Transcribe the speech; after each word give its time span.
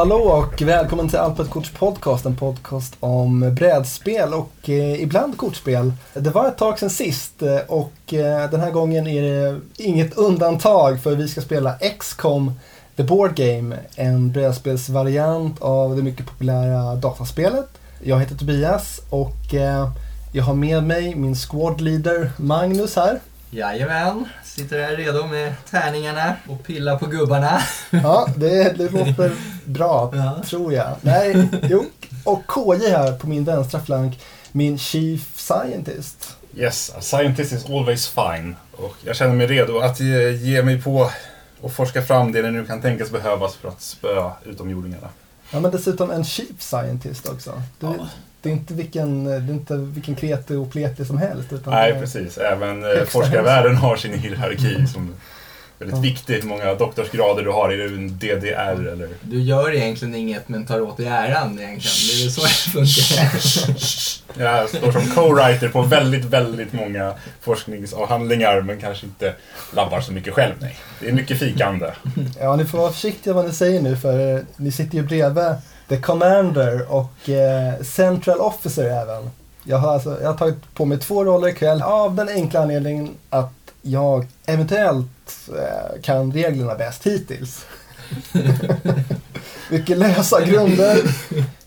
Hallå 0.00 0.16
och 0.16 0.62
välkommen 0.62 1.08
till 1.08 1.18
Alpet 1.18 1.50
Korts 1.50 1.70
podcast, 1.70 2.26
en 2.26 2.36
podcast 2.36 2.96
om 3.00 3.54
brädspel 3.54 4.34
och 4.34 4.68
eh, 4.68 5.02
ibland 5.02 5.36
kortspel. 5.36 5.92
Det 6.14 6.30
var 6.30 6.48
ett 6.48 6.58
tag 6.58 6.78
sedan 6.78 6.90
sist 6.90 7.42
eh, 7.42 7.58
och 7.68 8.14
eh, 8.14 8.50
den 8.50 8.60
här 8.60 8.70
gången 8.70 9.06
är 9.06 9.22
det 9.22 9.60
inget 9.76 10.14
undantag 10.14 11.02
för 11.02 11.16
vi 11.16 11.28
ska 11.28 11.40
spela 11.40 11.78
XCOM 11.98 12.52
The 12.96 13.02
Board 13.02 13.34
Game, 13.34 13.76
en 13.96 14.32
brädspelsvariant 14.32 15.62
av 15.62 15.96
det 15.96 16.02
mycket 16.02 16.26
populära 16.26 16.94
dataspelet. 16.94 17.68
Jag 18.02 18.20
heter 18.20 18.34
Tobias 18.34 19.00
och 19.10 19.54
eh, 19.54 19.90
jag 20.32 20.44
har 20.44 20.54
med 20.54 20.84
mig 20.84 21.14
min 21.14 21.34
squad 21.36 21.80
leader 21.80 22.32
Magnus 22.36 22.96
här. 22.96 23.20
Jajamän, 23.50 24.24
sitter 24.56 24.80
här 24.82 24.96
redo 24.96 25.26
med 25.26 25.54
tärningarna 25.70 26.36
och 26.48 26.64
pillar 26.64 26.98
på 26.98 27.06
gubbarna. 27.06 27.62
Ja, 27.90 28.28
det, 28.36 28.72
det 28.78 28.90
låter 28.92 29.32
bra, 29.64 30.12
Ja. 30.14 30.42
tror 30.46 30.72
jag. 30.72 30.96
Nej, 31.00 31.48
jo. 31.62 31.84
Och 32.24 32.42
KJ 32.46 32.90
här 32.90 33.12
på 33.12 33.26
min 33.28 33.44
vänstra 33.44 33.80
flank, 33.80 34.18
min 34.52 34.78
Chief 34.78 35.32
Scientist. 35.36 36.36
Yes, 36.56 36.92
a 36.96 37.00
scientist 37.00 37.52
is 37.52 37.64
always 37.70 38.08
fine. 38.08 38.56
Och 38.72 38.94
jag 39.04 39.16
känner 39.16 39.34
mig 39.34 39.46
redo 39.46 39.78
att 39.78 40.00
ge, 40.00 40.30
ge 40.30 40.62
mig 40.62 40.82
på 40.82 41.10
och 41.60 41.72
forska 41.72 42.02
fram 42.02 42.32
det 42.32 42.42
det 42.42 42.50
nu 42.50 42.66
kan 42.66 42.80
tänkas 42.82 43.10
behövas 43.10 43.54
för 43.54 43.68
att 43.68 43.82
spöa 43.82 44.32
utomjordingarna. 44.44 45.08
Ja, 45.50 45.60
men 45.60 45.70
dessutom 45.70 46.10
en 46.10 46.24
Chief 46.24 46.60
Scientist 46.62 47.28
också. 47.28 47.62
Det, 47.78 47.86
Ja. 47.86 48.08
Det, 48.42 48.48
är, 48.48 48.52
inte 48.52 48.74
vilken, 48.74 49.24
det 49.24 49.32
är 49.34 49.50
inte 49.50 49.76
vilken 49.76 50.14
kreti 50.14 50.54
och 50.54 50.70
pleti 50.72 51.04
som 51.04 51.18
helst. 51.18 51.52
Utan 51.52 51.72
Nej, 51.74 51.92
precis. 51.92 52.38
Även 52.38 52.84
eh, 52.84 53.04
forskarvärlden 53.04 53.76
har 53.76 53.96
sin 53.96 54.18
hierarki 54.18 54.86
som 54.92 55.02
är 55.02 55.84
väldigt 55.84 55.96
Ja. 55.96 56.02
viktig. 56.02 56.34
Hur 56.34 56.42
många 56.48 56.74
doktorsgrader 56.74 57.42
du 57.42 57.50
har. 57.50 57.70
Är 57.70 57.76
du 57.76 57.86
en 57.96 58.18
DDR 58.18 58.88
eller? 58.92 59.08
Du 59.22 59.40
gör 59.42 59.74
egentligen 59.74 60.14
inget 60.14 60.48
men 60.48 60.66
tar 60.66 60.80
åt 60.80 60.96
dig 60.96 61.06
äran 61.06 61.58
egentligen. 61.58 61.96
Det 62.08 62.12
är 62.14 62.22
väl 62.22 62.32
så 62.32 62.40
det 62.42 62.48
funkar. 62.48 63.40
Jag 64.38 64.68
står 64.68 64.92
som 64.92 65.02
co-writer 65.02 65.68
på 65.68 65.82
väldigt, 65.82 66.24
väldigt 66.24 66.72
många 66.72 67.14
forskningsavhandlingar 67.40 68.60
men 68.60 68.80
kanske 68.80 69.06
inte 69.06 69.34
labbar 69.74 70.00
så 70.00 70.12
mycket 70.12 70.34
själv. 70.34 70.54
Nej. 70.60 70.76
Det 71.00 71.08
är 71.08 71.12
mycket 71.12 71.38
fikande. 71.38 71.90
Ja, 72.40 72.56
ni 72.56 72.64
får 72.64 72.78
vara 72.78 72.92
försiktiga 72.92 73.32
vad 73.34 73.46
ni 73.46 73.52
säger 73.52 73.82
nu 73.82 73.96
för 73.96 74.36
eh, 74.36 74.42
ni 74.56 74.72
sitter 74.72 74.96
ju 74.96 75.02
bredvid 75.02 75.44
The 75.90 75.96
Commander 75.96 76.92
och 76.92 77.28
eh, 77.28 77.82
Central 77.82 78.40
Officer 78.40 78.84
även. 78.84 79.30
Jag 79.64 79.78
har, 79.78 79.94
alltså, 79.94 80.18
jag 80.20 80.28
har 80.28 80.36
tagit 80.36 80.74
på 80.74 80.84
mig 80.84 80.98
två 80.98 81.24
roller 81.24 81.48
ikväll 81.48 81.82
av 81.82 82.14
den 82.14 82.28
enkla 82.28 82.60
anledningen 82.60 83.10
att 83.30 83.52
jag 83.82 84.26
eventuellt 84.46 85.48
eh, 85.48 86.02
kan 86.02 86.32
reglerna 86.32 86.74
bäst 86.74 87.06
hittills. 87.06 87.64
Mycket 89.70 89.98
lösa 89.98 90.44
grunder. 90.44 90.98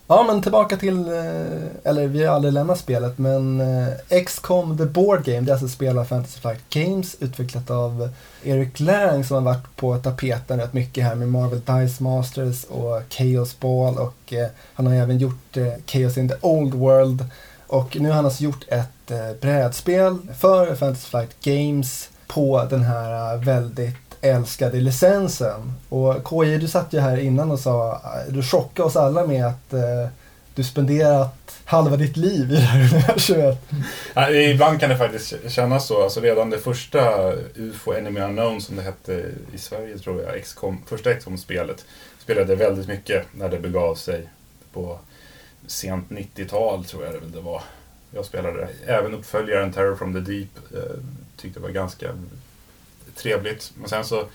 Ja, 0.07 0.23
men 0.27 0.41
tillbaka 0.41 0.77
till, 0.77 1.07
eh, 1.07 1.89
eller 1.89 2.07
vi 2.07 2.25
har 2.25 2.35
aldrig 2.35 2.53
lämnat 2.53 2.79
spelet, 2.79 3.17
men 3.17 3.61
eh, 3.61 4.23
XCOM 4.25 4.77
The 4.77 4.85
Board 4.85 5.23
Game, 5.23 5.41
det 5.41 5.49
är 5.49 5.53
alltså 5.53 5.65
ett 5.65 5.71
spel 5.71 5.97
av 5.97 6.05
Fantasy 6.05 6.39
Flight 6.39 6.69
Games, 6.69 7.17
utvecklat 7.19 7.71
av 7.71 8.09
Eric 8.43 8.79
Lang 8.79 9.23
som 9.23 9.35
har 9.35 9.53
varit 9.53 9.75
på 9.75 9.97
tapeten 9.97 10.59
rätt 10.59 10.73
mycket 10.73 11.03
här 11.03 11.15
med 11.15 11.29
Marvel 11.29 11.61
Dice 11.61 12.03
Masters 12.03 12.63
och 12.63 13.01
Chaos 13.09 13.59
Ball 13.59 13.97
och 13.97 14.33
eh, 14.33 14.47
han 14.73 14.87
har 14.87 14.93
även 14.93 15.17
gjort 15.17 15.57
eh, 15.57 15.73
Chaos 15.85 16.17
in 16.17 16.29
the 16.29 16.35
Old 16.41 16.73
World. 16.73 17.25
Och 17.67 17.97
nu 17.99 18.09
har 18.09 18.15
han 18.15 18.25
alltså 18.25 18.43
gjort 18.43 18.65
ett 18.67 19.11
eh, 19.11 19.33
brädspel 19.41 20.17
för 20.39 20.75
Fantasy 20.75 21.09
Flight 21.09 21.35
Games 21.43 22.09
på 22.27 22.67
den 22.69 22.83
här 22.83 23.33
eh, 23.33 23.41
väldigt 23.41 24.02
älskade 24.23 24.77
licensen. 24.77 25.73
Och 25.89 26.23
KJ, 26.23 26.57
du 26.57 26.67
satt 26.67 26.93
ju 26.93 26.99
här 26.99 27.17
innan 27.17 27.51
och 27.51 27.59
sa, 27.59 28.01
du 28.29 28.43
chockade 28.43 28.87
oss 28.87 28.95
alla 28.95 29.27
med 29.27 29.45
att 29.45 29.73
eh, 29.73 30.07
du 30.55 30.63
spenderat 30.63 31.61
halva 31.65 31.97
ditt 31.97 32.17
liv 32.17 32.51
i 32.51 32.55
det 32.55 32.61
här 32.61 32.79
universumet. 32.79 33.57
Ja, 34.13 34.29
ibland 34.31 34.79
kan 34.79 34.89
det 34.89 34.97
faktiskt 34.97 35.33
kännas 35.47 35.87
så. 35.87 36.03
Alltså 36.03 36.19
redan 36.21 36.49
det 36.49 36.59
första 36.59 37.33
UFO 37.55 37.93
Enemy 37.93 38.19
Unknown 38.19 38.61
som 38.61 38.75
det 38.75 38.81
hette 38.81 39.25
i 39.53 39.57
Sverige 39.57 39.97
tror 39.97 40.21
jag, 40.21 40.43
XCOM, 40.43 40.81
första 40.85 41.13
XCOM-spelet, 41.13 41.85
spelade 42.19 42.55
väldigt 42.55 42.87
mycket 42.87 43.25
när 43.31 43.49
det 43.49 43.59
begav 43.59 43.95
sig 43.95 44.29
på 44.73 44.99
sent 45.67 46.09
90-tal 46.09 46.85
tror 46.85 47.05
jag 47.05 47.13
det 47.33 47.41
var. 47.41 47.61
Jag 48.11 48.25
spelade 48.25 48.67
även 48.85 49.13
uppföljaren 49.13 49.73
Terror 49.73 49.95
from 49.95 50.13
the 50.13 50.31
Deep, 50.31 50.49
eh, 50.75 50.99
tyckte 51.37 51.59
jag 51.59 51.67
var 51.67 51.73
ganska 51.73 52.07
trevligt. 53.15 53.71
Men 53.75 53.89
sen 53.89 54.05
så 54.05 54.25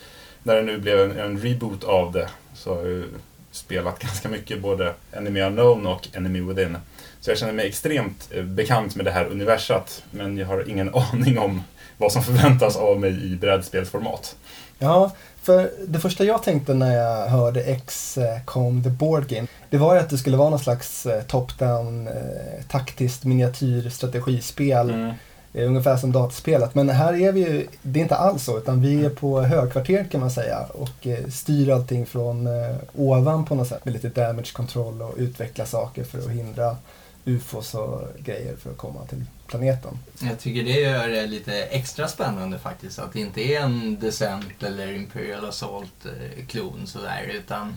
när 0.42 0.56
det 0.56 0.62
nu 0.62 0.78
blev 0.78 1.00
en, 1.00 1.18
en 1.18 1.38
reboot 1.38 1.84
av 1.84 2.12
det 2.12 2.28
så 2.54 2.74
har 2.74 2.80
jag 2.80 2.90
ju 2.90 3.04
spelat 3.50 3.98
ganska 4.02 4.28
mycket 4.28 4.60
både 4.60 4.94
Enemy 5.12 5.40
Unknown 5.40 5.86
och 5.86 6.08
Enemy 6.12 6.40
Within. 6.40 6.76
Så 7.20 7.30
jag 7.30 7.38
känner 7.38 7.52
mig 7.52 7.66
extremt 7.66 8.28
eh, 8.30 8.44
bekant 8.44 8.96
med 8.96 9.04
det 9.04 9.10
här 9.10 9.24
universat, 9.24 10.02
men 10.10 10.38
jag 10.38 10.46
har 10.46 10.70
ingen 10.70 10.94
aning 11.12 11.38
om 11.38 11.62
vad 11.96 12.12
som 12.12 12.22
förväntas 12.22 12.76
av 12.76 13.00
mig 13.00 13.32
i 13.32 13.36
brädspelsformat. 13.36 14.36
Ja, 14.78 15.10
för 15.42 15.70
det 15.86 15.98
första 16.00 16.24
jag 16.24 16.42
tänkte 16.42 16.74
när 16.74 16.96
jag 16.96 17.28
hörde 17.28 17.80
XCOM 17.86 18.82
The 18.82 18.90
Board 18.90 19.28
Game, 19.28 19.46
det 19.70 19.78
var 19.78 19.94
ju 19.94 20.00
att 20.00 20.10
det 20.10 20.18
skulle 20.18 20.36
vara 20.36 20.50
någon 20.50 20.58
slags 20.58 21.06
eh, 21.06 21.22
top-down 21.22 22.08
eh, 22.08 22.62
taktiskt 22.68 23.24
miniatyrstrategispel. 23.24 24.90
Mm. 24.90 25.14
Eh, 25.54 25.66
Ungefär 25.66 25.96
som 25.96 26.12
dataspelet. 26.12 26.74
Men 26.74 26.88
här 26.88 27.14
är 27.14 27.32
vi 27.32 27.40
ju, 27.40 27.66
det 27.82 28.00
är 28.00 28.02
inte 28.02 28.16
alls 28.16 28.44
så, 28.44 28.58
utan 28.58 28.80
vi 28.82 29.04
är 29.04 29.10
på 29.10 29.40
högkvarteret 29.42 30.10
kan 30.10 30.20
man 30.20 30.30
säga 30.30 30.66
och 30.74 31.06
eh, 31.06 31.28
styr 31.28 31.70
allting 31.70 32.06
från 32.06 32.46
eh, 32.46 32.76
ovan 32.94 33.44
på 33.44 33.54
något 33.54 33.68
sätt 33.68 33.84
med 33.84 33.94
lite 33.94 34.08
damage 34.08 34.52
control 34.52 35.02
och 35.02 35.14
utveckla 35.16 35.66
saker 35.66 36.04
för 36.04 36.18
att 36.18 36.30
hindra 36.30 36.76
ufos 37.24 37.74
och 37.74 38.02
grejer 38.18 38.56
för 38.56 38.70
att 38.70 38.76
komma 38.76 39.04
till 39.08 39.24
planeten. 39.46 39.98
Jag 40.20 40.38
tycker 40.38 40.64
det 40.64 40.80
gör 40.80 41.08
det 41.08 41.26
lite 41.26 41.62
extra 41.62 42.08
spännande 42.08 42.58
faktiskt. 42.58 42.98
Att 42.98 43.12
det 43.12 43.20
inte 43.20 43.40
är 43.40 43.60
en 43.60 43.98
Descent 44.00 44.62
eller 44.62 44.92
Imperial 44.92 45.44
Assault-klon 45.44 46.86
sådär. 46.86 47.30
Utan 47.34 47.76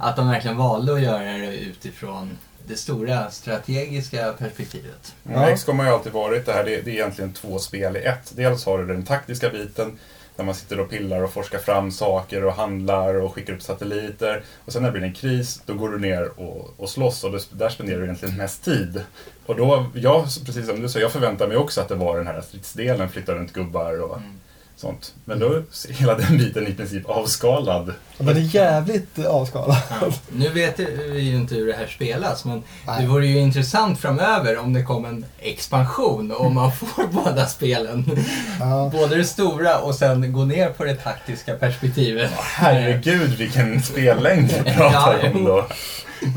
att 0.00 0.16
de 0.16 0.28
verkligen 0.28 0.56
valde 0.56 0.94
att 0.94 1.02
göra 1.02 1.32
det 1.32 1.56
utifrån 1.56 2.30
det 2.66 2.76
stora 2.76 3.30
strategiska 3.30 4.32
perspektivet. 4.32 5.14
Ja. 5.22 5.50
Ja. 5.50 5.56
XCOM 5.56 5.78
har 5.78 5.86
ju 5.86 5.92
alltid 5.92 6.12
varit 6.12 6.46
det 6.46 6.52
här, 6.52 6.64
det 6.64 6.74
är, 6.74 6.82
det 6.82 6.90
är 6.90 6.94
egentligen 6.94 7.32
två 7.32 7.58
spel 7.58 7.96
i 7.96 8.04
ett. 8.04 8.32
Dels 8.36 8.66
har 8.66 8.78
du 8.78 8.86
den 8.86 9.04
taktiska 9.04 9.50
biten, 9.50 9.98
där 10.36 10.44
man 10.44 10.54
sitter 10.54 10.80
och 10.80 10.90
pillar 10.90 11.22
och 11.22 11.32
forskar 11.32 11.58
fram 11.58 11.90
saker 11.90 12.44
och 12.44 12.52
handlar 12.52 13.14
och 13.14 13.34
skickar 13.34 13.52
upp 13.52 13.62
satelliter. 13.62 14.42
Och 14.64 14.72
sen 14.72 14.82
när 14.82 14.88
det 14.90 14.98
blir 14.98 15.08
en 15.08 15.14
kris, 15.14 15.62
då 15.66 15.74
går 15.74 15.88
du 15.88 15.98
ner 15.98 16.40
och, 16.40 16.74
och 16.76 16.88
slåss 16.90 17.24
och 17.24 17.32
det, 17.32 17.46
där 17.50 17.68
spenderar 17.68 17.98
du 17.98 18.04
egentligen 18.04 18.36
mest 18.36 18.64
tid. 18.64 19.02
Och 19.46 19.56
då, 19.56 19.86
jag, 19.94 20.24
precis 20.46 20.66
som 20.66 20.80
du 20.80 20.88
sa, 20.88 20.98
jag 20.98 21.12
förväntar 21.12 21.48
mig 21.48 21.56
också 21.56 21.80
att 21.80 21.88
det 21.88 21.94
var 21.94 22.16
den 22.16 22.26
här 22.26 22.40
stridsdelen, 22.40 23.08
flytta 23.08 23.34
runt 23.34 23.52
gubbar 23.52 24.02
och 24.02 24.16
Mm. 24.16 24.40
Sånt. 24.84 25.14
Men 25.24 25.38
då 25.38 25.46
är 25.52 25.92
hela 25.92 26.14
den 26.14 26.38
biten 26.38 26.66
i 26.66 26.72
princip 26.74 27.06
avskalad. 27.10 27.92
Den 28.18 28.28
är 28.28 28.54
jävligt 28.54 29.18
avskalad. 29.26 29.76
Ja. 30.00 30.06
Nu 30.32 30.48
vet 30.48 30.78
vi 30.78 31.20
ju 31.20 31.36
inte 31.36 31.54
hur 31.54 31.66
det 31.66 31.72
här 31.72 31.86
spelas 31.86 32.44
men 32.44 32.62
Nej. 32.86 33.02
det 33.02 33.08
vore 33.08 33.26
ju 33.26 33.38
intressant 33.38 34.00
framöver 34.00 34.58
om 34.58 34.72
det 34.72 34.82
kom 34.82 35.04
en 35.04 35.24
expansion 35.38 36.30
och 36.32 36.52
man 36.52 36.72
får 36.76 37.06
båda 37.06 37.46
spelen. 37.46 38.18
Ja. 38.60 38.90
Både 38.92 39.16
det 39.16 39.24
stora 39.24 39.78
och 39.78 39.94
sen 39.94 40.32
gå 40.32 40.44
ner 40.44 40.70
på 40.70 40.84
det 40.84 40.94
taktiska 40.94 41.54
perspektivet. 41.54 42.30
Herregud 42.40 43.30
vilken 43.30 43.82
spellängd 43.82 44.52
vi 44.64 44.72
pratar 44.72 45.18
Ja, 45.22 45.30
om 45.34 45.44
då. 45.44 45.66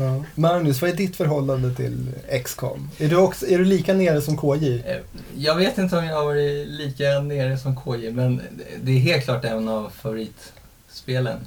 Ja. 0.00 0.24
Magnus, 0.34 0.82
vad 0.82 0.90
är 0.90 0.94
ditt 0.94 1.16
förhållande 1.16 1.74
till 1.74 2.06
XCOM? 2.44 2.90
Är 2.98 3.08
du, 3.08 3.16
också, 3.16 3.46
är 3.46 3.58
du 3.58 3.64
lika 3.64 3.94
nere 3.94 4.20
som 4.20 4.36
KJ? 4.36 4.82
Eh, 4.86 4.96
jag 5.36 5.54
vet 5.56 5.78
inte 5.78 5.98
om 5.98 6.04
jag 6.04 6.16
har 6.16 6.24
varit 6.24 6.68
lika 6.68 7.20
nere 7.20 7.58
som 7.58 7.76
KJ 7.76 8.10
men 8.10 8.42
det 8.82 8.92
är 8.92 8.98
helt 8.98 9.24
klart 9.24 9.44
en 9.44 9.68
av 9.68 9.90
favoritspelen. 9.90 11.38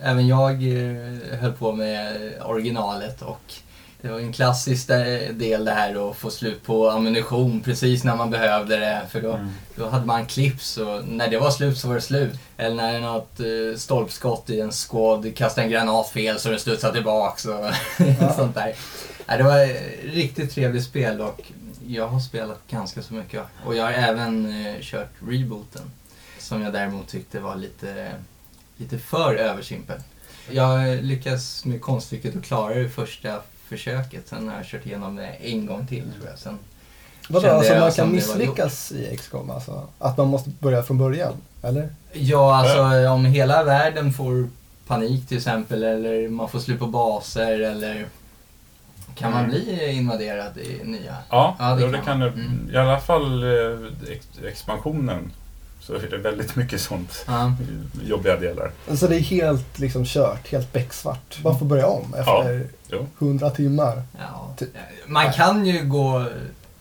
Även 0.00 0.26
jag 0.26 0.52
eh, 0.52 1.38
höll 1.40 1.52
på 1.52 1.72
med 1.72 2.32
originalet 2.44 3.22
och 3.22 3.54
det 4.02 4.08
var 4.08 4.18
en 4.20 4.32
klassisk 4.32 4.90
eh, 4.90 5.30
del 5.32 5.64
det 5.64 5.70
här 5.72 6.10
att 6.10 6.16
få 6.16 6.30
slut 6.30 6.62
på 6.62 6.90
ammunition 6.90 7.60
precis 7.60 8.04
när 8.04 8.16
man 8.16 8.30
behövde 8.30 8.76
det. 8.76 9.02
För 9.10 9.20
då, 9.22 9.32
Mm. 9.32 9.48
då 9.76 9.88
hade 9.88 10.06
man 10.06 10.26
clips 10.26 10.76
och 10.76 11.08
när 11.08 11.28
det 11.28 11.38
var 11.38 11.50
slut 11.50 11.78
så 11.78 11.88
var 11.88 11.94
det 11.94 12.00
slut. 12.00 12.34
Eller 12.56 12.76
när 12.76 13.00
något 13.00 13.40
eh, 13.40 13.78
stolpskott 13.78 14.50
i 14.50 14.60
en 14.60 14.72
squad 14.72 15.36
kastade 15.36 15.64
en 15.64 15.70
granat 15.70 16.08
fel 16.10 16.38
så 16.40 16.48
den 16.50 16.58
studsade 16.60 16.94
tillbaks 16.94 17.44
och 17.44 17.54
Ja. 18.20 18.32
sånt 18.36 18.54
där. 18.54 18.74
Ja, 19.26 19.36
det 19.36 19.42
var 19.44 19.58
ett 19.64 19.82
riktigt 20.04 20.54
trevligt 20.54 20.84
spel 20.84 21.20
och 21.20 21.42
jag 21.86 22.08
har 22.08 22.20
spelat 22.20 22.60
ganska 22.70 23.02
så 23.02 23.14
mycket. 23.14 23.42
Och 23.64 23.74
jag 23.76 23.84
har 23.84 23.92
även 23.92 24.66
eh, 24.66 24.74
kört 24.80 25.10
rebooten. 25.28 25.82
Som 26.38 26.62
jag 26.62 26.72
däremot 26.72 27.08
tyckte 27.08 27.40
var 27.40 27.56
lite, 27.56 28.12
lite 28.76 28.98
för 28.98 29.34
översimpel. 29.34 30.00
Jag 30.50 31.02
lyckas 31.04 31.64
med 31.64 31.80
konststycket 31.80 32.36
att 32.36 32.44
klara 32.44 32.74
det 32.74 32.88
första 32.88 33.40
försöket. 33.68 34.28
Sen 34.28 34.48
har 34.48 34.56
jag 34.56 34.66
kört 34.66 34.86
igenom 34.86 35.16
det 35.16 35.26
en 35.26 35.66
gång 35.66 35.86
till 35.86 36.04
tror 36.18 36.28
jag. 36.30 36.38
Sen 36.38 36.58
Vadå, 37.28 37.48
alltså 37.48 37.74
man 37.78 37.92
kan 37.92 38.12
misslyckas 38.12 38.92
i 38.92 39.16
XCOM 39.16 39.50
alltså? 39.50 39.86
Att 39.98 40.16
man 40.16 40.26
måste 40.28 40.50
börja 40.50 40.82
från 40.82 40.98
början? 40.98 41.32
Eller? 41.62 41.88
Ja, 42.12 42.56
alltså 42.56 43.08
om 43.10 43.24
hela 43.24 43.64
världen 43.64 44.12
får 44.12 44.48
panik 44.86 45.28
till 45.28 45.36
exempel 45.36 45.82
eller 45.82 46.28
man 46.28 46.48
får 46.48 46.58
slut 46.58 46.78
på 46.78 46.86
baser 46.86 47.60
eller 47.60 48.06
kan 49.14 49.30
man 49.32 49.40
Mm. 49.44 49.50
bli 49.50 49.92
invaderad 49.92 50.58
i 50.58 50.80
nya? 50.84 51.16
Ja, 51.30 51.56
Ja, 51.58 51.74
det 51.74 51.80
jo, 51.82 51.86
det 51.88 51.92
kan 51.94 52.04
kan 52.04 52.18
man. 52.18 52.28
Mm. 52.28 52.70
I 52.72 52.76
alla 52.76 53.00
fall 53.00 53.42
eh, 53.42 54.12
ex 54.12 54.26
expansionen. 54.48 55.32
Så 55.88 55.94
är 55.94 56.10
det 56.10 56.18
väldigt 56.18 56.56
mycket 56.56 56.80
sånt. 56.80 57.24
Ja. 57.26 57.52
Jobbiga 58.04 58.36
delar. 58.36 58.70
Så 58.94 59.06
det 59.06 59.16
är 59.16 59.20
helt 59.20 59.78
liksom 59.78 60.04
kört, 60.04 60.48
helt 60.48 60.72
becksvart. 60.72 61.38
Man 61.44 61.58
får 61.58 61.66
börja 61.66 61.86
om 61.86 62.14
efter 62.14 62.66
Jo. 62.88 63.06
100 63.18 63.50
timmar. 63.50 64.02
Ja. 64.18 64.54
Man 65.06 65.32
kan 65.32 65.66
ju 65.66 65.84
gå 65.84 66.24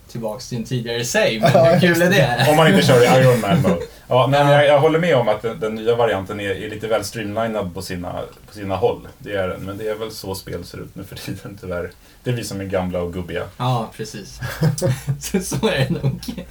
tillbaks 0.07 0.49
till 0.49 0.57
en 0.57 0.63
tidigare 0.63 1.05
save, 1.05 1.39
men 1.39 1.51
Ja, 1.53 1.65
hur 1.65 1.79
kul 1.79 2.01
är 2.01 2.09
det? 2.09 2.47
Om 2.49 2.55
man 2.57 2.67
inte 2.67 2.87
kör 2.87 3.03
i 3.03 3.19
Iron 3.19 3.41
Man 3.41 3.61
mode. 3.61 3.77
Ja, 4.07 4.27
nej, 4.31 4.43
men 4.43 4.53
jag, 4.53 4.67
jag 4.67 4.79
håller 4.79 4.99
med 4.99 5.15
om 5.15 5.27
att 5.27 5.41
den, 5.41 5.59
den 5.59 5.75
nya 5.75 5.95
varianten 5.95 6.39
är, 6.39 6.49
är 6.49 6.69
lite 6.69 6.87
väl 6.87 7.03
streamlinad 7.03 7.73
på 7.73 7.81
sina, 7.81 8.21
på 8.47 8.53
sina 8.53 8.75
håll. 8.75 9.07
Det 9.17 9.33
är 9.33 9.47
den, 9.47 9.61
men 9.61 9.77
det 9.77 9.87
är 9.87 9.95
väl 9.95 10.11
så 10.11 10.35
spel 10.35 10.65
ser 10.65 10.77
ut 10.77 10.95
nu 10.95 11.03
för 11.03 11.15
tiden 11.15 11.57
tyvärr. 11.61 11.91
Det 12.23 12.29
är 12.29 12.33
vi 12.33 12.43
som 12.43 12.61
är 12.61 12.65
gamla 12.65 13.01
och 13.01 13.13
gubbiga. 13.13 13.43
Ja, 13.57 13.91
precis. 13.97 14.39
så, 15.21 15.39
så 15.39 15.67
är 15.67 15.77
det 15.77 15.89
nog. 15.89 16.45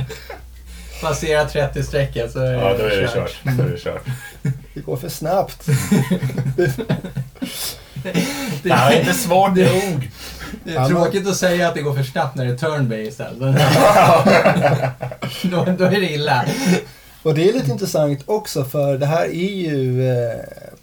Passera 1.01 1.45
30 1.49 1.83
strecket 1.83 2.33
så 2.33 2.39
är 2.39 2.53
Ja, 2.53 2.75
då 2.79 2.85
är 2.85 3.01
det 3.01 3.09
kört. 3.15 3.37
Då 3.43 3.63
är 3.63 3.69
det 3.69 3.79
kört. 3.79 4.05
Det 4.75 4.81
går 4.81 4.97
för 4.97 5.09
snabbt. 5.09 5.67
Det, 8.63 8.71
är 8.71 9.01
inte 9.01 9.15
svårt 9.15 9.49
nog. 9.49 10.11
det 10.65 10.75
är 10.75 10.89
tråkigt 10.89 11.29
att 11.29 11.37
säga 11.37 11.69
att 11.69 11.75
det 11.75 11.83
går 11.83 11.95
för 11.95 12.03
snabbt 12.03 12.37
när 12.37 12.45
det 12.45 12.53
är 12.53 12.57
turn-based. 12.57 13.43
Då, 15.51 15.65
då 15.79 15.85
är 15.85 16.01
det 16.01 16.11
illa. 16.13 16.45
Och 17.23 17.35
det 17.35 17.49
är 17.49 17.53
lite 17.53 17.71
intressant 17.71 18.23
också 18.27 18.65
för 18.65 18.99
det 18.99 19.07
här 19.07 19.25
är 19.25 19.53
ju, 19.53 20.11
eh, 20.11 20.41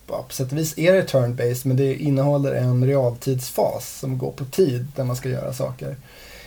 på 0.08 0.26
sätt 0.30 0.52
och 0.52 0.58
vis 0.58 0.78
är 0.78 0.94
det 0.94 1.12
turn-based 1.12 1.68
men 1.68 1.78
det 1.78 1.96
innehåller 1.96 2.56
en 2.56 2.86
realtidsfas 2.86 4.00
som 4.00 4.18
går 4.18 4.32
på 4.32 4.46
tid 4.46 4.88
där 4.96 5.04
man 5.04 5.16
ska 5.16 5.30
göra 5.30 5.54
saker. 5.54 5.96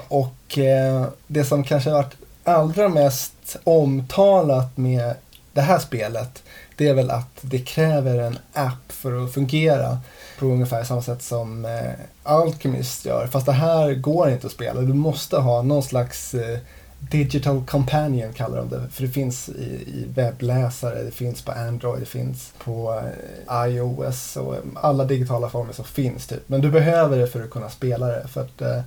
Och 0.08 0.58
eh, 0.58 1.06
det 1.26 1.44
som 1.44 1.64
kanske 1.64 1.90
har 1.90 1.96
varit 1.96 2.16
allra 2.44 2.88
mest 2.88 3.32
omtalat 3.64 4.76
med 4.76 5.14
det 5.52 5.60
här 5.60 5.78
spelet 5.78 6.42
det 6.76 6.88
är 6.88 6.94
väl 6.94 7.10
att 7.10 7.38
det 7.40 7.58
kräver 7.58 8.18
en 8.18 8.38
app 8.52 8.92
för 8.92 9.24
att 9.24 9.32
fungera 9.32 9.98
på 10.38 10.46
ungefär 10.46 10.84
samma 10.84 11.02
sätt 11.02 11.22
som 11.22 11.64
eh, 11.64 11.92
Alchemist 12.22 13.04
gör. 13.04 13.26
Fast 13.26 13.46
det 13.46 13.52
här 13.52 13.94
går 13.94 14.30
inte 14.30 14.46
att 14.46 14.52
spela. 14.52 14.80
Du 14.80 14.94
måste 14.94 15.36
ha 15.36 15.62
någon 15.62 15.82
slags 15.82 16.34
eh, 16.34 16.58
Digital 16.98 17.64
Companion 17.66 18.32
kallar 18.32 18.58
de 18.58 18.68
det. 18.68 18.88
För 18.90 19.02
det 19.02 19.08
finns 19.08 19.48
i, 19.48 19.62
i 19.86 20.06
webbläsare, 20.14 21.02
det 21.02 21.10
finns 21.10 21.42
på 21.42 21.52
Android, 21.52 22.02
det 22.02 22.06
finns 22.06 22.52
på 22.64 23.02
eh, 23.48 23.68
iOS 23.68 24.36
och 24.36 24.54
alla 24.74 25.04
digitala 25.04 25.48
former 25.48 25.72
som 25.72 25.84
finns. 25.84 26.26
Typ. 26.26 26.48
Men 26.48 26.60
du 26.60 26.70
behöver 26.70 27.18
det 27.18 27.26
för 27.26 27.42
att 27.42 27.50
kunna 27.50 27.70
spela 27.70 28.06
det. 28.06 28.28
För 28.28 28.40
att 28.40 28.62
eh, 28.62 28.80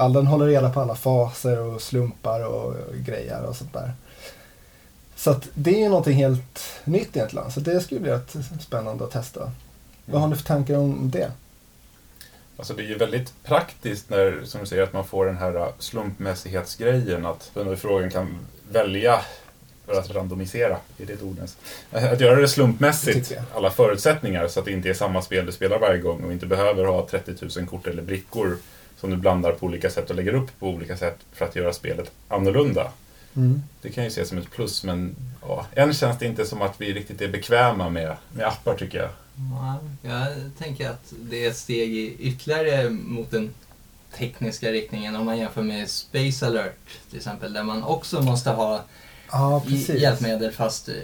all, 0.00 0.12
den 0.12 0.26
håller 0.26 0.46
reda 0.46 0.70
på 0.70 0.80
alla 0.80 0.94
faser 0.94 1.60
och 1.60 1.82
slumpar 1.82 2.46
och, 2.46 2.74
grejer 2.94 3.44
och 3.44 3.56
sånt 3.56 3.72
där. 3.72 3.92
Så 5.16 5.40
det 5.54 5.84
är 5.84 5.88
någonting 5.88 6.16
helt 6.16 6.80
nytt 6.84 7.16
egentligen. 7.16 7.50
Så 7.50 7.60
det 7.60 7.80
skulle 7.80 8.00
bli 8.00 8.10
rätt 8.10 8.36
spännande 8.60 9.04
att 9.04 9.10
testa. 9.10 9.52
Vad 10.04 10.20
har 10.20 10.28
ni 10.28 10.36
för 10.36 10.44
tankar 10.44 10.76
om 10.76 11.10
det? 11.10 11.32
Alltså 12.56 12.74
det 12.74 12.82
är 12.82 12.86
ju 12.86 12.98
väldigt 12.98 13.32
praktiskt 13.44 14.10
när, 14.10 14.40
som 14.44 14.60
du 14.60 14.66
säger, 14.66 14.82
att 14.82 14.92
man 14.92 15.06
får 15.06 15.26
den 15.26 15.36
här 15.36 15.72
slumpmässighetsgrejen. 15.78 17.26
Att 17.26 17.50
frågan 17.76 18.10
kan 18.10 18.38
välja 18.70 19.20
för 19.86 19.98
att 19.98 20.10
randomisera, 20.10 20.76
är 20.98 21.06
det 21.06 21.12
ett 21.12 21.22
ord 21.22 21.36
ens? 21.36 21.56
Att 22.12 22.20
göra 22.20 22.40
det 22.40 22.48
slumpmässigt, 22.48 23.32
alla 23.54 23.70
förutsättningar, 23.70 24.48
så 24.48 24.60
att 24.60 24.66
det 24.66 24.72
inte 24.72 24.90
är 24.90 24.94
samma 24.94 25.22
spel 25.22 25.46
du 25.46 25.52
spelar 25.52 25.78
varje 25.78 26.00
gång 26.00 26.24
och 26.24 26.32
inte 26.32 26.46
behöver 26.46 26.84
ha 26.84 27.08
30 27.08 27.34
000 27.58 27.66
kort 27.66 27.86
eller 27.86 28.02
brickor 28.02 28.56
som 29.00 29.10
du 29.10 29.16
blandar 29.16 29.52
på 29.52 29.66
olika 29.66 29.90
sätt 29.90 30.10
och 30.10 30.16
lägger 30.16 30.34
upp 30.34 30.58
på 30.58 30.68
olika 30.68 30.96
sätt 30.96 31.18
för 31.32 31.44
att 31.44 31.56
göra 31.56 31.72
spelet 31.72 32.10
annorlunda. 32.28 32.92
Mm. 33.36 33.62
Det 33.82 33.90
kan 33.90 34.04
ju 34.04 34.08
ses 34.08 34.28
som 34.28 34.38
ett 34.38 34.50
plus, 34.50 34.84
men 34.84 35.16
ja, 35.42 35.66
än 35.72 35.94
känns 35.94 36.18
det 36.18 36.26
inte 36.26 36.46
som 36.46 36.62
att 36.62 36.80
vi 36.80 36.92
riktigt 36.92 37.20
är 37.20 37.28
bekväma 37.28 37.90
med, 37.90 38.16
med 38.32 38.46
appar 38.46 38.74
tycker 38.74 38.98
jag. 38.98 39.10
Ja, 39.54 39.80
jag 40.02 40.28
tänker 40.58 40.90
att 40.90 41.12
det 41.20 41.44
är 41.44 41.50
ett 41.50 41.56
steg 41.56 42.16
ytterligare 42.20 42.90
mot 42.90 43.30
den 43.30 43.50
tekniska 44.16 44.72
riktningen 44.72 45.16
om 45.16 45.26
man 45.26 45.38
jämför 45.38 45.62
med 45.62 45.90
Space 45.90 46.46
Alert 46.46 46.88
till 47.08 47.18
exempel 47.18 47.52
där 47.52 47.62
man 47.62 47.82
också 47.82 48.22
måste 48.22 48.50
ha 48.50 48.84
Ja, 49.32 49.62
hjälpmedel 49.88 50.52
fast 50.52 50.88
eh, 50.88 50.94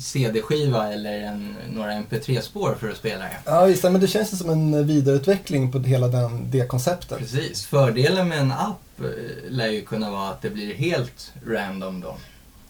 CD-skiva 0.00 0.92
eller 0.92 1.20
en, 1.20 1.56
några 1.72 1.92
MP3-spår 1.92 2.76
för 2.80 2.90
att 2.90 2.96
spela 2.96 3.24
det. 3.24 3.36
Ja, 3.44 3.64
visst. 3.64 3.82
Men 3.82 4.00
det 4.00 4.08
känns 4.08 4.38
som 4.38 4.50
en 4.50 4.86
vidareutveckling 4.86 5.72
på 5.72 5.78
hela 5.78 6.08
den, 6.08 6.50
det 6.50 6.68
konceptet. 6.68 7.18
Precis. 7.18 7.66
Fördelen 7.66 8.28
med 8.28 8.38
en 8.38 8.52
app 8.52 9.00
eh, 9.00 9.06
lär 9.48 9.68
ju 9.68 9.82
kunna 9.82 10.10
vara 10.10 10.28
att 10.28 10.42
det 10.42 10.50
blir 10.50 10.74
helt 10.74 11.32
random 11.46 12.00
då. 12.00 12.16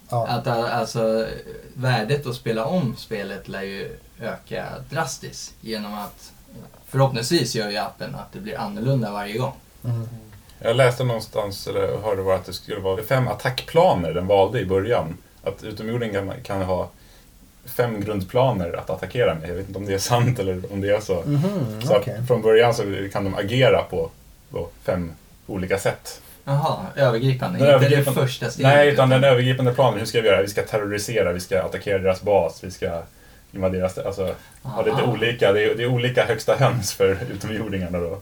Ja. 0.08 0.26
Att 0.26 0.46
eh, 0.46 0.78
alltså 0.78 1.26
värdet 1.74 2.26
att 2.26 2.34
spela 2.34 2.64
om 2.64 2.96
spelet 2.96 3.48
lär 3.48 3.62
ju 3.62 3.96
öka 4.20 4.66
drastiskt 4.90 5.54
genom 5.60 5.94
att 5.94 6.32
förhoppningsvis 6.86 7.54
gör 7.54 7.70
ju 7.70 7.76
appen 7.76 8.14
att 8.14 8.32
det 8.32 8.40
blir 8.40 8.58
annorlunda 8.58 9.12
varje 9.12 9.38
gång. 9.38 9.52
Mm. 9.84 10.08
Jag 10.58 10.76
läste 10.76 11.04
någonstans, 11.04 11.66
eller 11.66 11.98
hörde 12.02 12.22
var 12.22 12.34
att 12.34 12.44
det 12.44 12.52
skulle 12.52 12.80
vara 12.80 13.02
fem 13.02 13.28
attackplaner 13.28 14.14
den 14.14 14.26
valde 14.26 14.60
i 14.60 14.66
början. 14.66 15.16
Att 15.42 15.64
utomjordingen 15.64 16.28
kan, 16.28 16.42
kan 16.42 16.62
ha 16.62 16.90
fem 17.64 18.00
grundplaner 18.00 18.72
att 18.72 18.90
attackera 18.90 19.34
med. 19.34 19.48
Jag 19.48 19.54
vet 19.54 19.66
inte 19.66 19.78
om 19.78 19.86
det 19.86 19.94
är 19.94 19.98
sant 19.98 20.38
eller 20.38 20.62
om 20.72 20.80
det 20.80 20.90
är 20.96 21.00
så. 21.00 21.22
Mhm, 21.22 21.82
Så 21.82 21.96
okej. 21.96 22.14
att 22.20 22.26
från 22.26 22.42
början 22.42 22.74
så 22.74 22.82
kan 23.12 23.24
de 23.24 23.34
agera 23.34 23.82
på 23.82 24.10
då, 24.50 24.68
fem 24.84 25.12
olika 25.46 25.78
sätt. 25.78 26.20
Jaha, 26.44 26.86
övergripande. 26.96 27.58
Den 27.58 27.66
inte 27.74 27.86
övergripande- 27.88 28.20
det 28.20 28.26
första 28.26 28.50
steget. 28.50 28.72
Nej, 28.72 28.88
utan 28.88 29.08
den 29.08 29.24
övergripande 29.24 29.72
planen. 29.74 29.98
Hur 29.98 30.06
ska 30.06 30.20
vi 30.20 30.28
göra? 30.28 30.42
Vi 30.42 30.48
ska 30.48 30.62
terrorisera, 30.62 31.32
vi 31.32 31.40
ska 31.40 31.62
attackera 31.62 31.98
deras 31.98 32.22
bas, 32.22 32.64
vi 32.64 32.70
ska 32.70 33.02
invadera 33.52 33.84
Alltså, 34.06 34.34
ha 34.62 34.82
lite 34.84 35.02
olika, 35.02 35.52
det 35.52 35.62
är, 35.64 35.74
det 35.74 35.82
är 35.82 35.86
olika 35.86 36.24
högsta 36.24 36.56
höns 36.56 36.92
för 36.92 37.18
utomjordingarna 37.34 37.98
då. 37.98 38.18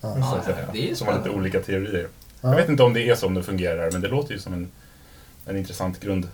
Ja. 0.00 0.14
Så 0.32 0.36
att 0.38 0.44
säga. 0.44 0.56
det 0.72 0.90
är 0.90 0.94
Som 0.94 1.06
har 1.08 1.16
lite 1.18 1.30
olika 1.30 1.60
teorier. 1.60 2.06
Ja. 2.40 2.48
Jag 2.48 2.56
vet 2.56 2.68
inte 2.68 2.82
om 2.82 2.92
det 2.94 3.08
är 3.08 3.14
som 3.14 3.34
det 3.34 3.42
fungerar, 3.42 3.90
men 3.90 4.00
det 4.00 4.08
låter 4.08 4.32
ju 4.32 4.38
som 4.40 4.52
en, 4.52 4.70
en 5.46 5.56
intressant 5.56 6.00
grund. 6.00 6.28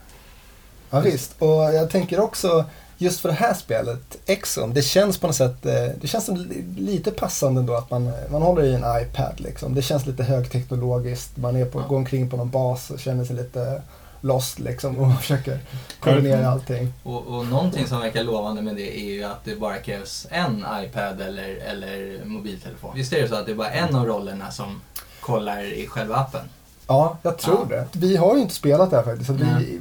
Ja, 0.96 1.10
visst. 1.10 1.34
Och 1.38 1.48
jag 1.74 1.90
tänker 1.90 2.20
också, 2.20 2.64
just 2.98 3.20
för 3.20 3.28
det 3.28 3.34
här 3.34 3.54
spelet, 3.54 4.16
Exxon, 4.26 4.74
det 4.74 4.82
känns 4.82 5.18
på 5.18 5.26
något 5.26 5.36
sätt, 5.36 5.66
eh, 5.66 5.72
det 6.00 6.06
känns 6.06 6.30
lite 6.76 7.10
passande 7.10 7.60
ändå 7.60 7.74
att 7.74 7.90
man, 7.90 8.10
man 8.30 8.42
håller 8.42 8.62
i 8.62 8.74
en 8.74 8.84
iPad 9.02 9.32
liksom. 9.36 9.74
Det 9.74 9.82
känns 9.82 10.06
lite 10.06 10.22
högteknologiskt, 10.24 11.36
man 11.36 11.56
är 11.56 11.64
på, 11.64 11.80
Ja. 11.80 11.86
går 11.88 11.96
omkring 11.96 12.30
på 12.30 12.36
någon 12.36 12.50
bas 12.50 12.90
och 12.90 12.98
känner 13.00 13.24
sig 13.24 13.36
lite 13.36 13.82
lost 14.20 14.58
liksom 14.58 14.98
och 14.98 15.16
försöker 15.20 15.58
koordinera 16.00 16.48
allting. 16.50 16.92
Och, 17.02 17.26
och 17.26 17.46
någonting 17.46 17.86
som 17.86 18.00
verkar 18.00 18.24
lovande 18.24 18.62
med 18.62 18.76
det 18.76 19.00
är 19.00 19.04
ju 19.12 19.24
att 19.24 19.44
det 19.44 19.56
bara 19.56 19.76
krävs 19.76 20.26
en 20.30 20.64
iPad 20.84 21.20
eller, 21.20 21.56
eller 21.70 22.24
mobiltelefon. 22.24 22.90
Visst 22.94 23.12
är 23.12 23.22
det 23.22 23.28
så 23.28 23.34
att 23.34 23.46
det 23.46 23.52
är 23.52 23.56
bara 23.56 23.70
en 23.70 23.94
av 23.96 24.06
rollerna 24.06 24.50
som 24.50 24.80
kollar 25.20 25.72
i 25.72 25.86
själva 25.86 26.16
appen? 26.16 26.40
Ja, 26.86 27.18
jag 27.22 27.38
tror 27.38 27.66
Ja. 27.70 27.76
det. 27.76 27.86
Vi 27.92 28.16
har 28.16 28.34
ju 28.36 28.42
inte 28.42 28.54
spelat 28.54 28.90
det 28.90 28.96
här 28.96 29.04
faktiskt. 29.04 29.26
Så 29.26 29.32
vi. 29.32 29.80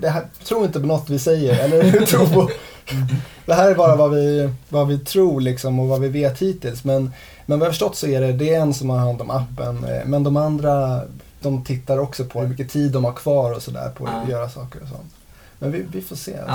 Det 0.00 0.08
här, 0.08 0.22
tror 0.44 0.64
inte 0.64 0.80
på 0.80 0.86
något 0.86 1.10
vi 1.10 1.18
säger. 1.18 1.64
Eller 1.64 2.06
tror 2.06 2.26
på, 2.26 2.50
det 3.46 3.54
här 3.54 3.70
är 3.70 3.74
bara 3.74 3.96
vad 3.96 4.10
vi, 4.10 4.50
vad 4.68 4.88
vi 4.88 4.98
tror 4.98 5.40
liksom 5.40 5.80
och 5.80 5.88
vad 5.88 6.00
vi 6.00 6.08
vet 6.08 6.38
hittills. 6.42 6.84
Men, 6.84 7.12
men 7.46 7.58
vad 7.58 7.66
jag 7.66 7.72
förstått 7.72 7.96
så 7.96 8.06
är 8.06 8.20
det, 8.20 8.32
det 8.32 8.54
är 8.54 8.60
en 8.60 8.74
som 8.74 8.90
har 8.90 8.98
hand 8.98 9.20
om 9.20 9.30
appen. 9.30 9.84
eh, 9.84 10.04
Men 10.06 10.22
de 10.24 10.36
andra, 10.36 11.00
de 11.40 11.64
tittar 11.64 11.98
också 11.98 12.24
på 12.24 12.40
hur 12.40 12.48
mycket 12.48 12.70
tid 12.70 12.92
de 12.92 13.04
har 13.04 13.12
kvar 13.12 13.52
och 13.52 13.62
sådär 13.62 13.90
på 13.96 14.04
att 14.06 14.12
Ja. 14.26 14.30
göra 14.30 14.48
saker 14.48 14.82
och 14.82 14.88
sånt. 14.88 15.12
Men 15.58 15.72
vi, 15.72 15.84
vi 15.92 16.02
får 16.02 16.16
se. 16.16 16.36
Ja. 16.46 16.52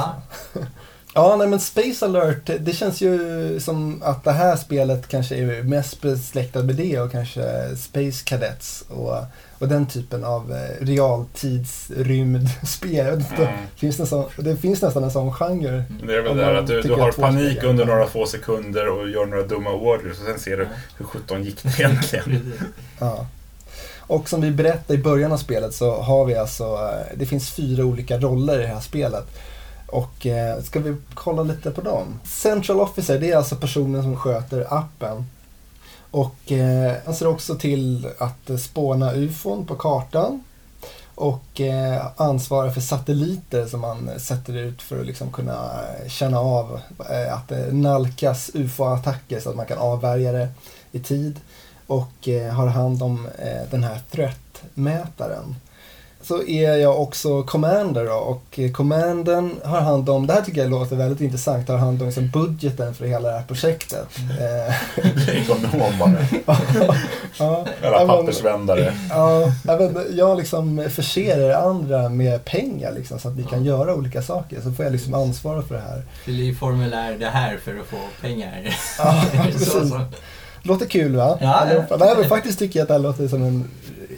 Alltså. 0.54 0.70
Ja, 1.14 1.36
nej 1.36 1.48
men 1.48 1.60
Space 1.60 2.06
Alert, 2.06 2.46
det- 2.46 2.58
det 2.58 2.74
känns 2.74 3.02
ju 3.02 3.60
som 3.60 4.02
att 4.06 4.24
det 4.24 4.32
här 4.32 4.56
spelet 4.56 5.08
kanske 5.08 5.36
är 5.36 5.64
mest 5.64 6.02
besläktat 6.02 6.66
med 6.66 6.76
det 6.76 7.00
och 7.00 7.12
kanske 7.12 7.76
Space 7.78 8.24
Cadets 8.26 8.84
och, 8.90 9.16
och 9.60 9.68
den 9.68 9.86
typen 9.86 10.24
av 10.24 10.52
eh, 10.52 10.86
realtidsrymdspel. 10.86 13.24
Mm. 13.40 13.52
finns 13.76 13.98
det, 13.98 14.06
så, 14.06 14.30
det 14.38 14.56
finns 14.56 14.82
nästan 14.82 15.04
en 15.04 15.12
sån 15.12 15.34
genre. 15.34 15.84
Det 16.08 16.16
är 16.16 16.22
väl 16.22 16.38
det 16.38 16.60
att 16.60 16.68
du, 16.68 16.82
du 16.82 16.94
har 16.94 17.12
panik 17.12 17.58
spel- 17.58 17.70
under 17.70 17.86
några 17.86 18.08
få 18.08 18.26
sekunder 18.26 18.88
och 18.90 19.10
gör 19.10 19.26
några 19.26 19.44
dumma 19.44 19.72
orders 19.72 20.20
och 20.20 20.26
sen 20.26 20.40
ser 20.40 20.58
du 20.58 20.68
hur 20.98 21.06
sjutton 21.06 21.44
gick 21.44 21.64
det 21.64 21.80
egentligen. 21.80 22.54
Ja. 23.00 23.26
Och 24.00 24.30
som 24.30 24.42
vi 24.42 24.52
berättade 24.52 25.00
i 25.00 25.04
början 25.04 25.32
av 25.32 25.38
spelet 25.38 25.74
så 25.74 26.02
har 26.02 26.26
vi 26.26 26.36
alltså, 26.36 26.64
eh, 26.64 27.18
det 27.18 27.26
finns 27.26 27.50
fyra 27.50 27.86
olika 27.86 28.18
roller 28.20 28.60
i 28.60 28.62
det 28.62 28.68
här 28.68 28.80
spelet. 28.80 29.26
Och 29.88 30.26
eh, 30.26 30.62
ska 30.62 30.80
vi 30.80 30.96
kolla 31.14 31.44
lite 31.44 31.72
på 31.72 31.82
dem? 31.82 32.20
Central 32.24 32.80
Officer, 32.80 33.20
det 33.20 33.32
är 33.32 33.38
alltså 33.38 33.56
personen 33.56 34.04
som 34.04 34.16
sköter 34.18 34.74
appen. 34.74 35.26
Och 36.12 36.52
eh, 36.52 36.96
han 37.06 37.16
ser 37.16 37.28
också 37.28 37.56
till 37.56 38.08
att 38.18 38.50
eh, 38.50 38.58
spåna 38.58 39.14
ufon 39.14 39.66
på 39.66 39.76
kartan. 39.76 40.44
och 41.16 41.62
eh, 41.62 42.08
ansvarar 42.16 42.70
för 42.70 42.82
satelliter 42.82 43.66
som 43.66 43.82
man 43.82 44.10
sätter 44.20 44.58
ut 44.58 44.82
för 44.82 45.00
att 45.00 45.06
liksom 45.06 45.32
kunna 45.32 45.72
känna 46.08 46.40
av 46.40 46.80
eh, 47.10 47.34
att 47.34 47.48
det 47.48 47.74
nalkas 47.74 48.52
ufo-attacker 48.54 49.40
så 49.40 49.50
att 49.50 49.56
man 49.56 49.66
kan 49.66 49.78
avvärja 49.78 50.32
det 50.32 50.50
i 50.92 51.00
tid. 51.00 51.40
Och 51.88 52.28
eh, 52.28 52.54
har 52.54 52.68
hand 52.68 53.04
om 53.04 53.28
eh, 53.40 53.70
den 53.72 53.84
här 53.84 54.02
threat-mätaren 54.12 55.56
så 56.30 56.44
är 56.44 56.78
jag 56.78 57.02
också 57.02 57.44
commander 57.44 58.06
då, 58.06 58.14
och 58.14 58.60
commanden 58.74 59.56
har 59.64 59.82
hand 59.82 60.10
om, 60.10 60.28
det 60.28 60.34
här 60.34 60.42
tycker 60.42 60.62
jag 60.62 60.70
låter 60.70 60.96
väldigt 60.96 61.22
intressant, 61.22 61.68
har 61.68 61.78
hand 61.78 62.02
om 62.02 62.08
liksom 62.08 62.30
budgeten 62.30 62.94
för 62.94 63.06
hela 63.06 63.30
det 63.30 63.36
här 63.36 63.44
projektet. 63.44 64.08
Ekonom 65.30 66.00
bara. 66.00 66.14
ja, 67.40 67.66
Eller 67.82 68.08
pappersvändare. 68.08 68.94
Ja, 69.10 69.54
jag, 69.66 69.78
vet, 69.78 70.16
jag 70.16 70.38
liksom 70.38 70.88
förser 70.90 71.40
er 71.40 71.54
andra 71.54 72.10
med 72.10 72.46
pengar 72.46 72.92
liksom, 72.92 73.20
så 73.20 73.28
att 73.28 73.36
vi 73.36 73.44
kan 73.44 73.64
göra 73.64 73.96
olika 73.96 74.22
saker. 74.22 74.62
Så 74.62 74.72
får 74.72 74.86
jag 74.86 74.92
liksom 74.92 75.14
ansvara 75.14 75.62
för 75.62 75.76
det 75.76 75.82
här. 75.82 76.04
Fyll 76.26 76.40
i 76.40 76.56
formulär 76.56 77.18
det 77.20 77.30
här 77.30 77.58
för 77.58 77.80
att 77.80 77.86
få 77.86 77.98
pengar. 78.22 78.76
Ja, 78.98 79.24
precis. 79.46 79.94
Låter 80.62 80.86
kul 80.86 81.16
va? 81.16 81.38
Ja, 81.42 81.68
ja. 81.74 81.98
Nej, 81.98 82.16
men 82.18 82.30
faktiskt 82.30 82.60
tycker 82.60 82.80
jag 82.80 82.84
att 82.84 82.88
det 82.88 82.94
här 82.94 83.02
låter 83.02 83.28
som 83.28 83.44
en 83.44 83.70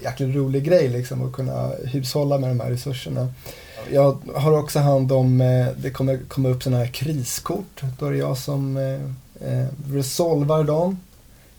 jäkligt 0.04 0.36
rolig 0.36 0.64
grej 0.64 0.90
liksom 0.90 1.28
att 1.28 1.34
kunna 1.34 1.72
hushålla 1.86 2.38
med 2.38 2.50
de 2.50 2.60
här 2.60 2.70
resurserna. 2.70 3.34
Jag 3.92 4.18
har 4.36 4.52
också 4.52 4.80
hand 4.80 5.12
om, 5.12 5.42
eh, 5.42 5.68
det 5.78 5.90
kommer 5.90 6.20
komma 6.28 6.50
upp 6.50 6.64
sådana 6.64 6.84
här 6.84 6.92
kriskort. 6.92 7.82
Då 8.00 8.06
är 8.06 8.12
det 8.12 8.18
jag 8.18 8.38
som 8.38 8.78
eh, 8.78 8.94
eh, 9.50 9.68
resolvar 9.88 10.64
dem. 10.64 11.00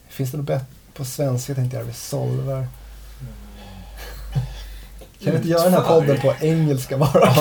Finns 0.09 0.31
det 0.31 0.37
något 0.37 0.47
bättre 0.47 0.67
på 0.95 1.05
svenska 1.05 1.55
tänkte 1.55 1.77
jag, 1.77 1.89
resolvar. 1.89 2.67
Kan 5.23 5.33
vi 5.33 5.37
inte 5.37 5.49
göra 5.49 5.65
den 5.65 5.73
här 5.73 5.83
podden 5.83 6.21
på 6.21 6.35
engelska 6.41 6.99
bara? 6.99 7.35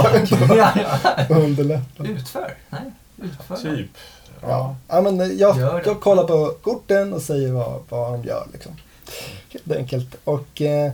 Underlätta. 1.30 2.04
Utför? 2.04 2.58
Nej, 2.70 2.92
utför. 3.22 3.56
Typ. 3.56 3.90
Ja. 4.42 4.76
ja. 4.88 5.02
men 5.02 5.38
jag, 5.38 5.58
jag 5.86 6.02
kollar 6.02 6.24
på 6.24 6.54
korten 6.62 7.14
och 7.14 7.22
säger 7.22 7.52
vad, 7.52 7.82
vad 7.90 8.14
de 8.14 8.24
gör. 8.24 8.48
Liksom. 8.54 8.72
Helt 9.50 9.72
enkelt. 9.78 10.16
Och 10.24 10.62
eh, 10.62 10.94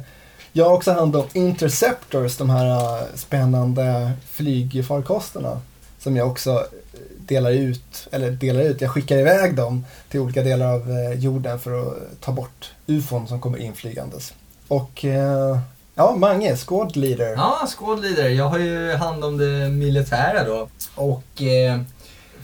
jag 0.58 0.66
har 0.66 0.74
också 0.74 0.92
hand 0.92 1.16
om 1.16 1.26
Interceptors, 1.34 2.38
de 2.38 2.50
här 2.50 2.66
uh, 2.66 3.04
spännande 3.16 4.12
flygfarkosterna. 4.30 5.62
Som 6.00 6.16
jag 6.16 6.28
också 6.28 6.52
eh, 6.52 7.00
delar 7.18 7.52
ut, 7.52 8.08
eller 8.12 8.32
delar 8.32 8.62
ut, 8.62 8.82
jag 8.82 8.92
skickar 8.92 9.18
iväg 9.18 9.56
dem 9.56 9.86
till 10.10 10.20
olika 10.20 10.44
delar 10.44 10.74
av 10.74 10.92
eh, 10.92 11.20
jorden 11.20 11.60
för 11.60 11.82
att 11.82 12.22
ta 12.22 12.32
bort 12.32 12.72
ufon 12.88 13.28
som 13.28 13.42
kommer 13.42 13.58
inflygandes. 13.58 14.34
Och 14.68 15.06
eh, 15.06 15.60
ja, 15.96 16.16
Mange, 16.16 16.58
squad 16.58 16.96
leader. 16.96 17.34
Ja, 17.36 17.68
squad 17.78 18.02
leader. 18.02 18.30
Jag 18.30 18.50
har 18.50 18.60
ju 18.60 18.94
hand 18.94 19.24
om 19.24 19.38
det 19.38 19.70
militära 19.70 20.44
då. 20.44 20.68
Och 20.96 21.42
eh, 21.42 21.82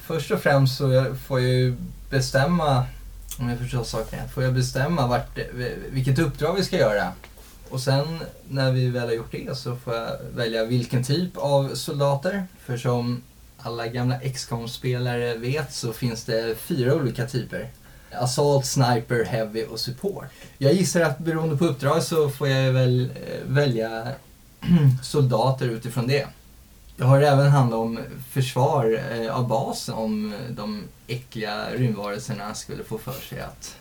först 0.01 0.31
och 0.31 0.39
främst 0.39 0.77
så 0.77 1.15
får 1.27 1.39
jag 1.39 1.49
ju 1.49 1.75
bestämma 2.09 2.85
om 3.39 3.49
jag 3.49 3.59
förstår 3.59 3.83
saken 3.83 4.19
rätt, 4.19 4.31
får 4.31 4.43
jag 4.43 4.53
bestämma 4.53 5.07
vart, 5.07 5.39
vilket 5.89 6.19
uppdrag 6.19 6.55
vi 6.55 6.63
ska 6.63 6.77
göra. 6.77 7.11
Och 7.69 7.79
sen 7.79 8.19
när 8.49 8.71
vi 8.71 8.89
väl 8.89 9.07
har 9.07 9.13
gjort 9.13 9.31
det 9.31 9.57
så 9.57 9.75
får 9.75 9.95
jag 9.95 10.17
välja 10.35 10.65
vilken 10.65 11.03
typ 11.03 11.37
av 11.37 11.75
soldater. 11.75 12.47
För 12.65 12.77
som 12.77 13.21
alla 13.57 13.87
gamla 13.87 14.19
XCOM-spelare 14.19 15.35
vet 15.35 15.73
så 15.73 15.93
finns 15.93 16.23
det 16.23 16.57
fyra 16.59 16.95
olika 16.95 17.27
typer. 17.27 17.69
Assault, 18.11 18.65
Sniper, 18.65 19.25
Heavy 19.25 19.65
och 19.65 19.79
Support. 19.79 20.25
Jag 20.57 20.73
gissar 20.73 21.01
att 21.01 21.19
beroende 21.19 21.57
på 21.57 21.65
uppdrag 21.65 22.03
så 22.03 22.29
får 22.29 22.47
jag 22.47 22.73
väl 22.73 23.01
eh, 23.01 23.47
välja 23.47 24.07
soldater 25.03 25.67
utifrån 25.67 26.07
det. 26.07 26.27
Jag 26.97 27.05
har 27.05 27.21
även 27.21 27.51
hand 27.51 27.73
om 27.73 27.99
försvar 28.31 29.01
eh, 29.11 29.35
av 29.35 29.47
basen 29.47 29.95
om 29.95 30.33
de 30.49 30.83
äckliga 31.07 31.71
rymdvarelserna 31.71 32.53
skulle 32.53 32.83
få 32.83 32.97
för 32.97 33.21
sig 33.21 33.39
att 33.39 33.75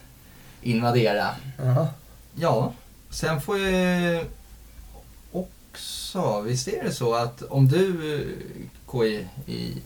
invadera. 0.63 1.29
Aha. 1.63 1.89
Ja, 2.35 2.73
sen 3.11 3.41
får 3.41 3.59
jag 3.59 4.25
också, 5.33 6.41
visst 6.41 6.69
är 6.69 6.85
det 6.85 6.93
så 6.93 7.15
att 7.15 7.43
om 7.43 7.69
du 7.69 7.97
KI 8.93 9.27
i 9.47 9.83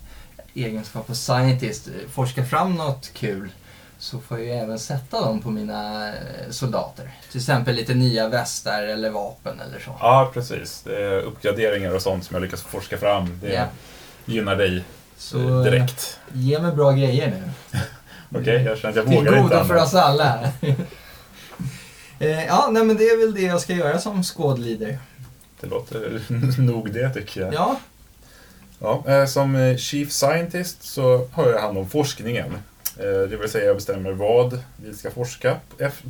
egenskap 0.54 1.10
av 1.10 1.14
scientist 1.14 1.88
forskar 2.10 2.44
fram 2.44 2.74
något 2.74 3.12
kul 3.12 3.50
så 3.98 4.18
får 4.18 4.40
jag 4.40 4.58
även 4.58 4.78
sätta 4.78 5.20
dem 5.20 5.42
på 5.42 5.50
mina 5.50 6.08
eh, 6.08 6.14
soldater. 6.50 7.10
Till 7.30 7.40
exempel 7.40 7.74
lite 7.74 7.94
nya 7.94 8.28
västar 8.28 8.82
eller 8.82 9.10
vapen 9.10 9.60
eller 9.60 9.80
så. 9.80 9.96
Ja, 10.00 10.30
precis. 10.34 10.82
Det 10.84 11.02
är 11.02 11.20
uppgraderingar 11.20 11.94
och 11.94 12.02
sånt 12.02 12.24
som 12.24 12.34
jag 12.34 12.42
lyckas 12.42 12.62
forska 12.62 12.98
fram. 12.98 13.38
Det 13.42 13.48
yeah. 13.48 13.68
gynnar 14.24 14.56
dig 14.56 14.84
så, 15.16 15.62
direkt. 15.62 16.20
Ge 16.32 16.58
mig 16.58 16.72
bra 16.72 16.92
grejer 16.92 17.30
nu. 17.30 17.42
Okej, 18.30 18.40
okay, 18.40 18.62
jag 18.62 18.78
känner 18.78 18.90
att 18.90 18.96
jag 18.96 19.04
vågar 19.04 19.18
inte. 19.18 19.32
Till 19.32 19.42
goda 19.42 19.64
för 19.64 19.76
oss 19.76 19.94
alla. 19.94 20.48
Eh, 22.18 22.46
ja, 22.46 22.68
nej, 22.72 22.84
men 22.84 22.96
det 22.96 23.04
är 23.04 23.18
väl 23.18 23.34
det 23.34 23.42
jag 23.42 23.60
ska 23.60 23.72
göra 23.72 23.98
som 23.98 24.22
skådlider. 24.22 24.98
Det 25.60 25.66
låter 25.66 26.22
nog 26.60 26.92
det 26.92 27.10
tycker 27.10 27.40
jag. 27.40 27.54
Ja. 27.54 27.80
ja 28.78 29.04
eh, 29.06 29.26
som 29.26 29.76
Chief 29.78 30.12
Scientist 30.12 30.82
så 30.82 31.28
har 31.32 31.48
jag 31.50 31.60
hand 31.60 31.78
om 31.78 31.88
forskningen. 31.88 32.52
Eh, 32.98 33.28
det 33.28 33.36
vill 33.36 33.48
säga 33.48 33.66
jag 33.66 33.76
bestämmer 33.76 34.12
vad 34.12 34.58
vi 34.76 34.94
ska 34.94 35.10
forska 35.10 35.56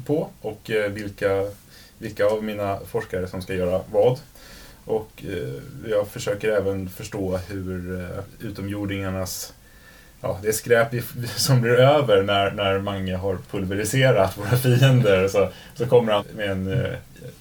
på 0.06 0.28
och 0.40 0.70
eh, 0.70 0.90
vilka, 0.90 1.46
vilka 1.98 2.26
av 2.26 2.44
mina 2.44 2.80
forskare 2.86 3.28
som 3.28 3.42
ska 3.42 3.54
göra 3.54 3.80
vad. 3.92 4.18
Och 4.84 5.24
eh, 5.28 5.90
jag 5.90 6.08
försöker 6.08 6.48
även 6.48 6.88
förstå 6.88 7.36
hur 7.36 8.08
utomjordingarnas 8.40 9.52
ja, 10.20 10.40
det 10.42 10.52
skräp 10.52 10.88
som 11.36 11.60
blir 11.60 11.74
över 11.74 12.22
när, 12.22 12.50
när 12.50 12.78
Mange 12.78 13.16
har 13.16 13.38
pulveriserat 13.50 14.38
våra 14.38 14.56
fiender. 14.56 15.28
Så, 15.28 15.48
så 15.74 15.86
kommer 15.86 16.12
han 16.12 16.24
med 16.36 16.50
en 16.50 16.86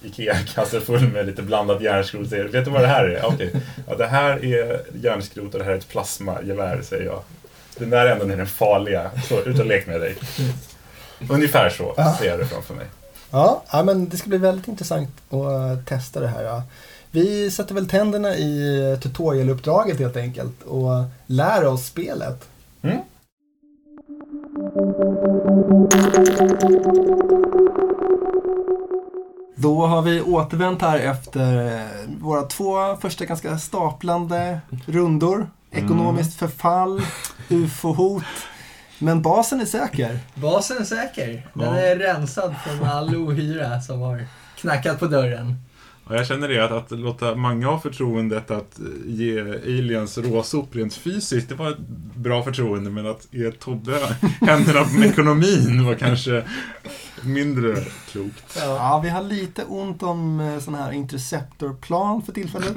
IKEA-kasse 0.02 0.80
full 0.80 1.08
med 1.12 1.26
lite 1.26 1.42
blandat 1.42 1.82
järnskrot 1.82 2.22
och 2.22 2.28
säger 2.28 2.44
Vet 2.44 2.64
du 2.64 2.70
vad 2.70 2.82
det 2.82 2.86
här 2.86 3.04
är? 3.04 3.24
Okej, 3.24 3.48
okay. 3.48 3.60
ja, 3.86 3.94
det 3.94 4.06
här 4.06 4.44
är 4.44 4.80
järnskrot 5.02 5.54
och 5.54 5.58
det 5.58 5.64
här 5.64 5.72
är 5.72 5.78
ett 5.78 5.88
plasmagevär, 5.88 6.82
säger 6.82 7.04
jag. 7.04 7.22
Den 7.78 7.90
där 7.90 8.06
änden 8.06 8.30
är 8.30 8.36
den 8.36 8.46
farliga. 8.46 9.10
Så 9.28 9.40
ut 9.40 9.58
och 9.58 9.66
lek 9.66 9.86
med 9.86 10.00
dig. 10.00 10.16
Ungefär 11.30 11.70
så 11.70 11.94
ja. 11.96 12.16
ser 12.18 12.26
jag 12.26 12.38
det 12.38 12.46
framför 12.46 12.74
mig. 12.74 12.86
Ja, 13.30 13.62
ja, 13.72 13.82
men 13.82 14.08
det 14.08 14.16
ska 14.16 14.28
bli 14.28 14.38
väldigt 14.38 14.68
intressant 14.68 15.08
att 15.30 15.86
testa 15.86 16.20
det 16.20 16.28
här. 16.28 16.44
Ja. 16.44 16.62
Vi 17.10 17.50
sätter 17.50 17.74
väl 17.74 17.88
tänderna 17.88 18.34
i 18.34 18.98
tutorialuppdraget 19.02 19.98
helt 19.98 20.16
enkelt 20.16 20.62
och 20.62 21.04
lär 21.26 21.64
oss 21.64 21.86
spelet. 21.86 22.48
Mm. 22.82 22.98
Då 29.56 29.86
har 29.86 30.02
vi 30.02 30.20
återvänt 30.20 30.82
här 30.82 30.98
efter 30.98 31.82
våra 32.20 32.42
två 32.42 32.96
första 33.00 33.24
ganska 33.24 33.58
staplande 33.58 34.60
rundor. 34.86 35.50
Ekonomiskt 35.76 36.42
mm. 36.42 36.50
förfall, 36.50 37.02
ufo-hot. 37.48 38.24
Men 38.98 39.22
basen 39.22 39.60
är 39.60 39.64
säker. 39.64 40.18
Basen 40.34 40.78
är 40.78 40.84
säker. 40.84 41.46
Den 41.54 41.74
ja. 41.74 41.80
är 41.80 41.96
rensad 41.96 42.54
från 42.64 42.88
all 42.88 43.16
ohyra 43.16 43.80
som 43.80 44.00
har 44.00 44.26
knackat 44.56 45.00
på 45.00 45.06
dörren. 45.06 45.54
Ja, 46.08 46.16
jag 46.16 46.26
känner 46.26 46.48
det, 46.48 46.64
att, 46.64 46.72
att 46.72 46.90
låta 46.90 47.34
många 47.34 47.66
ha 47.66 47.80
förtroendet 47.80 48.50
att 48.50 48.80
ge 49.06 49.40
aliens 49.40 50.18
råsop 50.18 50.76
rent 50.76 50.94
fysiskt, 50.94 51.48
det 51.48 51.54
var 51.54 51.70
ett 51.70 51.78
bra 52.16 52.42
förtroende, 52.42 52.90
men 52.90 53.06
att 53.06 53.28
ge 53.30 53.50
Tobbe 53.50 54.16
händerna 54.40 54.84
på 54.84 55.04
ekonomin 55.04 55.84
var 55.84 55.94
kanske 55.94 56.44
mindre 57.22 57.76
klokt. 58.10 58.58
Ja, 58.60 59.00
vi 59.02 59.08
har 59.08 59.22
lite 59.22 59.64
ont 59.64 60.02
om 60.02 60.40
eh, 60.40 60.58
sån 60.58 60.74
här 60.74 60.92
interceptorplan 60.92 62.22
för 62.22 62.32
tillfället. 62.32 62.76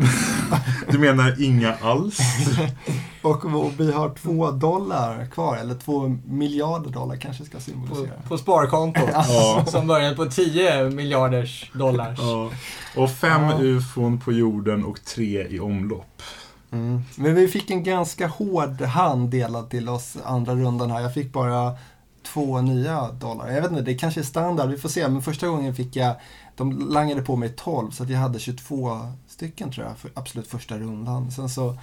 du 0.91 1.00
menar 1.00 1.43
inga 1.43 1.75
alls? 1.81 2.19
och 3.22 3.79
vi 3.79 3.91
har 3.91 4.10
två 4.10 4.51
dollar 4.51 5.25
kvar, 5.25 5.58
eller 5.58 5.75
två 5.75 6.17
miljarder 6.25 6.89
dollar 6.89 7.15
kanske 7.15 7.46
ska 7.46 7.60
symbolisera. 7.60 8.15
På, 8.24 8.29
på 8.29 8.38
sparkontot, 8.38 9.10
ja. 9.13 9.65
som 9.67 9.88
börjar 9.88 10.15
på 10.15 10.25
10 10.25 10.89
miljarders 10.89 11.72
dollar. 11.74 12.15
Ja. 12.17 12.51
Och 12.96 13.12
fem 13.12 13.41
ja. 13.41 13.58
ufon 13.60 14.19
på 14.19 14.31
jorden 14.31 14.86
och 14.86 15.05
tre 15.05 15.48
i 15.50 15.60
omlopp. 15.60 16.22
Mm. 16.72 17.01
Men 17.15 17.36
vi 17.36 17.48
fick 17.48 17.72
en 17.72 17.84
ganska 17.84 18.27
hård 18.27 18.81
hand 18.81 19.29
delad 19.29 19.69
till 19.69 19.89
oss 19.89 20.17
andra 20.24 20.55
rundan 20.55 20.91
här. 20.91 21.01
Jag 21.01 21.13
fick 21.13 21.34
bara 21.34 21.77
två 22.34 22.62
nya 22.62 23.12
dollar. 23.12 23.52
Jag 23.52 23.62
vet 23.62 23.72
inte, 23.72 23.84
det 23.84 23.96
kanske 23.96 24.20
är 24.20 24.24
standard, 24.24 24.70
vi 24.70 24.78
får 24.78 24.90
se. 24.90 25.08
Men 25.08 25.22
första 25.22 25.48
gången 25.48 25.76
fick 25.76 25.96
jag, 25.96 26.16
de 26.56 26.90
langade 26.90 27.22
på 27.22 27.36
mig 27.36 27.50
12 27.50 27.92
så 27.92 28.04
att 28.04 28.10
jag 28.10 28.20
hade 28.20 28.40
22 28.40 29.00
stycken 29.28 29.72
tror 29.72 29.88
jag, 29.88 29.98
för 29.98 30.12
absolut 30.14 30.48
första 30.48 30.78
rundan. 30.78 31.32
Sen 31.32 31.50
så, 31.50 31.78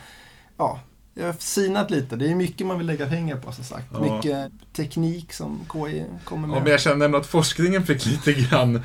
ja, 0.57 0.81
jag 1.15 1.26
har 1.26 1.35
synat 1.38 1.91
lite. 1.91 2.17
Det 2.17 2.31
är 2.31 2.35
mycket 2.35 2.67
man 2.67 2.79
vill 2.79 2.87
lägga 2.87 3.07
pengar 3.07 3.37
på 3.37 3.53
som 3.53 3.65
sagt. 3.65 3.87
Ja. 3.93 4.00
Mycket 4.00 4.53
teknik 4.73 5.33
som 5.33 5.61
KI 5.73 6.05
kommer 6.25 6.49
med. 6.49 6.57
Ja, 6.57 6.62
men 6.62 6.71
jag 6.71 6.81
kände 6.81 7.05
ändå 7.05 7.19
att 7.19 7.26
forskningen 7.26 7.87
fick 7.87 8.07
lite 8.07 8.33
grann, 8.33 8.76
eh, 8.76 8.83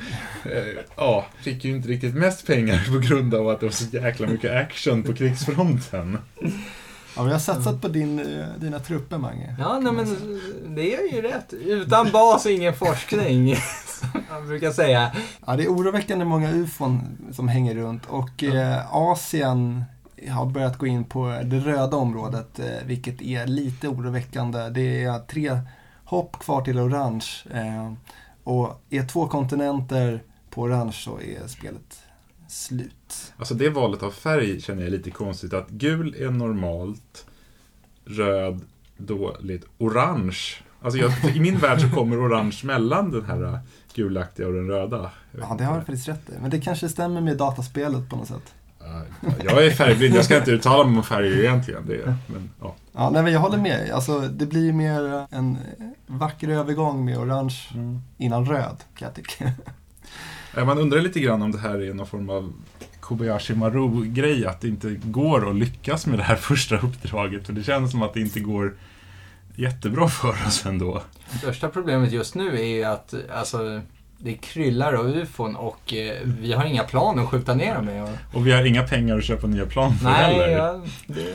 ja, 0.96 1.26
fick 1.42 1.64
ju 1.64 1.76
inte 1.76 1.88
riktigt 1.88 2.14
mest 2.14 2.46
pengar 2.46 2.92
på 2.92 2.98
grund 2.98 3.34
av 3.34 3.48
att 3.48 3.60
det 3.60 3.66
var 3.66 3.72
så 3.72 3.96
jäkla 3.96 4.26
mycket 4.26 4.50
action 4.50 5.02
på 5.02 5.14
krigsfronten. 5.14 6.18
Ja, 7.16 7.22
vi 7.22 7.32
har 7.32 7.38
satsat 7.38 7.80
på 7.80 7.88
din, 7.88 8.18
eh, 8.18 8.46
dina 8.58 8.78
trupper, 8.78 9.18
Mange. 9.18 9.56
Ja, 9.58 9.78
nej, 9.78 9.92
men 9.92 10.40
det 10.74 10.94
är 10.94 11.14
ju 11.14 11.22
rätt. 11.22 11.52
Utan 11.52 12.10
bas 12.12 12.46
ingen 12.46 12.74
forskning, 12.74 13.56
som 14.00 14.22
man 14.30 14.48
brukar 14.48 14.70
säga. 14.70 15.12
Ja, 15.46 15.56
det 15.56 15.64
är 15.64 15.68
oroväckande 15.68 16.24
många 16.24 16.50
ufon 16.50 17.18
som 17.32 17.48
hänger 17.48 17.74
runt 17.74 18.06
och 18.06 18.44
eh, 18.44 18.94
Asien 18.94 19.84
har 20.30 20.46
börjat 20.46 20.78
gå 20.78 20.86
in 20.86 21.04
på 21.04 21.40
det 21.44 21.58
röda 21.58 21.96
området, 21.96 22.58
eh, 22.58 22.86
vilket 22.86 23.22
är 23.22 23.46
lite 23.46 23.88
oroväckande. 23.88 24.68
Det 24.68 25.04
är 25.04 25.18
tre 25.18 25.58
hopp 26.04 26.38
kvar 26.38 26.62
till 26.62 26.78
orange. 26.78 27.26
Eh, 27.54 27.92
och 28.44 28.82
är 28.90 29.06
två 29.06 29.28
kontinenter 29.28 30.22
på 30.50 30.62
orange 30.62 30.92
så 30.92 31.20
är 31.20 31.46
spelet 31.48 32.01
slut. 32.52 33.32
Alltså 33.36 33.54
det 33.54 33.68
valet 33.68 34.02
av 34.02 34.10
färg 34.10 34.60
känner 34.60 34.82
jag 34.82 34.86
är 34.86 34.96
lite 34.96 35.10
konstigt. 35.10 35.54
Att 35.54 35.68
gul 35.68 36.14
är 36.18 36.30
normalt, 36.30 37.26
röd 38.04 38.60
dåligt, 38.96 39.64
orange. 39.78 40.38
Alltså 40.82 40.98
jag, 40.98 41.36
i 41.36 41.40
min 41.40 41.58
värld 41.58 41.80
så 41.80 41.90
kommer 41.90 42.26
orange 42.26 42.60
mellan 42.64 43.10
den 43.10 43.24
här 43.24 43.60
gulaktiga 43.94 44.46
och 44.46 44.52
den 44.52 44.68
röda. 44.68 45.10
Ja, 45.40 45.54
det 45.58 45.64
har 45.64 45.74
du 45.74 45.80
faktiskt 45.80 46.08
rätt 46.08 46.28
i. 46.28 46.32
Men 46.40 46.50
det 46.50 46.60
kanske 46.60 46.88
stämmer 46.88 47.20
med 47.20 47.36
dataspelet 47.36 48.10
på 48.10 48.16
något 48.16 48.28
sätt. 48.28 48.54
Ja, 48.80 49.02
Jag 49.44 49.66
är 49.66 49.70
färgblind, 49.70 50.14
jag 50.14 50.24
ska 50.24 50.36
inte 50.38 50.50
uttala 50.50 50.88
mig 50.88 50.96
om 50.96 51.04
färger 51.04 51.38
egentligen. 51.38 51.86
Det, 51.86 52.16
men, 52.26 52.50
ja. 52.60 52.74
Ja, 52.92 53.10
nej, 53.10 53.22
men 53.22 53.32
jag 53.32 53.40
håller 53.40 53.58
med. 53.58 53.90
Alltså, 53.90 54.20
det 54.20 54.46
blir 54.46 54.72
mer 54.72 55.26
en 55.30 55.58
vacker 56.06 56.48
övergång 56.48 57.04
med 57.04 57.18
orange 57.18 57.56
innan 58.16 58.46
röd, 58.46 58.76
kan 58.94 59.06
jag 59.06 59.14
tycka. 59.14 59.52
Eh, 60.56 60.64
man 60.64 60.78
undrar 60.78 61.00
lite 61.00 61.20
grann 61.20 61.42
om 61.42 61.52
det 61.52 61.58
här 61.58 61.82
är 61.82 61.94
någon 61.94 62.06
form 62.06 62.30
av 62.30 62.52
Kobayashi 63.00 63.54
Maru-grej, 63.54 64.46
att 64.46 64.60
det 64.60 64.68
inte 64.68 64.90
går 65.04 65.50
att 65.50 65.56
lyckas 65.56 66.06
med 66.06 66.18
det 66.18 66.22
här 66.22 66.36
första 66.50 66.78
uppdraget. 66.78 67.46
För 67.46 67.52
det 67.52 67.62
känns 67.62 67.90
som 67.90 68.02
att 68.02 68.14
det 68.14 68.20
inte 68.20 68.40
går 68.40 68.76
jättebra 69.56 70.08
för 70.08 70.46
oss 70.46 70.66
ändå. 70.66 71.02
Största 71.38 71.68
problemet 71.68 72.12
just 72.12 72.34
nu 72.34 72.58
är 72.58 72.66
ju 72.66 72.84
att 72.84 73.14
alltså, 73.34 73.80
det 74.24 74.34
kryllar 74.34 74.92
av 74.92 75.06
ufon 75.06 75.56
och 75.56 75.94
eh, 75.94 76.16
vi 76.24 76.52
har 76.52 76.64
inga 76.64 76.82
plan 76.82 77.18
att 77.18 77.28
skjuta 77.28 77.54
ner 77.54 77.74
dem 77.74 77.84
med. 77.84 78.02
Och, 78.02 78.10
Och 78.34 78.46
vi 78.46 78.52
har 78.52 78.64
inga 78.64 78.82
pengar 78.82 79.18
att 79.18 79.24
köpa 79.24 79.46
nya 79.46 79.66
plan 79.66 79.94
för 79.98 80.04
nej, 80.04 80.14
heller. 80.14 80.48
ja, 80.48 80.80
det, 81.06 81.34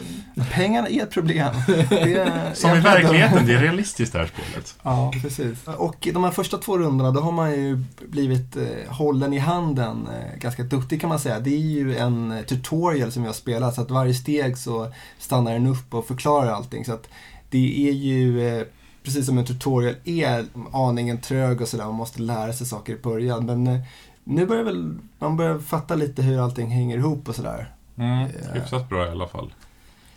Pengarna 0.52 0.88
är 0.88 1.04
ett 1.04 1.12
problem. 1.12 1.48
Är, 1.92 2.54
Som 2.54 2.78
i 2.78 2.80
verkligheten, 2.80 3.48
det 3.48 3.54
är 3.54 3.60
realistiskt 3.60 4.14
det 4.14 4.20
här 4.20 4.28
spelet. 4.28 4.76
Ja, 4.84 5.14
precis. 5.22 5.68
Och 5.78 6.08
de 6.14 6.24
här 6.24 6.32
första 6.32 6.58
två 6.58 6.78
rundorna, 6.78 7.12
då 7.12 7.20
har 7.20 7.32
man 7.32 7.52
ju 7.52 7.84
blivit 8.08 8.56
eh, 8.56 8.64
hållen 8.88 9.34
i 9.34 9.38
handen 9.38 10.08
eh, 10.08 10.40
ganska 10.40 10.64
duktig 10.64 11.02
kan 11.02 11.10
man 11.10 11.20
säga. 11.20 11.40
Det 11.40 11.50
är 11.56 11.60
ju 11.60 11.98
en 11.98 12.44
tutorial 12.48 13.12
som 13.12 13.22
vi 13.22 13.28
har 13.28 13.34
spelat, 13.34 13.76
så 13.76 13.82
att 13.82 13.92
varje 13.92 14.14
steg 14.14 14.58
så 14.58 14.92
stannar 15.20 15.54
den 15.54 15.68
upp 15.68 15.94
och 15.94 16.08
förklarar 16.08 16.52
allting. 16.52 16.86
Så 16.86 16.94
att 16.94 17.10
det 17.50 17.90
är 17.90 17.94
ju, 17.94 18.66
precis 19.08 19.26
som 19.26 19.38
en 19.38 19.46
tutorial 19.46 19.96
är 20.04 20.46
aningen 20.72 21.22
trög 21.22 21.62
och 21.62 21.68
sådär, 21.68 21.86
man 21.86 21.94
måste 21.96 22.22
lära 22.22 22.54
sig 22.54 22.68
saker 22.68 22.94
i 22.94 22.98
början. 22.98 23.46
Men 23.46 23.68
eh, 23.68 23.80
nu 24.24 24.46
börjar 24.46 24.64
väl 24.64 24.98
man 25.20 25.38
börjar 25.38 25.60
fatta 25.60 25.96
lite 25.96 26.22
hur 26.22 26.44
allting 26.44 26.68
hänger 26.70 26.98
ihop 26.98 27.30
och 27.30 27.36
sådär. 27.36 27.74
Mm, 27.96 28.20
Ja. 28.20 28.54
hyfsat 28.54 28.90
bra 28.90 29.06
i 29.08 29.10
alla 29.10 29.28
fall. 29.28 29.54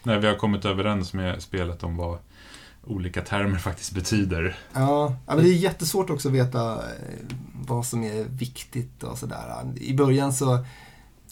När 0.03 0.19
vi 0.19 0.27
har 0.27 0.35
kommit 0.35 0.65
överens 0.65 1.13
med 1.13 1.43
spelet 1.43 1.83
om 1.83 1.97
vad 1.97 2.19
olika 2.87 3.23
termer 3.23 3.59
faktiskt 3.59 3.93
betyder. 3.93 4.59
Ja, 4.73 5.17
men 5.27 5.37
det 5.37 5.49
är 5.51 5.55
jättesvårt 5.55 6.11
också 6.11 6.29
att 6.29 6.35
veta 6.35 6.73
eh, 6.73 7.37
vad 7.67 7.87
som 7.87 8.03
är 8.05 8.25
viktigt 8.25 9.03
och 9.03 9.19
sådär. 9.19 9.73
I 9.77 9.95
början 9.95 10.33
så, 10.33 10.65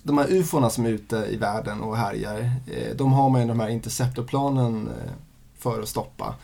de 0.02 0.18
här 0.18 0.26
ufona 0.32 0.70
som 0.70 0.86
är 0.86 0.90
ute 0.90 1.16
i 1.30 1.36
världen 1.36 1.80
och 1.80 1.96
härjar, 1.96 2.38
eh, 2.66 2.96
de 2.96 3.12
har 3.12 3.30
man 3.30 3.40
ju 3.42 3.48
de 3.48 3.60
här 3.60 3.68
interceptorplanen 3.68 4.88
eh, 4.88 5.12
för 5.58 5.82
att 5.82 5.88
stoppa. 5.88 6.34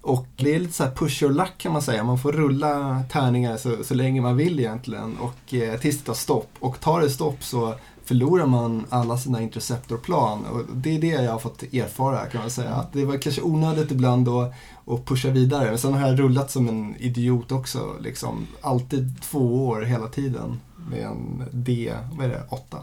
Och 0.00 0.26
det 0.36 0.54
är 0.54 0.58
lite 0.58 0.72
så 0.72 0.84
här 0.84 0.90
push 0.90 1.22
your 1.22 1.34
luck 1.34 1.58
kan 1.58 1.72
man 1.72 1.82
säga. 1.82 2.04
Man 2.04 2.18
får 2.18 2.32
rulla 2.32 3.02
tärningar 3.10 3.56
så, 3.56 3.84
så 3.84 3.94
länge 3.94 4.20
man 4.20 4.36
vill 4.36 4.60
egentligen 4.60 5.18
och 5.18 5.54
eh, 5.54 5.80
tills 5.80 5.98
det 5.98 6.04
tar 6.04 6.14
stopp. 6.14 6.50
Och 6.58 6.80
tar 6.80 7.00
det 7.00 7.10
stopp 7.10 7.44
så 7.44 7.74
förlorar 8.04 8.46
man 8.46 8.86
alla 8.88 9.18
sina 9.18 9.42
interceptorplan. 9.42 10.44
Och 10.44 10.62
det 10.74 10.96
är 10.96 11.00
det 11.00 11.06
jag 11.06 11.32
har 11.32 11.38
fått 11.38 11.62
erfara 11.62 12.26
kan 12.26 12.40
man 12.40 12.50
säga. 12.50 12.74
Att 12.74 12.92
det 12.92 13.04
var 13.04 13.18
kanske 13.18 13.42
onödigt 13.42 13.90
ibland 13.90 14.28
att, 14.28 14.52
att 14.86 15.04
pusha 15.06 15.30
vidare. 15.30 15.68
Men 15.68 15.78
sen 15.78 15.94
har 15.94 16.08
jag 16.08 16.18
rullat 16.18 16.50
som 16.50 16.68
en 16.68 16.96
idiot 16.98 17.52
också. 17.52 17.96
Liksom, 18.00 18.46
alltid 18.60 19.22
två 19.22 19.66
år 19.68 19.82
hela 19.82 20.06
tiden 20.06 20.60
med 20.90 21.02
en 21.02 21.44
D, 21.52 21.92
vad 22.12 22.26
är 22.26 22.30
det, 22.30 22.42
8. 22.48 22.78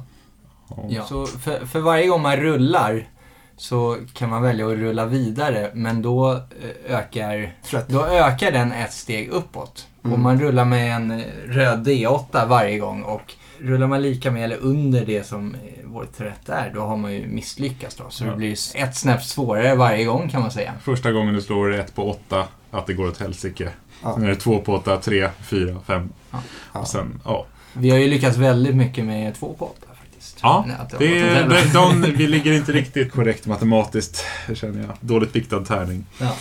ja. 0.89 1.05
Så 1.05 1.25
för, 1.25 1.65
för 1.65 1.79
varje 1.79 2.07
gång 2.07 2.21
man 2.21 2.37
rullar 2.37 3.07
så 3.57 3.97
kan 4.13 4.29
man 4.29 4.41
välja 4.41 4.65
att 4.67 4.73
rulla 4.73 5.05
vidare 5.05 5.71
men 5.73 6.01
då 6.01 6.31
eh, 6.33 6.95
ökar, 6.97 7.53
då 7.87 8.05
ökar 8.05 8.51
den 8.51 8.71
ett 8.71 8.93
steg 8.93 9.29
uppåt. 9.29 9.87
Mm. 10.03 10.13
Och 10.13 10.19
man 10.19 10.39
rullar 10.41 10.65
med 10.65 10.95
en 10.95 11.21
röd 11.47 11.87
D8 11.87 12.47
varje 12.47 12.77
gång 12.79 13.03
och 13.03 13.33
rullar 13.59 13.87
man 13.87 14.01
lika 14.01 14.31
med 14.31 14.43
eller 14.43 14.57
under 14.57 15.05
det 15.05 15.23
som 15.27 15.55
eh, 15.55 15.59
vår 15.83 16.05
threat 16.17 16.49
är, 16.49 16.71
då 16.75 16.81
har 16.81 16.97
man 16.97 17.13
ju 17.13 17.27
misslyckats 17.27 17.95
då. 17.95 18.03
Så 18.09 18.25
Ja. 18.25 18.31
det 18.31 18.37
blir 18.37 18.51
ett 18.75 18.95
snäpp 18.95 19.23
svårare 19.23 19.75
varje 19.75 20.05
gång 20.05 20.29
kan 20.29 20.41
man 20.41 20.51
säga. 20.51 20.73
Första 20.83 21.11
gången 21.11 21.33
du 21.33 21.41
slår 21.41 21.73
ett 21.73 21.95
på 21.95 22.09
åtta, 22.09 22.47
att 22.71 22.87
det 22.87 22.93
går 22.93 23.07
åt 23.07 23.19
helsike. 23.19 23.69
Ja. 24.03 24.13
Sen 24.13 24.23
är 24.23 24.29
det 24.29 24.35
två 24.35 24.59
på 24.59 24.73
åtta, 24.73 24.97
tre, 24.97 25.29
fyra, 25.43 25.75
fem. 25.87 26.09
Ja. 26.31 26.37
Och 26.79 26.87
sen, 26.87 27.21
ja. 27.25 27.45
Vi 27.73 27.89
har 27.89 27.97
ju 27.97 28.07
lyckats 28.07 28.37
väldigt 28.37 28.75
mycket 28.75 29.05
med 29.05 29.35
två 29.35 29.55
på 29.59 29.65
åtta 29.65 29.87
faktiskt. 30.33 30.43
Ja, 30.43 30.97
det 30.99 31.19
det, 31.19 31.47
varit 31.47 31.73
de, 31.73 32.01
vi 32.17 32.27
ligger 32.27 32.53
inte 32.53 32.71
riktigt 32.71 33.11
korrekt 33.11 33.45
matematiskt, 33.45 34.23
det 34.47 34.55
känner 34.55 34.81
jag. 34.81 34.97
Dåligt 35.01 35.35
viktad 35.35 35.59
tärning. 35.59 36.05
Ja. 36.17 36.35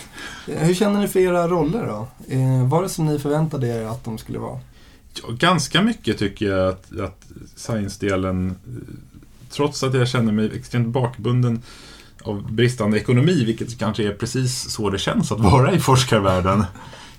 Hur 0.46 0.74
känner 0.74 1.00
ni 1.00 1.08
för 1.08 1.20
era 1.20 1.48
roller 1.48 1.86
då? 1.86 2.08
Eh, 2.34 2.68
var 2.68 2.82
det 2.82 2.88
som 2.88 3.06
ni 3.06 3.18
förväntade 3.18 3.66
er 3.66 3.84
att 3.84 4.04
de 4.04 4.18
skulle 4.18 4.38
vara? 4.38 4.60
Ja, 5.22 5.28
ganska 5.30 5.82
mycket 5.82 6.18
tycker 6.18 6.46
jag 6.46 6.68
att, 6.68 7.00
att 7.00 7.22
science-delen, 7.56 8.54
trots 9.50 9.82
att 9.82 9.94
jag 9.94 10.08
känner 10.08 10.32
mig 10.32 10.50
extremt 10.56 10.88
bakbunden 10.88 11.62
av 12.22 12.52
bristande 12.52 12.98
ekonomi, 12.98 13.44
vilket 13.44 13.78
kanske 13.78 14.08
är 14.08 14.12
precis 14.12 14.70
så 14.70 14.90
det 14.90 14.98
känns 14.98 15.32
att 15.32 15.40
vara 15.40 15.72
i 15.72 15.80
forskarvärlden. 15.80 16.64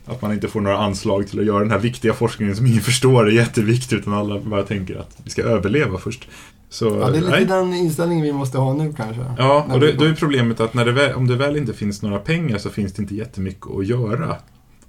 Att 0.08 0.22
man 0.22 0.34
inte 0.34 0.48
får 0.48 0.62
några 0.62 0.78
anslag 0.78 1.28
till 1.28 1.40
att 1.40 1.46
göra 1.46 1.60
den 1.60 1.72
här 1.72 1.80
viktiga 1.80 2.14
forskningen 2.14 2.56
som 2.56 2.66
ingen 2.66 2.82
förstår 2.82 3.28
är 3.28 3.32
jätteviktig, 3.32 3.96
utan 3.96 4.14
alla 4.14 4.40
bara 4.40 4.64
tänker 4.64 4.96
att 4.96 5.18
vi 5.24 5.30
ska 5.30 5.42
överleva 5.44 5.98
först. 5.98 6.28
Så, 6.70 6.86
Ja, 6.86 7.10
det 7.10 7.18
är 7.18 7.22
lite 7.22 7.32
nej. 7.32 7.46
den 7.46 7.74
inställningen 7.74 8.24
vi 8.24 8.34
måste 8.34 8.58
ha 8.58 8.74
nu 8.74 8.94
kanske. 8.94 9.22
Ja, 9.38 9.66
och 9.74 9.84
vi 9.84 9.92
då, 9.92 10.06
är 10.06 10.14
problemet 10.14 10.60
att 10.60 10.74
när 10.74 10.86
det 10.86 10.92
väl, 10.92 11.14
om 11.14 11.28
det 11.28 11.36
väl 11.36 11.58
inte 11.58 11.74
finns 11.74 12.02
några 12.02 12.20
pengar 12.20 12.58
så 12.58 12.70
finns 12.70 12.94
det 12.94 13.02
inte 13.02 13.16
jättemycket 13.16 13.68
att 13.78 13.88
göra 13.88 14.36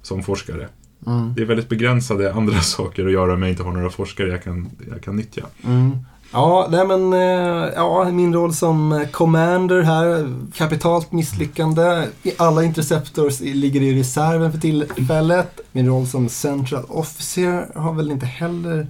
som 0.01 0.23
forskare. 0.23 0.67
Mm. 1.07 1.33
Det 1.35 1.41
är 1.41 1.45
väldigt 1.45 1.69
begränsade 1.69 2.33
andra 2.33 2.59
saker 2.61 3.05
att 3.05 3.11
göra 3.11 3.33
om 3.33 3.41
jag 3.41 3.51
inte 3.51 3.63
har 3.63 3.71
några 3.71 3.89
forskare 3.89 4.29
jag 4.29 4.43
kan, 4.43 4.69
jag 4.91 5.03
kan 5.03 5.15
nyttja. 5.15 5.45
Mm. 5.65 5.91
Ja, 6.31 6.67
nej 6.71 6.87
men 6.87 7.13
eh, 7.13 7.69
ja, 7.75 8.11
min 8.11 8.33
roll 8.33 8.53
som 8.53 8.91
eh, 8.91 9.07
commander 9.07 9.81
här, 9.81 10.33
kapitalt 10.55 11.11
misslyckande. 11.11 12.07
Alla 12.37 12.63
interceptors 12.63 13.39
ligger 13.39 13.81
i 13.81 13.99
reserven 13.99 14.51
för 14.51 14.59
tillfället. 14.59 15.59
Min 15.71 15.87
roll 15.87 16.07
som 16.07 16.29
central 16.29 16.85
officer 16.87 17.67
har 17.75 17.93
väl 17.93 18.11
inte 18.11 18.25
heller 18.25 18.87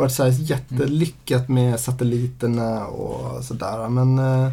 varit 0.00 0.12
så 0.12 0.22
här 0.24 0.30
jättelyckat 0.38 1.48
med 1.48 1.80
satelliterna 1.80 2.86
och 2.86 3.44
sådär. 3.44 3.88
Men 3.88 4.18
eh, 4.18 4.50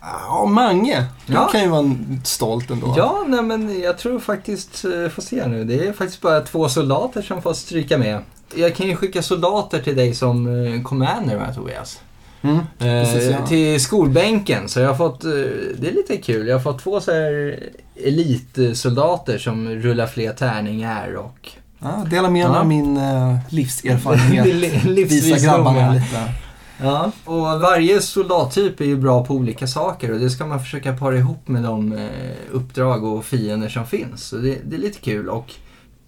ja, 0.00 0.46
Mange, 0.46 1.04
Ja. 1.26 1.46
du 1.46 1.52
kan 1.52 1.62
ju 1.62 1.68
vara 1.68 1.94
stolt 2.24 2.70
ändå. 2.70 2.94
Ja, 2.96 3.24
nej 3.28 3.42
men 3.42 3.80
jag 3.80 3.98
tror 3.98 4.18
faktiskt, 4.18 4.84
eh, 4.84 5.08
får 5.08 5.22
se 5.22 5.46
nu, 5.46 5.64
det 5.64 5.86
är 5.86 5.92
faktiskt 5.92 6.20
bara 6.20 6.40
två 6.40 6.68
soldater 6.68 7.22
som 7.22 7.42
får 7.42 7.52
stryka 7.54 7.98
med. 7.98 8.20
Jag 8.54 8.74
kan 8.74 8.86
ju 8.86 8.96
skicka 8.96 9.22
soldater 9.22 9.82
till 9.82 9.96
dig 9.96 10.14
som 10.14 10.64
eh, 10.66 10.82
commander 10.82 11.36
va, 11.36 11.54
Tobias? 11.54 12.00
Mm. 12.42 12.58
Precis, 12.78 13.30
ja. 13.30 13.46
Till 13.46 13.80
skolbänken, 13.80 14.68
så 14.68 14.80
jag 14.80 14.88
har 14.88 14.94
fått, 14.94 15.20
det 15.20 15.88
är 15.88 15.94
lite 15.94 16.16
kul, 16.16 16.46
jag 16.46 16.54
har 16.54 16.60
fått 16.62 16.82
två 16.82 17.00
så 17.00 17.12
här 17.12 17.58
elitsoldater 17.96 19.38
som 19.38 19.68
rullar 19.68 20.06
fler 20.06 20.32
tärningar 20.32 21.14
och 21.14 21.50
Ja, 21.84 22.04
dela 22.10 22.22
med 22.22 22.32
mig 22.32 22.40
Ja. 22.42 22.58
av 22.60 22.66
min 22.66 22.96
eh, 22.96 23.36
livserfarenhet. 23.48 24.46
Li- 24.84 25.04
Visa 25.04 25.46
grabbarna 25.46 25.80
ja. 25.80 25.92
lite. 25.92 26.32
Ja, 26.82 27.10
och 27.24 27.40
varje 27.60 28.00
soldattyp 28.00 28.80
är 28.80 28.84
ju 28.84 28.96
bra 28.96 29.24
på 29.24 29.34
olika 29.34 29.66
saker 29.66 30.12
och 30.12 30.18
det 30.20 30.30
ska 30.30 30.46
man 30.46 30.60
försöka 30.60 30.96
para 30.96 31.16
ihop 31.16 31.48
med 31.48 31.62
de 31.62 31.92
eh, 31.92 32.08
uppdrag 32.52 33.04
och 33.04 33.24
fiender 33.24 33.68
som 33.68 33.86
finns. 33.86 34.24
Så 34.24 34.36
det, 34.36 34.58
det 34.64 34.76
är 34.76 34.80
lite 34.80 34.98
kul 35.00 35.28
och 35.28 35.52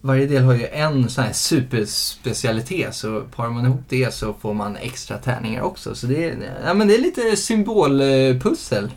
varje 0.01 0.25
del 0.25 0.43
har 0.43 0.53
ju 0.53 0.67
en 0.67 1.09
sån 1.09 1.23
här 1.23 1.33
superspecialitet 1.33 2.95
så 2.95 3.21
parar 3.35 3.49
man 3.49 3.65
ihop 3.65 3.81
det 3.89 4.13
så 4.13 4.33
får 4.41 4.53
man 4.53 4.75
extra 4.75 5.17
tärningar 5.17 5.61
också. 5.61 5.95
Så 5.95 6.07
det 6.07 6.23
är, 6.29 6.35
ja, 6.65 6.73
men 6.73 6.87
det 6.87 6.95
är 6.95 7.01
lite 7.01 7.35
symbolpussel. 7.37 8.91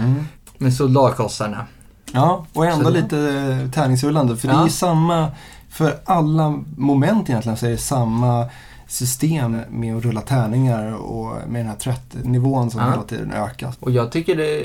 Mm. 0.00 0.24
med 0.58 0.74
soldatkossarna. 0.74 1.66
Ja, 2.12 2.46
och 2.52 2.66
ändå 2.66 2.84
Så 2.84 2.90
lite 2.90 3.18
eh, 3.18 3.70
tärningsrullande. 3.70 4.36
För 4.36 4.48
det 4.48 4.54
är 4.54 4.58
Ja. 4.58 4.64
ju 4.64 4.70
samma, 4.70 5.30
för 5.74 5.96
alla 6.04 6.62
moment 6.76 7.28
egentligen 7.30 7.56
så 7.58 7.66
är 7.66 7.70
det 7.70 7.76
samma 7.78 8.46
system 8.88 9.60
med 9.70 9.96
att 9.96 10.04
rulla 10.04 10.20
tärningar 10.20 10.92
och 10.94 11.32
med 11.48 11.60
den 11.60 11.66
här 11.68 11.76
tröttnivån 11.76 12.70
som 12.70 12.80
Ja. 12.80 12.90
hela 12.90 13.02
tiden 13.02 13.32
ökas. 13.32 13.76
Och 13.80 13.90
jag 13.90 14.12
tycker 14.12 14.36
det, 14.36 14.62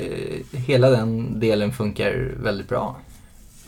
hela 0.60 0.90
den 0.90 1.40
delen 1.40 1.72
funkar 1.74 2.32
väldigt 2.44 2.70
bra. 2.70 2.96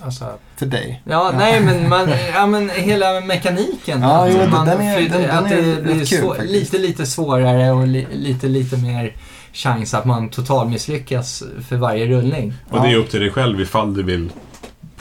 Alltså, 0.04 0.25
För 0.56 0.65
dig. 0.65 1.01
ja, 1.06 1.30
Ja. 1.34 1.38
nej 1.38 1.62
men, 1.65 1.89
man, 1.89 2.10
ja, 2.34 2.45
men 2.45 2.69
hela 2.69 3.21
mekaniken. 3.21 4.01
Ja, 4.01 4.25
att 4.25 4.34
jo, 4.34 4.49
man, 4.51 4.65
den 4.67 4.82
är- 4.82 4.97
flyttar- 4.97 5.19
den- 5.19 5.27
den 5.27 5.38
att 5.38 5.49
det 5.49 5.56
är 5.56 5.82
blir 5.82 6.06
kul 6.06 6.19
svår, 6.19 6.38
lite, 6.43 6.77
lite 6.77 7.06
svårare 7.06 7.71
och 7.71 7.88
li, 7.88 8.08
lite, 8.13 8.47
lite 8.47 8.77
mer 8.77 9.15
chans 9.54 9.93
att 9.93 10.06
man 10.06 10.30
total 10.30 10.69
misslyckas 10.69 11.43
för 11.67 11.75
varje 11.77 12.06
rullning. 12.06 12.54
Och 12.69 12.82
det 12.82 12.91
är 12.91 12.95
upp 12.95 13.10
till 13.10 13.19
dig 13.19 13.32
själv 13.32 13.62
ifall 13.62 13.93
du 13.93 14.04
vill 14.04 14.32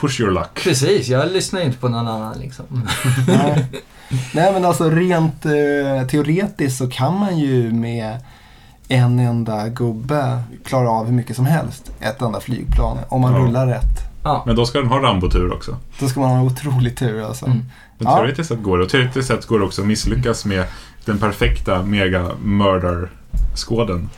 push 0.01 0.21
your 0.21 0.31
luck. 0.31 0.63
Precis, 0.63 1.07
jag 1.07 1.31
lyssnar 1.31 1.59
ju 1.59 1.65
inte 1.65 1.77
på 1.77 1.89
någon 1.89 2.07
annan 2.07 2.39
liksom. 2.39 2.65
Nej. 3.27 3.65
Nej 4.33 4.53
men 4.53 4.65
alltså 4.65 4.89
rent 4.89 5.45
eh, 5.45 5.51
teoretiskt 6.09 6.77
så 6.77 6.89
kan 6.89 7.19
man 7.19 7.37
ju 7.39 7.73
med 7.73 8.17
en 8.87 9.19
enda 9.19 9.67
gubbe 9.69 10.41
klara 10.65 10.89
av 10.89 11.05
hur 11.05 11.13
mycket 11.13 11.35
som 11.35 11.45
helst. 11.45 11.91
Ett 11.99 12.21
enda 12.21 12.39
flygplan. 12.39 12.97
Om 13.09 13.21
man 13.21 13.33
Ja. 13.33 13.39
rullar 13.39 13.67
rätt. 13.67 13.97
Ja. 14.23 14.43
Men 14.45 14.55
då 14.55 14.65
ska 14.65 14.77
den 14.79 14.87
ha 14.87 14.99
Rambo-tur 15.01 15.53
också. 15.53 15.77
Då 15.99 16.07
ska 16.07 16.19
man 16.19 16.29
ha 16.37 16.43
otrolig 16.45 16.97
tur 16.97 17.21
alltså. 17.23 17.45
Mm. 17.45 17.57
Men 17.97 18.07
Ja. 18.07 18.15
teoretiskt 18.17 18.49
sett 18.49 18.63
går 18.63 18.77
det. 18.77 18.83
Och 18.83 18.89
teoretiskt 18.89 19.27
sett 19.27 19.45
går 19.45 19.59
det 19.59 19.65
också 19.65 19.81
att 19.81 19.87
misslyckas 19.87 20.45
med 20.45 20.65
den 21.05 21.17
perfekta 21.19 21.83
mega-mördar-skåden. 21.83 24.09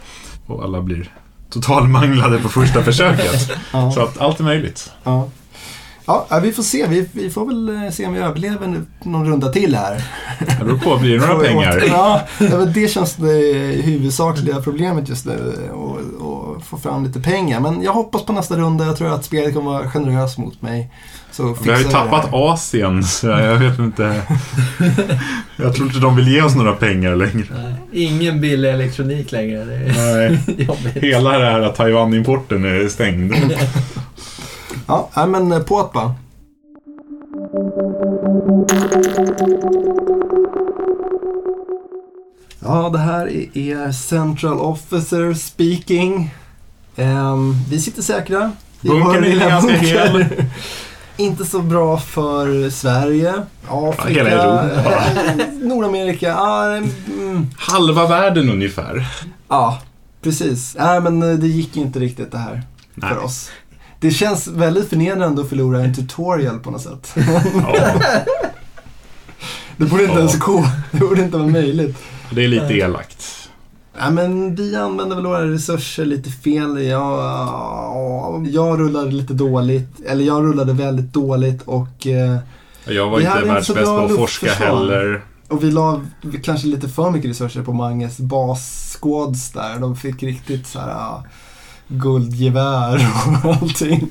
Och 0.46 0.64
alla 0.64 0.82
blir 0.82 1.12
totalmanglade 1.50 2.40
på 2.40 2.50
första 2.50 2.84
försöket. 2.84 3.52
Ja. 3.74 3.92
Så 3.92 4.02
att 4.04 4.22
allt 4.22 4.40
är 4.40 4.44
möjligt. 4.44 4.92
Ja. 5.04 5.28
Ja, 6.06 6.40
vi 6.44 6.52
får 6.52 6.64
se. 6.64 6.88
Vi, 6.88 7.10
vi 7.12 7.30
får 7.30 7.46
väl 7.46 7.84
eh, 7.86 7.92
se 7.92 8.06
om 8.06 8.14
vi 8.14 8.20
överlever 8.20 8.82
någon 9.04 9.28
runda 9.28 9.52
till 9.52 9.76
här. 9.76 10.04
Det 10.40 10.66
beror 10.66 10.78
på, 10.78 10.98
blir 10.98 11.20
det 11.20 11.28
några 11.28 11.40
pengar? 11.48 11.84
Ja, 11.88 12.22
det 12.74 12.88
känns 12.88 13.16
det 13.16 13.32
huvudsakliga 13.84 14.62
problemet 14.62 15.10
just 15.10 15.26
nu. 15.26 15.54
Att 16.58 16.66
få 16.66 16.78
fram 16.78 17.06
lite 17.06 17.20
pengar. 17.22 17.60
Men 17.60 17.84
jag 17.84 17.94
hoppas 17.94 18.26
på 18.26 18.34
nästa 18.34 18.58
runda. 18.58 18.86
Jag 18.86 18.98
tror 18.98 19.14
att 19.14 19.26
spelet 19.26 19.54
kommer 19.54 19.72
vara 19.72 19.90
generöst 19.90 20.38
mot 20.38 20.62
mig. 20.62 20.92
Så 21.32 21.58
Vi 21.64 21.72
har 21.72 21.78
ju 21.78 21.84
tappat. 21.84 22.30
Asien, 22.34 23.04
så 23.04 23.28
jag 23.28 23.56
vet 23.58 23.80
inte. 23.80 24.22
Jag 25.56 25.76
tror 25.76 25.88
inte 25.88 26.00
de 26.00 26.16
vill 26.16 26.28
ge 26.28 26.42
oss 26.42 26.56
några 26.56 26.74
pengar 26.74 27.16
längre. 27.16 27.76
Ingen 27.92 28.42
billig 28.42 28.70
elektronik 28.70 29.32
längre. 29.32 29.66
Det 29.66 29.76
är 29.76 30.30
Nej. 30.30 30.40
jobbigt. 30.68 31.04
Hela 31.04 31.38
det 31.38 31.46
här 31.46 31.72
Taiwan-importen 31.72 32.66
är 32.66 32.88
stängd. 32.90 33.34
Ja, 34.88 35.10
nej, 35.16 35.28
men 35.28 35.52
eh, 35.52 35.60
på 35.60 35.80
att 35.80 35.94
bara. 35.94 36.16
Ja, 42.60 42.90
det 42.90 42.98
här 43.00 43.28
är 43.28 43.58
er 43.58 43.92
Central 43.92 44.60
Officer 44.60 45.34
speaking. 45.34 46.34
Ehm, 46.96 47.56
vi 47.70 47.80
sitter 47.80 48.02
säkra. 48.02 48.52
Bunkern 48.82 49.24
är 49.24 49.40
ganska 49.40 49.72
hel. 49.72 50.26
Inte 51.18 51.46
så 51.46 51.62
bra 51.62 51.98
för 51.98 52.70
Sverige, 52.70 53.34
Afrika, 53.70 54.24
hela 54.26 54.30
Europa. 54.30 55.04
Nordamerika. 55.62 56.28
Ja, 56.28 56.76
mm, 56.76 57.48
Halva 57.58 58.08
världen 58.08 58.50
ungefär. 58.50 59.06
ja, 59.50 59.82
precis. 60.22 60.76
Nej, 60.80 61.02
men 61.02 61.22
eh, 61.32 61.38
det 61.38 61.48
gick 61.48 61.78
inte 61.78 62.00
riktigt 62.00 62.32
det 62.32 62.38
här 62.38 62.62
Nej. 62.94 63.10
för 63.10 63.24
oss. 63.24 63.50
Det 64.04 64.12
känns 64.12 64.48
väldigt 64.48 64.90
förnedrande 64.90 65.42
att 65.42 65.50
förlora 65.50 65.80
en 65.84 65.94
tutorial 65.96 66.60
på 66.60 66.72
något 66.72 66.82
sätt. 66.82 67.14
Ja, 67.16 67.94
Det 69.78 69.86
borde 69.86 70.04
inte 70.04 70.14
Ja. 70.16 70.20
ens 70.20 70.40
gå. 70.40 70.66
Det 70.92 70.98
borde 71.00 71.22
inte 71.22 71.38
vara 71.38 71.48
möjligt. 71.48 71.98
det 72.32 72.44
är 72.44 72.48
lite 72.48 72.74
elakt. 72.74 73.50
Ja, 74.00 74.10
men 74.10 74.56
vi 74.56 74.76
använder 74.76 75.16
väl 75.16 75.26
våra 75.26 75.48
resurser 75.52 76.06
lite 76.06 76.30
fel. 76.30 76.84
Jag, 76.86 78.48
jag 78.52 78.80
rullade 78.80 79.12
lite 79.12 79.34
dåligt. 79.34 80.00
Eller 80.06 80.26
jag 80.26 80.44
rullade 80.44 80.74
väldigt 80.74 81.14
dåligt 81.14 81.62
och, 81.62 82.08
eh, 82.08 82.38
Jag 82.86 83.10
var 83.10 83.20
inte 83.20 83.42
världsbäst 83.46 83.86
på 83.86 83.98
att 83.98 84.16
forska 84.16 84.52
heller. 84.54 85.22
och 85.48 85.64
vi 85.64 85.72
la 85.72 86.02
kanske 86.44 86.68
lite 86.68 86.90
för 86.90 87.12
mycket 87.12 87.30
resurser 87.30 87.64
på 87.64 87.74
Manges 87.74 88.18
bassquads 88.18 89.52
där. 89.52 89.80
De 89.80 89.96
fick 89.96 90.24
riktigt 90.24 90.68
så 90.68 90.80
här 90.80 91.22
guldgevär 91.94 93.08
och 93.44 93.56
allting. 93.62 94.08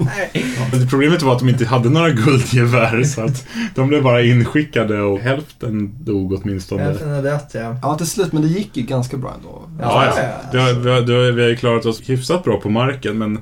Men 0.72 0.88
Problemet 0.88 1.22
var 1.22 1.32
att 1.32 1.38
de 1.38 1.48
inte 1.48 1.66
hade 1.66 1.90
några 1.90 2.10
guldgevär 2.10 3.04
så 3.04 3.20
att 3.24 3.46
de 3.74 3.88
blev 3.88 4.02
bara 4.02 4.22
inskickade 4.22 5.02
och 5.02 5.18
hälften 5.18 6.04
dog 6.04 6.32
åtminstone. 6.32 6.82
Hälften 6.82 7.10
är 7.10 7.22
dött 7.22 7.50
ja. 7.54 7.76
Ja, 7.82 7.96
till 7.98 8.06
slut. 8.06 8.32
Men 8.32 8.42
det 8.42 8.48
gick 8.48 8.76
ju 8.76 8.82
ganska 8.82 9.16
bra 9.16 9.34
ändå. 9.36 9.62
Ja, 9.80 10.04
ja. 10.16 10.22
Det 10.52 10.58
har, 10.58 10.72
vi, 10.72 10.90
har, 10.90 11.00
det 11.00 11.12
har, 11.12 11.32
vi 11.32 11.42
har 11.42 11.48
ju 11.48 11.56
klarat 11.56 11.86
oss 11.86 12.00
hyfsat 12.04 12.44
bra 12.44 12.60
på 12.60 12.68
marken 12.68 13.18
men 13.18 13.38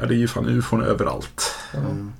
ja, 0.00 0.06
det 0.06 0.14
är 0.14 0.18
ju 0.18 0.28
fan 0.28 0.46
ufon 0.48 0.82
överallt. 0.82 1.54
Mm. 1.74 2.12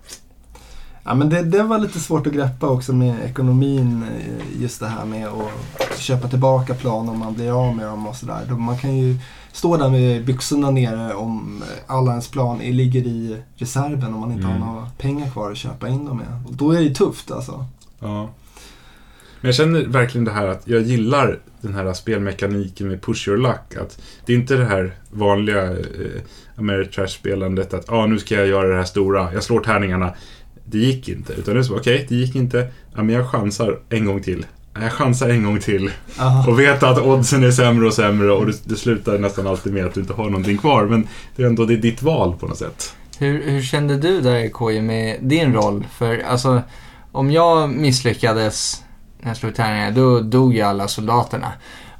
Ja, 1.05 1.14
men 1.14 1.29
det, 1.29 1.42
det 1.42 1.62
var 1.62 1.79
lite 1.79 2.01
svårt 2.01 2.27
att 2.27 2.33
greppa 2.33 2.66
också 2.68 2.92
med 2.92 3.14
ekonomin. 3.25 4.03
eh, 4.18 4.62
Just 4.62 4.81
det 4.81 4.87
här 4.87 5.05
med 5.05 5.29
att 5.29 5.98
köpa 5.98 6.29
tillbaka 6.29 6.75
plan 6.75 7.09
om 7.09 7.18
man 7.18 7.35
blir 7.35 7.66
av 7.68 7.77
med 7.77 7.87
dem 7.87 8.07
och 8.07 8.16
sådär. 8.16 8.40
Man 8.51 8.79
kan 8.79 8.96
ju 8.96 9.16
stå 9.52 9.76
där 9.76 9.90
med 9.90 10.24
byxorna 10.24 10.70
nere 10.70 11.14
om 11.14 11.62
alla 11.86 12.10
ens 12.10 12.30
plan 12.30 12.58
ligger 12.58 13.00
i 13.00 13.36
reserven 13.56 14.14
om 14.14 14.20
man 14.20 14.32
inte 14.32 14.46
Mm. 14.46 14.60
har 14.62 14.72
några 14.74 14.86
pengar 14.98 15.30
kvar 15.30 15.50
att 15.50 15.56
köpa 15.56 15.88
in 15.88 16.04
dem 16.04 16.16
med. 16.16 16.42
Och 16.46 16.54
då 16.56 16.70
är 16.72 16.76
det 16.76 16.82
ju 16.84 16.94
tufft 16.94 17.30
alltså. 17.30 17.66
Ja. 18.00 18.30
Men 19.40 19.48
jag 19.48 19.54
känner 19.54 19.84
verkligen 19.86 20.24
det 20.24 20.30
här 20.30 20.46
att 20.46 20.68
jag 20.68 20.82
gillar 20.82 21.38
den 21.60 21.74
här 21.74 21.92
spelmekaniken 21.92 22.88
med 22.88 23.02
push 23.02 23.28
your 23.28 23.38
luck. 23.38 23.76
Att 23.80 23.98
det 24.26 24.32
är 24.32 24.36
inte 24.36 24.56
det 24.56 24.64
här 24.64 24.94
vanliga 25.10 25.70
eh, 25.72 25.76
Ameritrash-spelandet 26.56 27.74
att 27.74 27.90
ah, 27.92 28.06
nu 28.06 28.18
ska 28.18 28.34
jag 28.34 28.46
göra 28.46 28.68
det 28.68 28.76
här 28.76 28.84
stora, 28.84 29.34
jag 29.34 29.42
slår 29.42 29.60
tärningarna. 29.60 30.14
Det 30.64 30.78
gick 30.78 31.08
inte. 31.08 31.32
Utan 31.32 31.54
det 31.54 31.60
är 31.60 31.64
så, 31.64 31.76
okej, 31.76 32.06
det 32.08 32.14
gick 32.14 32.36
inte. 32.36 32.68
Ja, 32.94 33.02
men 33.02 33.14
jag 33.14 33.30
chansar 33.30 33.78
en 33.88 34.04
gång 34.04 34.22
till. 34.22 34.46
Jag 34.74 34.92
chansar 34.92 35.28
en 35.28 35.44
gång 35.44 35.61
till. 35.61 35.90
Aha. 36.18 36.50
Och 36.50 36.61
vet 36.61 36.82
att 36.82 36.98
oddsen 36.98 37.44
är 37.44 37.50
sämre 37.50 37.87
och 37.87 37.94
sämre 37.94 38.32
och 38.32 38.46
det, 38.46 38.64
det 38.64 38.76
slutar 38.76 39.18
nästan 39.18 39.46
alltid 39.46 39.72
med 39.72 39.87
att 39.87 39.94
du 39.94 40.00
inte 40.00 40.12
har 40.12 40.24
någonting 40.24 40.58
kvar. 40.58 40.85
Men 40.85 41.08
det 41.37 41.42
är 41.42 41.46
ändå 41.46 41.64
det 41.64 41.74
är 41.74 41.78
ditt 41.78 42.02
val 42.02 42.37
på 42.40 42.46
något 42.46 42.58
sätt. 42.58 42.94
Hur, 43.18 43.42
hur 43.50 43.62
kände 43.62 43.96
du 43.96 44.20
där 44.20 44.48
KJ 44.48 44.80
med 44.80 45.18
din 45.20 45.54
roll? 45.54 45.87
För 45.92 46.18
alltså, 46.18 46.62
om 47.12 47.30
jag 47.30 47.70
misslyckades 47.70 48.82
när 49.20 49.30
jag 49.30 49.37
slog 49.37 49.54
tärningar, 49.54 49.90
då 49.90 50.20
dog 50.20 50.54
ju 50.54 50.61
alla 50.61 50.88
soldaterna. 50.88 51.52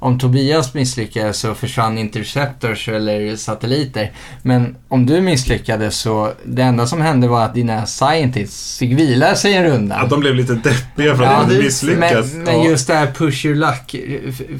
Om 0.03 0.19
Tobias 0.19 0.73
misslyckades 0.73 1.39
så 1.39 1.55
försvann 1.55 1.97
interceptors 1.97 2.89
eller 2.89 3.35
satelliter. 3.35 4.11
Men 4.41 4.75
om 4.87 5.05
du 5.05 5.21
misslyckades 5.21 5.99
så, 5.99 6.31
det 6.45 6.61
enda 6.61 6.87
som 6.87 7.01
hände 7.01 7.27
var 7.27 7.45
att 7.45 7.53
dina 7.53 7.85
scientists 7.85 8.77
fick 8.77 8.91
vila 8.91 9.35
sig 9.35 9.53
en 9.53 9.63
runda. 9.63 9.95
Att 9.95 10.09
de 10.09 10.19
blev 10.19 10.35
lite 10.35 10.53
deppiga 10.53 11.15
för 11.15 11.23
att 11.23 11.31
Ja, 11.31 11.39
de 11.39 11.45
hade 11.45 11.63
misslyckats. 11.63 12.33
Men, 12.33 12.43
men 12.43 12.63
just 12.63 12.87
det 12.87 12.93
här 12.93 13.11
push 13.11 13.45
your 13.45 13.55
luck, 13.55 13.95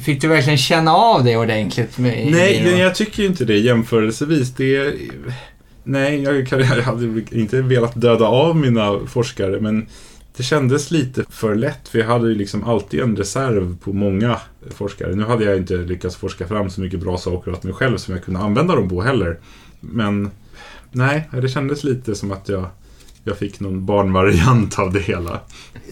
fick 0.04 0.20
du 0.20 0.28
verkligen 0.28 0.58
känna 0.58 0.94
av 0.94 1.24
det 1.24 1.36
ordentligt? 1.36 1.98
Med, 1.98 2.28
Nej, 2.30 2.70
roll? 2.70 2.78
jag 2.80 2.94
tycker 2.94 3.22
ju 3.22 3.28
inte 3.28 3.44
det 3.44 3.58
jämförelsevis. 3.58 4.50
Det 4.50 4.76
är... 4.76 4.94
Nej, 5.84 6.22
jag, 6.22 6.48
kan, 6.48 6.58
jag 6.58 6.66
hade 6.66 7.22
inte 7.30 7.62
velat 7.62 8.00
döda 8.00 8.26
av 8.26 8.56
mina 8.56 8.98
forskare, 9.06 9.60
men 9.60 9.86
det 10.36 10.42
kändes 10.42 10.90
lite 10.90 11.24
för 11.28 11.54
lätt. 11.54 11.88
För 11.88 11.98
jag 11.98 12.06
hade 12.06 12.28
ju 12.28 12.34
liksom 12.34 12.64
alltid 12.64 13.00
en 13.00 13.16
reserv 13.16 13.76
på 13.78 13.92
många 13.92 14.40
forskare. 14.70 15.14
Nu 15.14 15.24
hade 15.24 15.44
jag 15.44 15.56
inte 15.56 15.76
lyckats 15.76 16.16
forska 16.16 16.46
fram 16.46 16.70
så 16.70 16.80
mycket 16.80 17.00
bra 17.00 17.18
saker 17.18 17.52
åt 17.52 17.62
mig 17.62 17.72
själv 17.72 17.96
som 17.96 18.14
jag 18.14 18.24
kunde 18.24 18.40
använda 18.40 18.76
dem 18.76 18.88
på 18.88 19.02
heller. 19.02 19.38
Men 19.80 20.30
nej, 20.92 21.28
det 21.32 21.48
kändes 21.48 21.84
lite 21.84 22.14
som 22.14 22.32
att 22.32 22.48
jag, 22.48 22.66
jag 23.24 23.38
fick 23.38 23.60
någon 23.60 23.86
barnvariant 23.86 24.78
av 24.78 24.92
det 24.92 25.00
hela. 25.00 25.40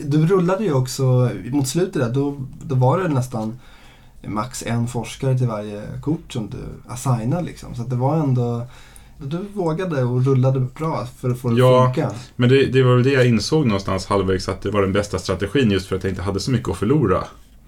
Du 0.05 0.27
rullade 0.27 0.65
ju 0.65 0.73
också, 0.73 1.31
mot 1.51 1.69
slutet 1.69 2.03
där, 2.03 2.11
då, 2.11 2.47
då 2.63 2.75
var 2.75 2.99
det 2.99 3.09
nästan 3.09 3.59
max 4.27 4.63
en 4.67 4.89
forskare 4.89 5.39
till 5.39 5.47
varje 5.47 5.83
kort 6.01 6.33
som 6.33 6.51
du 6.51 6.93
assignade 6.93 7.43
liksom. 7.43 7.75
Så 7.75 7.83
att 7.83 7.91
det 7.91 7.97
var 7.97 8.17
ändå, 8.17 8.67
du 9.25 9.39
vågade 9.53 10.03
och 10.03 10.25
rullade 10.27 10.61
bra 10.61 11.07
för 11.21 11.31
att 11.31 11.41
få 11.41 11.49
det 11.51 11.59
Ja. 11.59 11.87
att 11.89 11.95
funka. 11.95 12.11
Men 12.37 12.49
det, 12.49 12.67
det 12.67 12.83
var 12.83 12.95
väl 12.95 13.03
det 13.05 13.11
jag 13.13 13.27
insåg 13.27 13.67
någonstans 13.67 14.07
halvvägs 14.07 14.49
att 14.49 14.63
det 14.63 14.71
var 14.71 14.83
den 14.83 14.93
bästa 14.93 15.19
strategin 15.19 15.71
just 15.71 15.87
för 15.87 15.97
att 15.97 16.05
jag 16.05 16.11
inte 16.11 16.23
hade 16.23 16.41
så 16.41 16.51
mycket 16.51 16.69
att 16.69 16.77
förlora. 16.77 17.25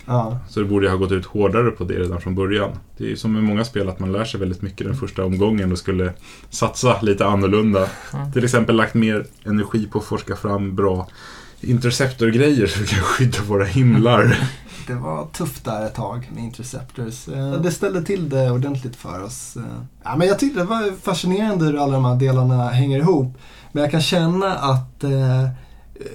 Ja. 0.07 0.38
Så 0.49 0.61
det 0.61 0.67
borde 0.67 0.87
jag 0.87 0.93
ha 0.93 0.99
gått 0.99 1.12
ut 1.12 1.27
hårdare 1.27 1.71
på 1.71 1.85
det 1.85 1.95
redan 1.95 2.21
från 2.21 2.35
början. 2.35 2.71
Det 2.97 3.05
är 3.05 3.09
ju 3.09 3.17
som 3.17 3.33
med 3.33 3.43
många 3.43 3.64
spel 3.64 3.88
att 3.88 4.01
man 4.01 4.12
lär 4.12 4.25
sig 4.25 4.40
väldigt 4.40 4.62
mycket 4.62 4.87
den 4.87 4.97
första 4.97 5.25
omgången 5.25 5.73
och 5.73 5.79
skulle 5.79 6.12
satsa 6.51 7.01
lite 7.01 7.27
annorlunda. 7.27 7.88
Mm. 8.14 8.33
Till 8.33 8.45
exempel 8.45 8.77
lagt 8.77 8.95
mer 8.95 9.27
energi 9.45 9.87
på 9.87 9.99
att 9.99 10.05
forska 10.05 10.37
fram 10.37 10.75
bra 10.75 11.09
interceptorgrejer 11.61 12.67
så 12.67 12.81
vi 12.81 12.87
kan 12.87 13.01
skydda 13.03 13.38
våra 13.49 13.64
himlar. 13.64 14.38
det 14.87 14.94
var 14.94 15.27
tufft 15.27 15.64
där 15.64 15.87
ett 15.87 15.94
tag 15.94 16.31
med 16.35 16.44
Interceptors. 16.44 17.29
Eh, 17.29 17.53
det 17.53 17.70
ställde 17.70 18.03
till 18.03 18.29
det 18.29 18.51
ordentligt 18.51 18.97
för 18.97 19.23
oss. 19.23 19.57
Eh. 19.57 19.62
Ja, 20.03 20.16
men 20.16 20.29
jag 20.29 20.38
tyckte 20.38 20.61
det 20.61 20.66
var 20.66 20.97
fascinerande 21.03 21.64
hur 21.64 21.83
alla 21.83 21.92
de 21.92 22.05
här 22.05 22.16
delarna 22.16 22.68
hänger 22.68 22.99
ihop. 22.99 23.38
Men 23.73 23.83
jag 23.83 23.90
kan 23.90 24.03
känna 24.03 24.55
att 24.55 25.05
eh, 25.05 25.49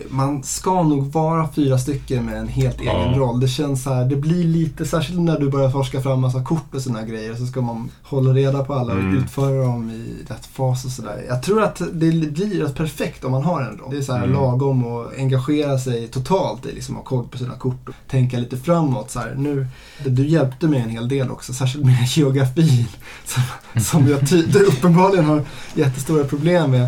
man 0.09 0.43
ska 0.43 0.83
nog 0.83 1.11
vara 1.11 1.49
fyra 1.55 1.77
stycken 1.77 2.25
med 2.25 2.37
en 2.37 2.47
helt 2.47 2.77
Ja. 2.83 2.91
egen 2.91 3.19
roll. 3.19 3.39
Det 3.39 3.47
känns 3.47 3.83
så 3.83 3.93
här, 3.93 4.05
det 4.05 4.15
blir 4.15 4.43
lite, 4.43 4.85
särskilt 4.85 5.19
när 5.19 5.39
du 5.39 5.49
börjar 5.49 5.69
forska 5.71 6.01
fram 6.01 6.21
massa 6.21 6.43
kort 6.43 6.75
och 6.75 6.81
såna 6.81 7.03
grejer, 7.03 7.35
så 7.35 7.45
ska 7.45 7.61
man 7.61 7.89
hålla 8.03 8.31
reda 8.33 8.63
på 8.63 8.73
alla 8.73 8.93
och 8.93 8.99
Mm. 8.99 9.17
utföra 9.17 9.63
dem 9.63 9.91
i 9.91 10.31
rätt 10.33 10.45
fas 10.45 10.85
och 10.85 10.91
sådär. 10.91 11.25
Jag 11.27 11.43
tror 11.43 11.63
att 11.63 11.77
det 11.93 12.11
blir 12.11 12.63
rätt 12.63 12.75
perfekt 12.75 13.23
om 13.23 13.31
man 13.31 13.43
har 13.43 13.61
en 13.61 13.77
roll. 13.77 13.91
Det 13.91 13.97
är 13.97 14.01
så 14.01 14.13
här 14.13 14.23
Mm. 14.23 14.33
lagom 14.35 14.85
och 14.85 15.11
engagera 15.17 15.79
sig 15.79 16.07
totalt 16.07 16.65
i 16.65 16.71
liksom 16.75 16.95
att 16.97 17.01
ha 17.01 17.07
koll 17.17 17.27
på 17.27 17.37
sina 17.37 17.55
kort 17.55 17.89
och 17.89 17.95
tänka 18.07 18.39
lite 18.39 18.57
framåt. 18.57 19.11
Så 19.11 19.19
här, 19.19 19.35
nu, 19.37 19.67
du 20.05 20.27
hjälpte 20.27 20.67
mig 20.67 20.79
en 20.81 20.89
hel 20.89 21.07
del 21.07 21.31
också, 21.31 21.53
särskilt 21.53 21.85
med 21.85 22.07
geografin. 22.07 22.85
Som, 23.25 23.81
som 23.81 24.07
jag 24.07 24.29
ty- 24.29 24.45
uppenbarligen 24.67 25.25
har 25.25 25.43
jättestora 25.75 26.23
problem 26.23 26.71
med. 26.71 26.87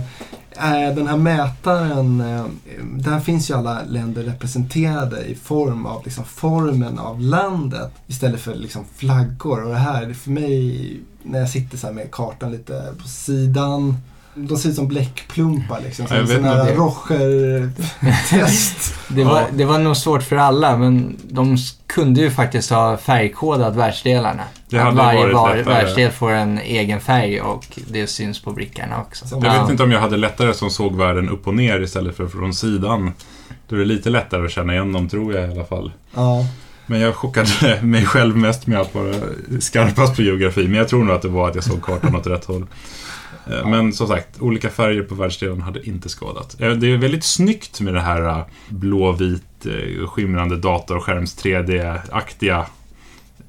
Eh, 0.62 0.95
Den 0.95 1.08
här 1.08 1.17
mätaren, 1.17 2.21
eh, 2.21 2.43
där 2.84 3.19
finns 3.19 3.50
ju 3.50 3.54
alla 3.54 3.82
länder 3.88 4.24
representerade 4.24 5.26
i 5.26 5.36
form 5.36 5.86
av 5.86 6.04
liksom 6.04 6.26
formen 6.26 7.00
av 7.00 7.21
landet 7.21 7.91
istället 8.08 8.41
för 8.41 8.56
liksom 8.56 8.86
flaggor. 8.95 9.63
Och 9.63 9.69
det 9.69 9.78
här, 9.78 10.13
för 10.13 10.32
mig, 10.32 11.00
när 11.24 11.39
jag 11.39 11.50
sitter 11.50 11.78
så 11.78 11.88
här 11.88 11.93
med 11.93 12.12
kartan 12.12 12.52
lite 12.52 12.93
på 13.02 13.08
sidan, 13.08 13.97
de 14.36 14.58
ser 14.58 14.69
ut 14.69 14.76
som 14.76 14.88
bläckplumpar 14.88 15.82
liksom. 15.82 16.08
Som 16.08 16.17
vet 16.17 16.30
sån 16.30 16.43
här 16.43 16.62
inte. 16.62 16.76
Rocher-test. 16.76 18.93
Det 19.15 19.24
var, 19.24 19.43
det 19.54 19.65
var 19.65 19.80
nog 19.80 19.97
svårt 19.97 20.24
för 20.24 20.36
alla, 20.36 20.78
men 20.78 21.17
de 21.30 21.58
kunde 21.88 22.21
ju 22.21 22.32
faktiskt 22.32 22.69
ha 22.69 22.97
färgkodat 22.97 23.76
världsdelarna. 23.76 24.43
Det 24.72 24.84
Att 24.84 24.96
varje 24.96 25.34
var, 25.34 25.56
världsdel 25.64 26.12
får 26.12 26.32
en 26.32 26.58
egen 26.58 27.00
färg 27.00 27.42
och 27.42 27.66
det 27.90 28.08
syns 28.08 28.42
på 28.42 28.52
brickorna 28.52 29.02
också. 29.02 29.26
Jag 29.32 29.46
Ja. 29.46 29.62
vet 29.62 29.72
inte 29.72 29.84
om 29.84 29.92
jag 29.92 30.00
hade 30.00 30.18
lättare 30.18 30.54
som 30.54 30.70
såg 30.70 30.96
världen 30.98 31.30
upp 31.30 31.48
och 31.48 31.54
ner 31.56 31.80
istället 31.82 32.18
för 32.18 32.28
från 32.28 32.54
sidan. 32.54 33.12
Då 33.68 33.76
är 33.76 33.80
det 33.80 33.86
lite 33.86 34.10
lättare 34.10 34.46
att 34.46 34.52
känna 34.52 34.74
igen 34.74 34.94
dem, 34.94 35.10
tror 35.10 35.34
jag 35.34 35.50
i 35.50 35.52
alla 35.52 35.66
fall. 35.66 35.92
Ja. 36.14 36.46
Men 36.86 37.00
jag 37.00 37.16
chockade 37.16 37.80
mig 37.82 38.06
själv 38.06 38.38
mest 38.38 38.68
med 38.68 38.80
att 38.82 38.96
vara 38.96 39.14
skarpast 39.60 40.16
på 40.16 40.22
geografi. 40.22 40.64
Men 40.68 40.74
jag 40.78 40.88
tror 40.88 41.04
nog 41.04 41.16
att 41.16 41.22
det 41.22 41.28
var 41.28 41.50
att 41.50 41.56
jag 41.56 41.64
såg 41.64 41.82
kartan 41.82 42.16
åt 42.16 42.28
rätt 42.28 42.46
håll. 42.46 42.66
Eh, 43.52 43.68
Men 43.70 43.94
som 43.94 44.08
sagt, 44.08 44.28
olika 44.42 44.70
färger 44.70 45.04
på 45.04 45.16
världsdelen 45.16 45.62
hade 45.62 45.88
inte 45.90 46.10
skadat. 46.10 46.56
Eh, 46.62 46.70
Det 46.72 46.88
är 46.94 46.98
väldigt 46.98 47.24
snyggt 47.24 47.82
med 47.82 47.94
det 47.94 48.02
här 48.02 48.28
eh, 48.28 48.44
blåvit, 48.70 49.44
skimrande 50.08 50.58
datorskärms 50.58 51.38
3D-aktiga. 51.44 52.66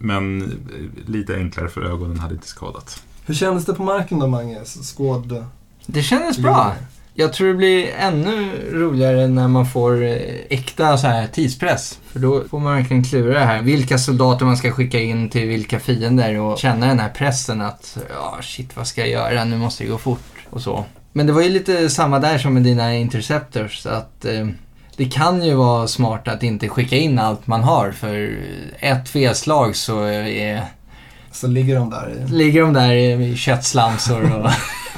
Men 0.03 0.43
eh, 0.43 1.11
lite 1.11 1.37
enklare 1.37 1.69
för 1.69 1.83
ögonen 1.83 2.19
hade 2.19 2.35
inte 2.35 2.47
skadat. 2.47 3.03
Hur 3.27 3.35
kändes 3.35 3.65
det 3.65 3.75
på 3.75 3.83
marken 3.83 4.19
då, 4.19 4.27
Mange? 4.27 4.61
Skåd... 4.65 5.45
Det 5.87 6.03
kändes 6.03 6.39
bra. 6.39 6.75
Jag 7.15 7.33
tror 7.33 7.49
det 7.49 7.55
blir 7.55 7.89
ännu 7.99 8.51
roligare 8.73 9.29
när 9.29 9.49
man 9.49 9.67
får 9.67 10.03
eh, 10.03 10.17
äkta 10.51 10.99
så 10.99 11.07
här 11.07 11.27
tidspress. 11.27 12.01
För 12.07 12.19
då 12.21 12.45
får 12.51 12.61
man 12.61 12.77
verkligen 12.77 13.05
klura 13.05 13.39
det 13.39 13.45
här. 13.45 13.63
Vilka 13.63 13.99
soldater 13.99 14.45
man 14.45 14.57
ska 14.57 14.71
skicka 14.71 15.01
in 15.01 15.31
till 15.31 15.49
vilka 15.49 15.81
fiender 15.81 16.41
och 16.41 16.59
känna 16.59 16.87
den 16.87 16.99
här 16.99 17.09
pressen 17.09 17.61
att 17.61 17.99
ja, 18.11 18.39
shit 18.43 18.77
vad 18.77 18.87
ska 18.87 19.01
jag 19.01 19.11
göra? 19.11 19.45
Nu 19.45 19.59
måste 19.59 19.85
det 19.85 19.91
gå 19.91 19.99
fort 19.99 20.47
och 20.51 20.63
så. 20.63 20.85
Men 21.13 21.27
det 21.27 21.33
var 21.33 21.43
ju 21.43 21.49
lite 21.49 21.91
samma 21.91 22.19
där 22.19 22.39
som 22.39 22.55
med 22.55 22.63
dina 22.63 22.95
interceptors. 22.95 23.87
Att 23.87 24.25
eh, 24.25 24.49
det 25.05 25.11
kan 25.11 25.43
ju 25.45 25.55
vara 25.55 25.89
smart 25.89 26.29
att 26.29 26.43
inte 26.43 26.69
skicka 26.69 26.97
in 26.97 27.19
allt 27.19 27.47
man 27.47 27.63
har. 27.63 27.91
För 27.93 28.37
ett 28.81 29.09
felslag 29.09 29.77
så 29.77 30.03
är, 30.05 30.63
Så 31.33 31.47
ligger 31.47 31.77
de 31.77 31.91
där 31.91 32.11
i... 32.29 32.33
ligger 32.33 32.61
de 32.63 32.73
där 32.73 32.93
i 32.93 33.37
köttslamsor 33.37 34.23
och 34.23 34.51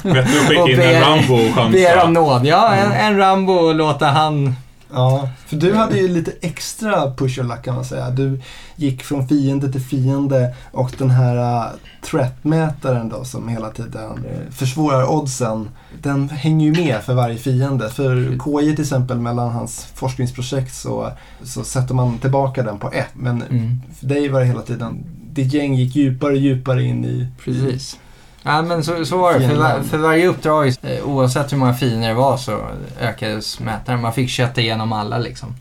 Bättre 0.02 0.20
att 0.20 0.28
skicka 0.48 0.62
Och 0.62 0.68
in 0.70 0.76
ber- 0.76 0.94
en 0.94 1.00
Rambo 1.02 1.34
och 1.34 1.70
ber 1.70 1.94
om 1.94 2.00
chansa. 2.04 2.06
nåd. 2.08 2.46
Ja, 2.46 2.74
en, 2.74 2.92
en 2.92 3.16
Rambo 3.18 3.52
och 3.52 3.74
låta 3.74 4.06
han 4.06 4.54
Ja, 4.94 5.28
för 5.46 5.56
du 5.56 5.74
hade 5.74 5.98
ju 5.98 6.08
lite 6.08 6.32
extra 6.40 7.14
push 7.14 7.38
och 7.38 7.44
luck 7.44 7.64
kan 7.64 7.74
man 7.74 7.84
säga. 7.84 8.10
Du 8.10 8.40
gick 8.76 9.02
från 9.02 9.28
fiende 9.28 9.72
till 9.72 9.80
fiende 9.80 10.54
och 10.72 10.92
den 10.98 11.10
här 11.10 11.36
uh, 11.36 11.72
threat-mätaren 12.02 13.08
då 13.08 13.24
som 13.24 13.48
hela 13.48 13.70
tiden 13.70 14.24
eh, 14.24 14.50
försvårar 14.50 15.10
oddsen. 15.12 15.68
Den 16.02 16.28
hänger 16.28 16.66
ju 16.66 16.84
med 16.84 17.02
för 17.02 17.14
varje 17.14 17.36
fiende. 17.36 17.90
För 17.90 18.38
KJ 18.38 18.74
till 18.74 18.84
exempel 18.84 19.18
mellan 19.18 19.52
hans 19.52 19.86
forskningsprojekt 19.94 20.74
så, 20.74 21.10
så 21.42 21.64
sätter 21.64 21.94
man 21.94 22.18
tillbaka 22.18 22.62
den 22.62 22.78
på 22.78 22.92
ett. 22.92 23.10
Men 23.14 23.42
Mm, 23.42 23.80
för 24.00 24.06
dig 24.06 24.28
var 24.28 24.40
det 24.40 24.46
hela 24.46 24.62
tiden, 24.62 25.04
ditt 25.32 25.52
gäng 25.52 25.74
gick 25.74 25.96
djupare 25.96 26.32
och 26.32 26.38
djupare 26.38 26.82
in 26.82 27.04
i... 27.04 27.28
precis. 27.44 27.98
Ja, 28.46 28.62
men 28.62 28.84
så, 28.84 29.04
så 29.04 29.18
var 29.18 29.38
det. 29.38 29.48
För, 29.48 29.56
var, 29.56 29.80
för 29.80 29.98
varje 29.98 30.26
uppdrag, 30.26 30.74
eh, 30.82 31.04
oavsett 31.04 31.52
hur 31.52 31.56
många 31.56 31.74
fiender 31.74 32.08
det 32.08 32.14
var, 32.14 32.36
så 32.36 32.66
ökades 33.00 33.60
mätaren. 33.60 34.00
Man 34.00 34.12
fick 34.12 34.30
kötta 34.30 34.60
igenom 34.60 34.92
alla 34.92 35.18
liksom. 35.18 35.54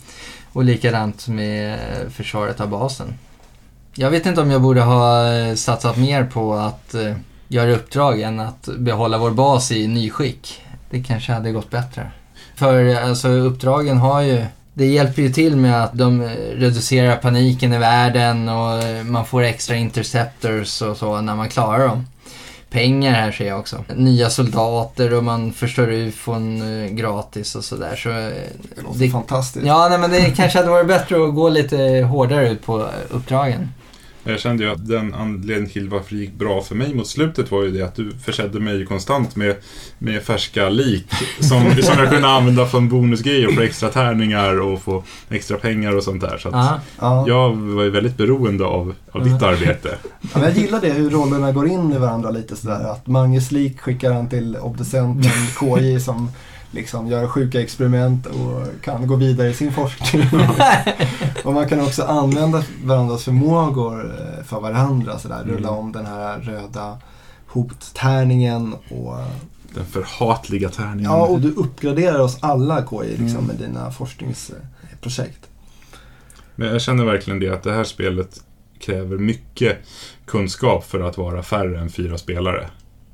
Och 0.54 0.64
likadant 0.64 1.28
med 1.28 1.74
eh, 1.74 2.10
försvaret 2.10 2.62
av 2.62 2.70
basen. 2.70 3.14
Jag 3.96 4.12
vet 4.12 4.26
inte 4.26 4.42
om 4.42 4.52
jag 4.52 4.62
borde 4.62 4.82
ha 4.82 5.34
eh, 5.34 5.56
satsat 5.56 5.98
mer 5.98 6.26
på 6.26 6.54
att 6.54 6.96
göra 7.48 7.72
uppdrag 7.72 8.22
än 8.22 8.40
att 8.40 8.70
behålla 8.78 9.18
vår 9.18 9.32
bas 9.32 9.72
i 9.72 9.88
nyskick. 9.88 10.62
Det 10.90 11.04
kanske 11.04 11.34
hade 11.34 11.52
gått 11.52 11.70
bättre. 11.70 12.12
För 12.56 12.96
alltså 12.96 13.28
uppdragen 13.28 13.98
har 13.98 14.22
ju 14.22 14.46
det 14.74 14.86
hjälper 14.86 15.22
ju 15.22 15.30
till 15.30 15.56
med 15.56 15.84
att 15.84 15.94
de 15.94 16.24
reducerar 16.56 17.16
paniken 17.16 17.74
i 17.74 17.78
världen 17.78 18.50
och 18.50 19.06
man 19.06 19.26
får 19.26 19.44
extra 19.44 19.76
interceptors 19.76 20.82
och 20.82 20.98
så 20.98 21.22
när 21.22 21.36
man 21.36 21.50
klarar 21.50 21.88
dem. 21.88 22.06
Pengar 22.74 23.12
här 23.12 23.32
ser 23.32 23.48
jag 23.48 23.60
också. 23.60 23.84
Nya 23.96 24.30
soldater 24.30 25.14
och 25.14 25.24
man 25.24 25.54
förstör 25.54 25.92
ufon 25.92 26.62
eh, 26.84 26.90
gratis 26.92 27.56
och 27.56 27.64
sådär. 27.64 27.96
Så, 27.96 28.10
eh, 28.10 28.16
Det 28.76 28.82
låter 28.84 29.00
det, 29.00 29.10
fantastiskt. 29.10 29.66
ja, 29.66 29.88
nej, 29.90 30.00
men 30.00 30.12
det 30.12 30.32
kanske 30.36 30.60
hade 30.60 30.70
varit 30.72 30.88
bättre 30.88 31.24
att 31.28 31.36
gå 31.36 31.50
lite 31.50 31.78
hårdare 32.12 32.50
ut 32.50 32.66
på 32.66 32.80
eh, 32.82 32.86
uppdragen. 33.10 33.70
Jag 34.26 34.40
kände 34.40 34.64
ju 34.64 34.72
att 34.72 34.88
den 34.88 35.14
anledningen 35.14 35.70
till 35.70 35.90
varför 35.90 36.16
det 36.16 36.22
gick 36.22 36.34
bra 36.34 36.62
för 36.62 36.76
mig 36.76 36.94
mot 36.96 37.08
slutet 37.08 37.52
var 37.52 37.64
ju 37.64 37.72
det 37.72 37.82
att 37.82 37.96
du 37.96 38.12
försedde 38.26 38.60
mig 38.60 38.86
konstant 38.86 39.36
med, 39.36 39.56
med 40.00 40.24
färska 40.24 40.70
lik 40.70 41.08
som, 41.40 41.62
som 41.84 42.00
jag 42.00 42.10
kunde 42.12 42.28
använda 42.28 42.68
som 42.68 42.90
bonusgrejer 42.90 43.52
för 43.52 43.62
extra 43.62 43.90
tärningar 43.90 44.60
och 44.62 44.82
få 44.82 45.04
extra 45.30 45.58
pengar 45.58 45.96
och 45.96 46.04
sånt 46.04 46.22
där. 46.22 46.38
Så 46.38 46.50
att 46.50 46.54
Ja. 46.56 46.80
Ja. 47.00 47.26
jag 47.28 47.56
var 47.56 47.84
ju 47.84 47.90
väldigt 47.90 48.18
beroende 48.18 48.66
av, 48.66 48.94
av 49.12 49.24
ditt 49.24 49.42
Ja. 49.42 49.48
arbete. 49.48 49.98
Ja, 50.22 50.30
men 50.34 50.44
jag 50.44 50.54
gillar 50.58 50.82
det 50.82 50.90
hur 50.90 51.10
rollerna 51.10 51.52
går 51.52 51.68
in 51.68 51.94
i 51.94 51.98
varandra 51.98 52.30
lite 52.30 52.56
sådär. 52.56 52.92
Att 52.92 53.08
Manges 53.08 53.52
lik 53.52 53.80
skickar 53.80 54.14
han 54.14 54.30
till 54.30 54.58
obducenten 54.58 55.32
KJ 55.60 56.00
som 56.00 56.30
liksom 56.74 57.08
gör 57.08 57.28
sjuka 57.28 57.62
experiment 57.62 58.26
och 58.26 58.82
kan 58.84 59.08
gå 59.08 59.16
vidare 59.16 59.50
i 59.50 59.54
sin 59.54 59.72
forskning. 59.74 60.24
och 61.44 61.54
man 61.54 61.70
kan 61.70 61.82
också 61.82 62.04
använda 62.04 62.64
varandras 62.84 63.24
förmågor 63.24 64.16
eh, 64.20 64.44
för 64.44 64.60
varandra. 64.60 65.20
Sådär. 65.20 65.44
Rulla 65.46 65.68
Mm. 65.68 65.80
om 65.80 65.92
den 65.92 66.06
här 66.06 66.40
röda 66.40 66.98
hottärningen 67.48 68.74
och 68.74 69.18
Den 69.74 69.86
förhatliga 69.86 70.70
tärningen. 70.70 71.04
Ja, 71.12 71.26
och 71.26 71.42
du 71.42 71.52
uppgraderar 71.52 72.20
oss 72.20 72.38
alla 72.40 72.86
KI 72.90 73.08
liksom, 73.10 73.28
Mm. 73.28 73.46
med 73.46 73.56
dina 73.56 73.92
forskningsprojekt. 73.92 75.50
Men 76.56 76.68
jag 76.68 76.82
känner 76.82 77.06
verkligen 77.06 77.40
det 77.40 77.50
att 77.50 77.64
det 77.64 77.74
här 77.74 77.84
spelet 77.84 78.42
kräver 78.80 79.18
mycket 79.18 79.78
kunskap 80.26 80.86
för 80.86 81.00
att 81.00 81.18
vara 81.18 81.44
färre 81.44 81.80
än 81.80 81.90
fyra 81.90 82.18
spelare. 82.18 82.70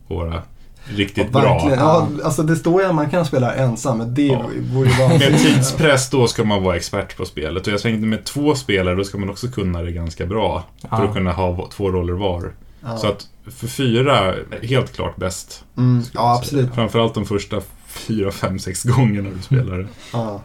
Och 0.07 0.15
vara 0.15 0.41
riktigt 0.85 1.31
bra. 1.31 1.71
Ja, 1.77 2.07
alltså 2.23 2.43
det 2.43 2.55
står 2.55 2.81
ju 2.81 2.87
att 2.87 2.95
man 2.95 3.09
kan 3.09 3.25
spela 3.25 3.55
ensam, 3.55 3.97
men 3.97 4.13
det 4.13 4.25
Ja. 4.27 4.45
vore 4.73 4.89
ju 4.89 5.07
Med 5.19 5.39
tidspress 5.39 6.09
då 6.09 6.27
ska 6.27 6.43
man 6.43 6.63
vara 6.63 6.75
expert 6.75 7.17
på 7.17 7.25
spelet. 7.25 7.67
Och 7.67 7.73
jag 7.73 7.81
tänkte 7.81 8.07
med 8.07 8.23
två 8.25 8.55
spelare 8.55 8.95
då 8.95 9.03
ska 9.03 9.17
man 9.17 9.29
också 9.29 9.47
kunna 9.47 9.81
det 9.81 9.91
ganska 9.91 10.25
bra. 10.25 10.63
För 10.81 10.87
Ja. 10.91 11.03
att 11.03 11.13
kunna 11.13 11.31
ha 11.31 11.69
två 11.71 11.91
roller 11.91 12.13
var. 12.13 12.53
Ja. 12.83 12.97
Så 12.97 13.07
att 13.07 13.27
för 13.47 13.67
fyra, 13.67 14.33
helt 14.63 14.95
klart 14.95 15.15
bäst. 15.15 15.63
Mm, 15.77 16.03
ja, 16.13 16.35
absolut. 16.39 16.75
Framförallt 16.75 17.13
de 17.13 17.25
första 17.25 17.61
fyra, 17.87 18.31
fem, 18.31 18.59
sex 18.59 18.83
gångerna 18.83 19.29
du 19.35 19.41
spelar 19.41 19.77
det. 19.77 19.87
Ja. 20.13 20.41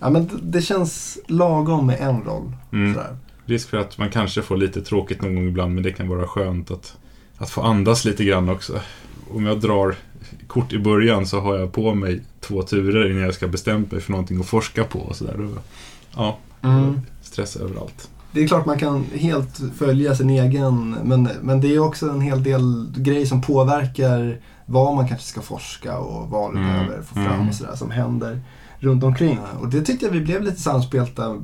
ja, 0.00 0.10
men 0.10 0.26
det- 0.26 0.40
det 0.58 0.62
känns 0.62 1.18
lagom 1.28 1.86
med 1.86 2.00
en 2.00 2.22
roll. 2.22 2.52
Mm. 2.72 2.94
Sådär. 2.94 3.16
Risk 3.46 3.68
för 3.70 3.76
att 3.76 3.98
man 3.98 4.10
kanske 4.10 4.42
får 4.42 4.56
lite 4.56 4.82
tråkigt 4.82 5.22
någon 5.22 5.34
gång 5.34 5.48
ibland, 5.48 5.74
men 5.74 5.82
det 5.82 5.92
kan 5.92 6.08
vara 6.08 6.26
skönt 6.26 6.70
att, 6.70 6.96
att 7.38 7.50
få 7.50 7.62
andas 7.62 8.04
lite 8.04 8.24
grann 8.24 8.48
också. 8.48 8.80
Om 9.34 9.46
jag 9.46 9.60
drar 9.60 9.94
kort 10.46 10.72
i 10.72 10.78
början 10.78 11.26
så 11.26 11.40
har 11.40 11.56
jag 11.58 11.72
på 11.72 11.94
mig 11.94 12.20
två 12.40 12.62
turer 12.62 13.10
innan 13.10 13.22
jag 13.22 13.34
ska 13.34 13.48
bestämma 13.48 13.84
mig 13.90 14.00
för 14.00 14.10
någonting 14.10 14.40
att 14.40 14.46
forska 14.46 14.84
på 14.84 14.98
och 14.98 15.16
sådär. 15.16 15.48
Ja, 16.16 16.38
Mm. 16.64 17.00
stress 17.22 17.56
överallt. 17.56 18.08
Det 18.32 18.42
är 18.42 18.48
klart 18.48 18.66
man 18.66 18.78
kan 18.78 19.04
helt 19.14 19.60
följa 19.76 20.14
sin 20.16 20.30
egen, 20.30 20.96
men, 21.04 21.28
men 21.42 21.60
det 21.60 21.74
är 21.74 21.78
också 21.78 22.08
en 22.10 22.20
hel 22.20 22.42
del 22.42 22.92
grejer 22.96 23.26
som 23.26 23.42
påverkar 23.42 24.40
vad 24.66 24.94
man 24.96 25.08
kanske 25.08 25.26
ska 25.26 25.40
forska 25.40 25.98
och 25.98 26.30
vad 26.30 26.52
du 26.54 26.58
Mm, 26.58 26.70
behöver 26.70 27.02
få 27.02 27.14
fram 27.14 27.26
mm. 27.34 27.48
och 27.48 27.54
sådär 27.54 27.74
som 27.76 27.90
händer 27.90 28.40
runt 28.78 29.04
omkring. 29.04 29.38
Och 29.60 29.68
det 29.68 29.82
tyckte 29.82 30.06
jag 30.06 30.12
vi 30.12 30.20
blev 30.20 30.42
lite 30.42 30.60
samspelta 30.60 31.42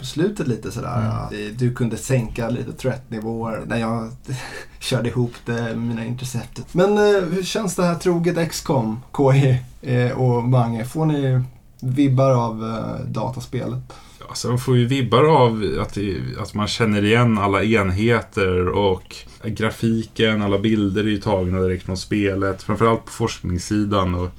på 0.00 0.06
slutet 0.06 0.48
lite 0.48 0.70
sådär. 0.70 1.28
Mm. 1.32 1.56
Du 1.56 1.74
kunde 1.74 1.96
sänka 1.96 2.50
lite 2.50 2.72
threat-nivåer 2.72 3.62
när 3.66 3.76
jag 3.76 4.10
körde 4.78 5.08
ihop 5.08 5.32
det 5.44 5.52
med 5.52 5.78
mina 5.78 6.04
interceptet. 6.04 6.74
Men 6.74 6.98
eh, 6.98 7.22
hur 7.22 7.42
känns 7.42 7.76
det 7.76 7.84
här 7.84 7.94
troget 7.94 8.50
XCOM, 8.50 9.00
KI 9.16 9.62
eh, 9.82 10.18
och 10.18 10.44
Mange? 10.44 10.84
Får 10.84 11.06
ni 11.06 11.42
vibbar 11.80 12.30
av 12.30 12.64
eh, 12.64 13.06
dataspelet? 13.06 13.92
Ja, 14.28 14.34
sen 14.34 14.58
får 14.58 14.76
ju 14.76 14.86
vibbar 14.86 15.24
av 15.24 15.78
att, 15.82 15.94
det, 15.94 16.16
att 16.38 16.54
man 16.54 16.66
känner 16.66 17.04
igen 17.04 17.38
alla 17.38 17.64
enheter 17.64 18.68
och 18.68 19.16
grafiken, 19.44 20.42
alla 20.42 20.58
bilder 20.58 21.04
är 21.04 21.08
ju 21.08 21.20
tagna 21.20 21.60
direkt 21.60 21.84
från 21.84 21.96
spelet. 21.96 22.62
Framförallt 22.62 23.04
på 23.04 23.10
forskningssidan 23.10 24.14
och 24.14 24.30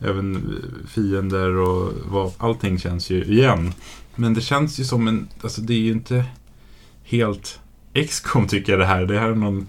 även 0.00 0.56
fiender 0.88 1.56
och 1.56 1.92
vad, 2.04 2.32
allting 2.38 2.78
känns 2.78 3.10
ju 3.10 3.24
igen. 3.24 3.72
Men 4.20 4.34
det 4.34 4.40
känns 4.40 4.80
ju 4.80 4.84
som 4.84 5.08
en, 5.08 5.28
alltså 5.42 5.60
det 5.60 5.74
är 5.74 5.78
ju 5.78 5.92
inte 5.92 6.24
helt 7.04 7.60
XCOM 8.08 8.48
tycker 8.48 8.72
jag 8.72 8.80
det 8.80 8.86
här. 8.86 9.04
Det 9.06 9.18
här 9.18 9.28
är 9.28 9.34
någon, 9.34 9.66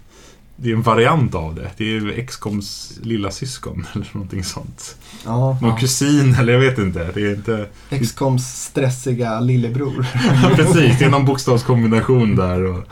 det 0.56 0.70
är 0.70 0.74
en 0.74 0.82
variant 0.82 1.36
av 1.36 1.56
det. 1.56 1.72
Det 1.78 1.98
är 1.98 2.26
XCOMs 2.26 3.00
lilla 3.02 3.32
syskon 3.32 3.86
eller 3.94 4.08
någonting 4.14 4.44
sånt. 4.44 4.96
Ja. 5.26 5.58
Någon 5.62 5.70
Ja. 5.70 5.78
kusin 5.78 6.36
eller 6.36 6.54
jag 6.54 6.60
vet 6.60 6.78
inte. 6.78 7.12
Det 7.14 7.22
är 7.22 7.36
inte... 7.36 7.66
XCOMs 7.90 8.64
stressiga 8.64 9.40
lillebror. 9.40 10.06
Ja, 10.44 10.52
precis, 10.56 11.00
det 11.00 11.06
är 11.06 11.10
någon 11.10 11.26
bokstavskombination 11.26 12.36
där. 12.36 12.64
Och, 12.64 12.84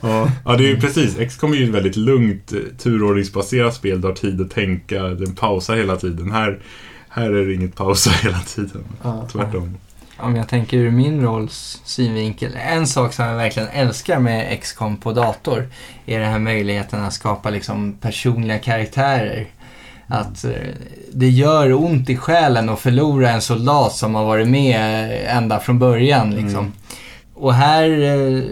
ja, 0.00 0.30
ja, 0.44 0.56
det 0.56 0.64
är 0.64 0.68
ju 0.68 0.80
precis. 0.80 1.16
XCOM 1.28 1.52
är 1.52 1.56
ju 1.56 1.64
ett 1.64 1.74
väldigt 1.74 1.96
lugnt, 1.96 2.52
eh, 2.52 2.58
turordningsbaserat 2.78 3.74
spel. 3.74 4.00
Du 4.00 4.06
har 4.08 4.14
tid 4.14 4.40
att 4.40 4.50
tänka, 4.50 5.02
den 5.02 5.34
pausar 5.34 5.76
hela 5.76 5.96
tiden. 5.96 6.30
Här, 6.30 6.58
här 7.08 7.30
är 7.30 7.46
det 7.46 7.54
inget 7.54 7.74
pausa 7.76 8.10
hela 8.22 8.40
tiden. 8.40 8.84
Ja. 9.02 9.28
Tvärtom. 9.32 9.76
Om 10.22 10.36
jag 10.36 10.48
tänker 10.48 10.76
ur 10.76 10.90
min 10.90 11.22
rolls 11.22 11.80
synvinkel. 11.84 12.56
En 12.56 12.86
sak 12.86 13.12
som 13.12 13.24
jag 13.24 13.36
verkligen 13.36 13.68
älskar 13.68 14.18
med 14.18 14.60
XCOM 14.60 14.96
på 14.96 15.12
dator 15.12 15.68
är 16.06 16.20
den 16.20 16.30
här 16.30 16.38
möjligheten 16.38 17.04
att 17.04 17.12
skapa 17.12 17.50
liksom 17.50 17.92
personliga 18.00 18.58
karaktärer. 18.58 19.46
Att 20.06 20.44
eh, 20.44 20.50
det 21.12 21.28
gör 21.28 21.72
ont 21.72 22.10
i 22.10 22.16
själen 22.16 22.68
att 22.68 22.80
förlora 22.80 23.30
en 23.30 23.40
soldat 23.40 23.92
som 23.92 24.14
har 24.14 24.24
varit 24.24 24.48
med 24.48 25.10
ända 25.26 25.60
från 25.60 25.78
början. 25.78 26.30
Liksom. 26.30 26.58
Mm. 26.58 26.72
Och 27.40 27.54
här 27.54 27.84
eh, 28.02 28.42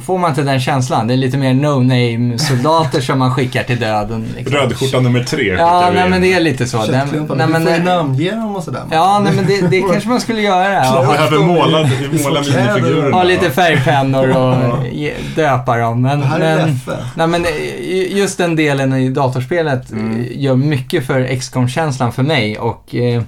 får 0.00 0.18
man 0.18 0.30
inte 0.30 0.42
den 0.42 0.60
känslan. 0.60 1.06
Det 1.06 1.14
är 1.14 1.16
lite 1.16 1.36
mer 1.36 1.54
no-name-soldater 1.54 3.00
som 3.00 3.18
man 3.18 3.34
skickar 3.34 3.62
till 3.62 3.78
döden. 3.80 4.26
Liksom. 4.36 4.56
Rödskjorta 4.56 5.00
nummer 5.00 5.24
tre 5.24 5.46
Ja, 5.58 5.88
vi 5.90 5.94
nej 5.96 6.04
in. 6.04 6.10
men 6.10 6.22
det 6.22 6.32
är 6.32 6.40
lite 6.40 6.66
så. 6.66 6.78
Nej, 6.78 6.86
Du 7.12 7.16
men, 7.18 7.26
får 7.26 7.36
ju 7.36 7.42
eh, 7.76 7.82
namnge 7.84 8.30
dem 8.30 8.56
och 8.56 8.62
sådär. 8.62 8.82
Ja, 8.90 9.20
nej, 9.24 9.32
men 9.36 9.46
det, 9.46 9.68
det 9.70 9.80
kanske 9.80 10.08
man 10.08 10.20
skulle 10.20 10.40
göra. 10.40 10.72
Ja, 10.84 11.06
behöver 11.12 11.38
måla, 11.46 11.82
minifigurerna. 11.82 13.16
ha 13.16 13.22
lite 13.22 13.50
färgpennor 13.50 14.28
och 14.36 14.86
ge- 14.92 15.14
döpa 15.36 15.76
dem. 15.76 16.02
Men, 16.02 16.20
Det 16.20 16.26
här 16.26 16.40
är 16.40 16.56
men, 16.66 16.78
nej, 17.14 17.26
men 17.26 17.44
eh, 17.44 18.16
just 18.18 18.38
den 18.38 18.56
delen 18.56 18.92
i 18.94 19.08
datorspelet 19.08 19.92
eh, 19.92 19.98
Mm. 19.98 20.26
gör 20.30 20.54
mycket 20.54 21.06
för 21.06 21.36
XCOM-känslan 21.40 22.12
för 22.12 22.22
mig 22.22 22.58
och 22.58 22.94
eh, 22.94 23.22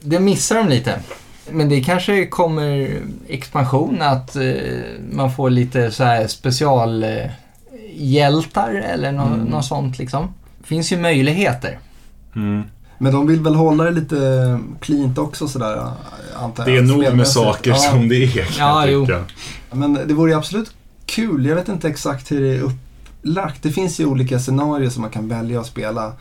det 0.00 0.18
missar 0.20 0.56
de 0.56 0.68
lite. 0.68 0.92
Men 1.50 1.68
det 1.68 1.80
kanske 1.80 2.26
kommer 2.26 3.00
expansion, 3.28 4.02
att 4.02 4.36
eh, 4.36 4.42
man 5.12 5.32
får 5.32 5.50
lite 5.50 5.90
så 5.90 6.04
här 6.04 6.26
specialhjältar 6.26 7.24
eh, 7.24 7.30
hjältar 7.96 8.70
eller 8.74 9.12
nå, 9.12 9.22
Mm. 9.26 9.38
något 9.44 9.64
sånt 9.64 9.98
liksom. 9.98 10.28
finns 10.64 10.92
ju 10.92 10.96
möjligheter. 10.98 11.78
Mm. 12.36 12.62
Men 12.98 13.12
de 13.12 13.26
vill 13.26 13.40
väl 13.40 13.54
hålla 13.54 13.84
det 13.84 13.90
lite 13.90 14.58
cleant 14.80 15.18
också 15.18 15.48
sådär, 15.48 15.90
antar 16.36 16.68
jag. 16.68 16.72
Det 16.74 16.78
är 16.78 16.96
nog 17.06 17.16
med 17.16 17.28
saker 17.28 17.70
ja. 17.70 17.76
som 17.76 18.08
det 18.08 18.16
är 18.24 18.28
kan 18.28 18.44
Ja, 18.58 18.84
jag 18.84 18.92
jo. 18.92 19.06
tycka. 19.06 19.24
Men 19.72 19.92
det 19.94 20.14
vore 20.14 20.30
ju 20.30 20.36
absolut 20.36 20.74
kul. 21.06 21.46
Jag 21.46 21.54
vet 21.56 21.68
inte 21.68 21.88
exakt 21.88 22.32
hur 22.32 22.40
det 22.40 22.56
är 22.56 22.60
upplagt. 22.60 23.62
Det 23.62 23.70
finns 23.70 24.00
ju 24.00 24.06
olika 24.06 24.38
scenarier 24.38 24.90
som 24.90 25.02
man 25.02 25.10
kan 25.10 25.28
välja 25.28 25.60
att 25.60 25.66
spela. 25.66 26.12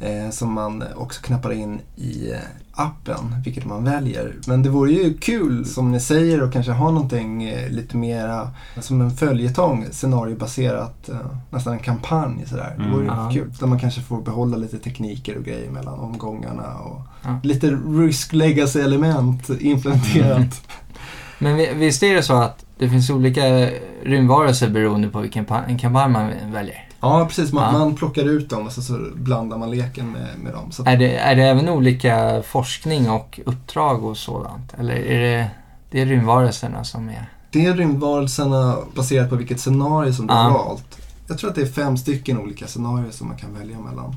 Eh, 0.00 0.30
som 0.30 0.52
man 0.52 0.84
också 0.96 1.22
knappar 1.22 1.52
in 1.52 1.80
i 1.96 2.30
eh, 2.32 2.38
appen, 2.76 3.36
vilket 3.44 3.64
man 3.66 3.84
väljer. 3.84 4.34
Men 4.46 4.62
det 4.62 4.68
vore 4.68 4.92
ju 4.92 5.14
kul, 5.18 5.64
som 5.66 5.92
ni 5.92 6.00
säger, 6.00 6.42
att 6.42 6.52
kanske 6.52 6.72
ha 6.72 6.90
någonting 6.90 7.44
eh, 7.44 7.70
lite 7.70 7.96
mera 7.96 8.50
som 8.80 9.00
en 9.00 9.10
följetong, 9.10 9.86
scenariobaserat, 9.92 11.08
eh, 11.08 11.16
nästan 11.50 11.72
en 11.72 11.78
kampanj 11.78 12.44
sådär. 12.46 12.74
Det 12.76 12.82
Mm. 12.82 12.92
vore 12.92 13.04
ju 13.04 13.10
Ja. 13.10 13.30
kul. 13.32 13.52
Där 13.60 13.66
man 13.66 13.78
kanske 13.78 14.00
får 14.00 14.20
behålla 14.22 14.56
lite 14.56 14.78
tekniker 14.78 15.36
och 15.38 15.44
grejer 15.44 15.70
mellan 15.70 15.98
omgångarna. 16.00 16.74
Och 16.78 17.00
Ja. 17.24 17.38
Lite 17.42 17.66
risk 17.70 18.32
legacy-element 18.32 19.50
implementerat. 19.60 20.62
Men 21.38 21.56
vi- 21.56 21.74
visst 21.74 22.02
är 22.02 22.14
det 22.14 22.22
så 22.22 22.34
att 22.34 22.64
det 22.78 22.88
finns 22.88 23.10
olika 23.10 23.68
rymdvarelser 24.04 24.68
beroende 24.70 25.08
på 25.08 25.20
vilken 25.20 25.44
pa- 25.44 25.62
en 25.68 25.78
kampanj 25.78 26.12
man 26.12 26.30
väljer? 26.52 26.83
Ja, 27.04 27.26
precis. 27.26 27.52
Man, 27.52 27.72
Ja. 27.74 27.78
man 27.78 27.94
plockar 27.94 28.24
ut 28.24 28.50
dem 28.50 28.66
och 28.66 28.72
så, 28.72 28.82
så 28.82 28.98
blandar 29.14 29.58
man 29.58 29.70
leken 29.70 30.12
med, 30.12 30.28
med 30.42 30.52
dem. 30.52 30.72
Så 30.72 30.82
att, 30.82 30.88
Är 30.88 30.96
det, 30.96 31.16
är 31.16 31.36
det 31.36 31.42
även 31.42 31.68
olika 31.68 32.42
forskning 32.46 33.10
och 33.10 33.40
uppdrag 33.46 34.04
och 34.04 34.16
sådant? 34.16 34.74
Eller 34.78 34.94
är 34.94 35.20
det, 35.20 35.50
det 35.90 36.00
är 36.00 36.06
rymdvarelserna 36.06 36.84
som 36.84 37.08
är... 37.08 37.26
det 37.50 37.66
är 37.66 37.74
rymdvarelserna 37.74 38.76
baserat 38.94 39.30
på 39.30 39.36
vilket 39.36 39.60
scenario 39.60 40.12
som 40.12 40.26
du 40.26 40.34
Ja. 40.34 40.38
har 40.40 40.50
valt. 40.50 40.98
Jag 41.28 41.38
tror 41.38 41.50
att 41.50 41.56
det 41.56 41.62
är 41.62 41.66
fem 41.66 41.96
stycken 41.96 42.38
olika 42.38 42.66
scenarier 42.66 43.10
som 43.10 43.28
man 43.28 43.36
kan 43.36 43.54
välja 43.58 43.78
mellan. 43.80 44.16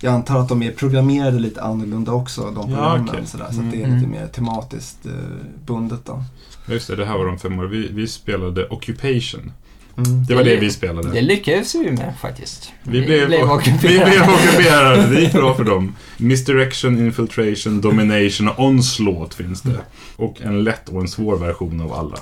Jag 0.00 0.14
antar 0.14 0.38
att 0.38 0.48
de 0.48 0.62
är 0.62 0.70
programmerade 0.72 1.38
lite 1.38 1.62
annorlunda 1.62 2.12
också, 2.12 2.40
de 2.40 2.54
Ja, 2.70 2.76
programmen. 2.76 3.08
okej. 3.08 3.26
sådär, 3.26 3.46
så 3.50 3.60
att 3.60 3.70
det 3.70 3.82
är 3.82 3.84
Mm. 3.86 3.96
lite 3.96 4.08
mer 4.10 4.26
tematiskt 4.26 5.06
eh, 5.06 5.12
bundet. 5.66 6.00
Då. 6.04 6.24
Just 6.68 6.88
det, 6.88 6.96
det 6.96 7.04
här 7.06 7.18
var 7.18 7.26
de 7.26 7.38
fem 7.38 7.58
år. 7.58 7.64
Vi, 7.64 7.88
vi 7.92 8.06
spelade 8.08 8.68
Occupation. 8.68 9.52
Mm. 9.96 10.24
Det 10.24 10.34
var 10.34 10.44
det 10.44 10.56
vi 10.56 10.66
Det 10.66 10.72
spelade. 10.72 11.20
lyckades 11.20 11.74
vi 11.74 11.90
med 11.90 12.14
faktiskt. 12.20 12.72
Vi 12.82 13.02
blev, 13.02 13.28
vi 13.28 13.42
ockuperade. 13.42 14.10
blev 14.10 14.22
ockuperade. 14.22 15.06
Det 15.06 15.20
gick 15.20 15.32
bra 15.32 15.54
för 15.54 15.64
dem. 15.64 15.96
Misdirection, 16.16 16.98
Infiltration, 16.98 17.80
Domination 17.80 18.48
och 18.48 18.64
Onslaught 18.64 19.34
finns 19.34 19.62
det. 19.62 19.78
Och 20.16 20.40
en 20.42 20.64
lätt 20.64 20.88
och 20.88 21.00
en 21.00 21.08
svår 21.08 21.36
version 21.36 21.80
av 21.80 21.92
alla. 21.92 22.16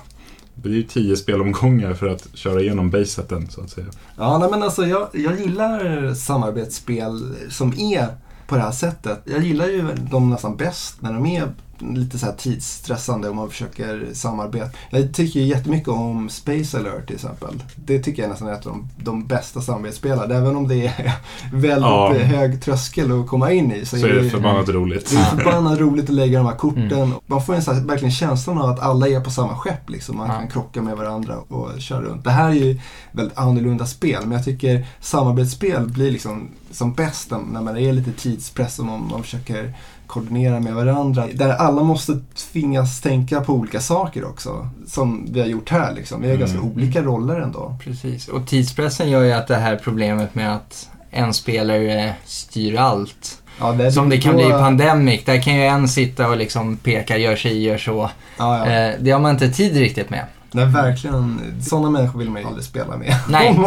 Det 0.54 0.68
är 0.68 0.72
ju 0.72 0.82
tio 0.82 1.16
spelomgångar 1.16 1.94
för 1.94 2.06
att 2.08 2.28
köra 2.34 2.60
igenom 2.60 2.90
baseten, 2.90 3.48
så 3.50 3.60
att 3.60 3.70
säga. 3.70 3.86
Ja, 4.16 4.38
nej, 4.38 4.48
men 4.50 4.62
alltså 4.62 4.86
jag, 4.86 5.08
jag 5.12 5.40
gillar 5.40 6.14
samarbetsspel 6.14 7.34
som 7.50 7.78
är 7.78 8.06
på 8.46 8.54
det 8.56 8.62
här 8.62 8.70
sättet. 8.70 9.20
Jag 9.24 9.42
gillar 9.44 9.66
ju 9.66 9.84
dem 10.10 10.30
nästan 10.30 10.56
bäst 10.56 11.02
när 11.02 11.12
de 11.12 11.26
är 11.26 11.48
lite 11.80 12.18
så 12.18 12.26
här 12.26 12.32
tidsstressande 12.32 13.28
och 13.28 13.36
man 13.36 13.50
försöker 13.50 14.06
samarbeta. 14.12 14.70
Jag 14.90 15.14
tycker 15.14 15.40
ju 15.40 15.46
jättemycket 15.46 15.88
om 15.88 16.28
Space 16.28 16.78
Alert 16.78 17.06
till 17.06 17.16
exempel. 17.16 17.62
Det 17.76 17.98
tycker 17.98 18.22
jag 18.22 18.28
nästan 18.30 18.48
är 18.48 18.52
ett 18.52 18.66
av 18.66 18.72
de, 18.72 18.88
de 19.04 19.26
bästa 19.26 19.60
samarbetsspelen. 19.60 20.30
Även 20.30 20.56
om 20.56 20.68
det 20.68 20.86
är 20.86 21.12
väldigt 21.52 21.80
Ja. 21.90 22.12
hög 22.14 22.62
tröskel 22.62 23.20
att 23.20 23.26
komma 23.28 23.52
in 23.52 23.72
i. 23.72 23.86
Så 23.86 23.96
är 23.96 24.08
det 24.14 24.30
förbannat 24.30 24.68
roligt. 24.68 25.10
det 25.10 25.16
är 25.16 25.24
förbannat 25.24 25.78
roligt 25.78 26.04
att 26.04 26.14
lägga 26.14 26.38
de 26.38 26.46
här 26.46 26.56
korten. 26.56 26.92
Mm. 26.92 27.12
Man 27.26 27.42
får 27.42 27.54
en 27.54 27.62
så 27.62 27.72
här, 27.72 27.80
verkligen 27.80 28.12
känslan 28.12 28.58
av 28.58 28.70
att 28.70 28.80
alla 28.80 29.08
är 29.08 29.20
på 29.20 29.30
samma 29.30 29.56
skepp. 29.56 29.90
Liksom. 29.90 30.16
Man 30.16 30.28
Ja. 30.28 30.34
kan 30.34 30.48
krocka 30.48 30.82
med 30.82 30.96
varandra 30.96 31.36
och 31.48 31.80
köra 31.80 32.00
runt. 32.02 32.24
Det 32.24 32.30
här 32.30 32.48
är 32.50 32.54
ju 32.54 32.80
väldigt 33.12 33.38
annorlunda 33.38 33.86
spel. 33.86 34.20
Men 34.22 34.32
jag 34.32 34.44
tycker 34.44 34.86
samarbetsspel 35.00 35.88
blir 35.88 36.10
liksom 36.10 36.48
som 36.70 36.92
bäst 36.94 37.30
när- 37.30 37.40
när 37.52 37.60
man 37.62 37.76
är 37.78 37.92
lite 37.92 38.12
tidspress 38.12 38.78
och 38.78 38.84
man, 38.86 39.08
man 39.10 39.22
försöker 39.22 39.74
koordinera 40.10 40.60
med 40.60 40.74
varandra. 40.74 41.26
Där 41.34 41.48
alla 41.52 41.82
måste 41.82 42.20
tvingas 42.52 43.00
tänka 43.00 43.40
på 43.40 43.52
olika 43.52 43.80
saker 43.80 44.24
också. 44.28 44.68
Som 44.86 45.26
vi 45.32 45.40
har 45.40 45.46
gjort 45.46 45.70
här. 45.70 45.94
Liksom. 45.94 46.20
Vi 46.20 46.26
har 46.28 46.34
Mm. 46.34 46.46
ganska 46.48 46.66
olika 46.66 47.02
roller 47.02 47.40
ändå. 47.40 47.76
Precis, 47.84 48.28
och 48.28 48.46
tidspressen 48.46 49.10
gör 49.10 49.22
ju 49.22 49.32
att 49.32 49.46
det 49.48 49.56
här 49.56 49.76
problemet 49.84 50.34
med 50.34 50.54
att 50.56 50.88
en 51.10 51.34
spelare 51.34 52.14
styr 52.24 52.76
allt. 52.76 53.36
Ja, 53.60 53.72
det, 53.72 53.92
Som 53.92 54.08
det 54.08 54.18
kan 54.18 54.32
då- 54.32 54.38
bli 54.38 54.46
i 54.48 54.50
Pandemic. 54.50 55.24
Där 55.24 55.42
kan 55.42 55.54
ju 55.54 55.62
en 55.64 55.88
sitta 55.88 56.28
och 56.28 56.36
liksom 56.36 56.76
peka, 56.76 57.16
gör 57.16 57.36
sig, 57.36 57.62
gör 57.62 57.78
så. 57.78 58.10
Ja, 58.38 58.66
ja. 58.66 58.72
Eh, 58.72 58.94
det 59.00 59.10
har 59.10 59.20
man 59.20 59.30
inte 59.30 59.50
tid 59.50 59.76
riktigt 59.76 60.10
med. 60.10 60.24
Nej, 60.52 60.66
verkligen. 60.66 61.40
Sådana 61.62 61.90
människor 61.90 62.18
vill 62.18 62.30
man 62.30 62.42
ju 62.42 62.48
aldrig 62.48 62.64
spela 62.64 62.96
med. 62.96 63.14
Nej. 63.28 63.54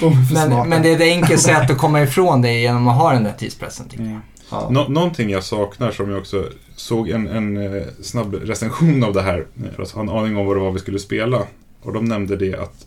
De 0.00 0.06
är 0.06 0.26
för 0.28 0.34
smarta. 0.34 0.48
Men, 0.48 0.68
men 0.68 0.82
det 0.82 0.88
är 0.90 0.94
ett 0.96 1.00
enkelt 1.22 1.40
sätt 1.40 1.70
att 1.70 1.78
komma 1.78 2.02
ifrån 2.02 2.42
det 2.42 2.52
genom 2.52 2.88
att 2.88 2.96
ha 2.96 3.12
den 3.12 3.24
där 3.24 3.32
tidspressen 3.38 3.88
tycker 3.88 4.04
jag. 4.04 4.20
Ja. 4.50 4.68
Nå- 4.70 4.88
någonting 4.88 5.30
jag 5.30 5.44
saknar 5.44 5.90
som 5.90 6.10
jag 6.10 6.18
också 6.18 6.44
såg 6.76 7.08
en, 7.08 7.28
en 7.28 7.56
eh, 7.56 7.82
snabb 8.02 8.34
recension 8.34 9.04
av 9.04 9.12
det 9.12 9.22
här 9.22 9.46
för 9.76 9.82
att 9.82 9.90
ha 9.90 10.02
en 10.02 10.08
aning 10.08 10.36
om 10.36 10.46
vad 10.46 10.56
det 10.56 10.60
var 10.60 10.70
vi 10.72 10.78
skulle 10.78 10.98
spela. 10.98 11.42
Och 11.82 11.92
de 11.92 12.04
nämnde 12.04 12.36
det 12.36 12.54
att 12.54 12.86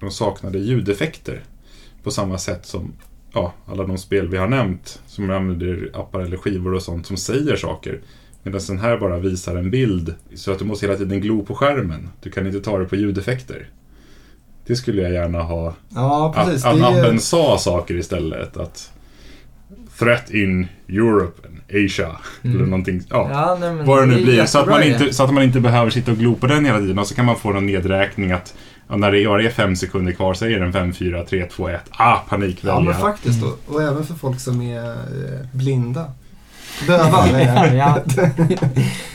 de 0.00 0.10
saknade 0.10 0.58
ljudeffekter 0.58 1.42
på 2.02 2.10
samma 2.10 2.38
sätt 2.38 2.66
som 2.66 2.92
ja, 3.32 3.52
alla 3.66 3.84
de 3.84 3.98
spel 3.98 4.28
vi 4.28 4.36
har 4.36 4.48
nämnt 4.48 5.00
som 5.06 5.30
använder 5.30 5.90
appar 5.94 6.20
eller 6.20 6.36
skivor 6.36 6.74
och 6.74 6.82
sånt 6.82 7.06
som 7.06 7.16
säger 7.16 7.56
saker. 7.56 8.00
Medan 8.42 8.60
den 8.66 8.78
här 8.78 8.96
bara 8.98 9.18
visar 9.18 9.56
en 9.56 9.70
bild 9.70 10.14
så 10.34 10.52
att 10.52 10.58
du 10.58 10.64
måste 10.64 10.86
hela 10.86 10.98
tiden 10.98 11.20
glo 11.20 11.44
på 11.44 11.54
skärmen. 11.54 12.08
Du 12.22 12.30
kan 12.30 12.46
inte 12.46 12.60
ta 12.60 12.78
det 12.78 12.84
på 12.84 12.96
ljudeffekter. 12.96 13.68
Det 14.66 14.76
skulle 14.76 15.02
jag 15.02 15.12
gärna 15.12 15.42
ha 15.42 15.74
Ja, 15.94 16.32
precis. 16.36 16.64
att, 16.64 16.74
att 16.74 16.82
appen 16.98 17.20
sa 17.20 17.58
saker 17.58 17.94
istället. 17.94 18.56
Att 18.56 18.92
Threat 19.98 20.30
in 20.30 20.68
Europe 20.88 21.48
and 21.48 21.84
Asia. 21.84 22.10
Mm. 22.42 22.56
Eller 22.56 22.66
någonting. 22.66 23.02
Ja. 23.10 23.28
Ja, 23.32 23.56
nej, 23.60 23.74
men 23.74 23.86
Vad 23.86 24.02
det 24.02 24.06
nu 24.06 24.24
blir. 24.24 24.44
Så 24.44 24.58
att, 24.58 24.68
man 24.68 24.82
inte, 24.82 25.12
så 25.12 25.24
att 25.24 25.34
man 25.34 25.42
inte 25.42 25.60
behöver 25.60 25.90
sitta 25.90 26.10
och 26.10 26.18
glo 26.18 26.34
på 26.34 26.46
den 26.46 26.64
hela 26.64 26.78
tiden. 26.78 26.98
Och 26.98 27.06
så 27.06 27.14
kan 27.14 27.24
man 27.24 27.36
få 27.36 27.52
en 27.52 27.66
nedräkning 27.66 28.32
att 28.32 28.54
ja, 28.88 28.96
när 28.96 29.12
det 29.12 29.26
bara 29.26 29.42
är 29.42 29.50
fem 29.50 29.76
sekunder 29.76 30.12
kvar 30.12 30.34
så 30.34 30.46
är 30.46 30.60
den 30.60 30.72
5, 30.72 30.92
4, 30.92 31.24
3, 31.24 31.44
2, 31.44 31.68
1. 31.68 31.80
Ah, 31.90 32.16
panik 32.16 32.58
Ja, 32.60 32.80
men 32.80 32.94
faktiskt. 32.94 33.42
Mm. 33.42 33.54
Och, 33.66 33.82
även 33.82 34.06
för 34.06 34.14
folk 34.14 34.40
som 34.40 34.62
är 34.62 34.90
eh, 34.90 35.46
blinda. 35.52 36.12
Döva, 36.86 37.28
ja. 37.74 37.98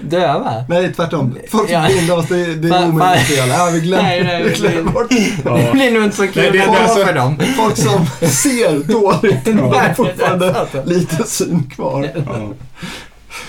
Döva? 0.00 0.64
Nej, 0.68 0.92
tvärtom. 0.94 1.38
Folk 1.50 1.70
som 1.70 1.82
Ja. 1.82 1.88
blinda, 1.88 2.16
måste, 2.16 2.34
det 2.34 2.68
är 2.68 2.88
omöjligt 2.88 3.26
spela. 3.26 3.54
Ja, 3.54 3.70
vi 3.72 3.80
glömmer, 3.80 4.02
Nej, 4.02 4.24
nej, 4.24 4.42
vi 4.42 4.54
glömmer 4.54 4.76
det- 4.76 4.82
bort. 4.82 5.08
Det 5.64 5.72
blir 5.72 5.90
nog 5.92 6.04
inte 6.04 6.16
så 6.16 6.22
Nej, 6.22 6.32
kul 6.32 6.42
det- 6.42 6.50
det 6.50 6.58
är 6.58 6.62
ändå 6.66 6.78
alltså- 6.78 7.06
för 7.06 7.12
dem. 7.14 7.38
Folk 7.56 7.76
som 7.76 8.06
ser 8.28 8.92
dåligt 8.92 9.46
Nej, 9.46 9.54
har 9.78 9.94
fortfarande 9.94 10.66
lite 10.84 11.24
syn 11.24 11.70
kvar. 11.74 12.08
Ja. 12.14 12.52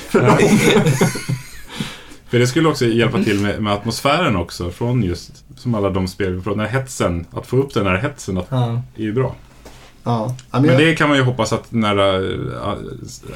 För 0.09 0.21
dem. 0.21 0.37
För 2.29 2.39
det 2.39 2.47
skulle 2.47 2.69
också 2.69 2.85
hjälpa 2.85 3.23
till 3.23 3.39
med, 3.39 3.61
med 3.63 3.73
atmosfären 3.73 4.35
också. 4.35 4.71
Från 4.71 5.03
just, 5.03 5.31
som 5.57 5.75
alla 5.75 5.89
de 5.89 6.07
spel 6.07 6.33
vi 6.35 6.41
pratar 6.41 6.57
den 6.61 6.69
här 6.71 6.79
hetsen. 6.79 7.25
Att 7.33 7.47
få 7.47 7.57
upp 7.57 7.73
den 7.73 7.85
här 7.87 7.95
hetsen 7.97 8.37
att, 8.37 8.47
Ja. 8.49 8.81
är 8.97 9.01
ju 9.01 9.13
bra. 9.13 9.35
Ja, 10.03 10.35
men 10.51 10.63
det 10.63 10.95
kan 10.95 11.09
man 11.09 11.17
ju 11.17 11.23
hoppas 11.23 11.53
att 11.53 11.71
när 11.71 11.97
äh, 11.97 12.75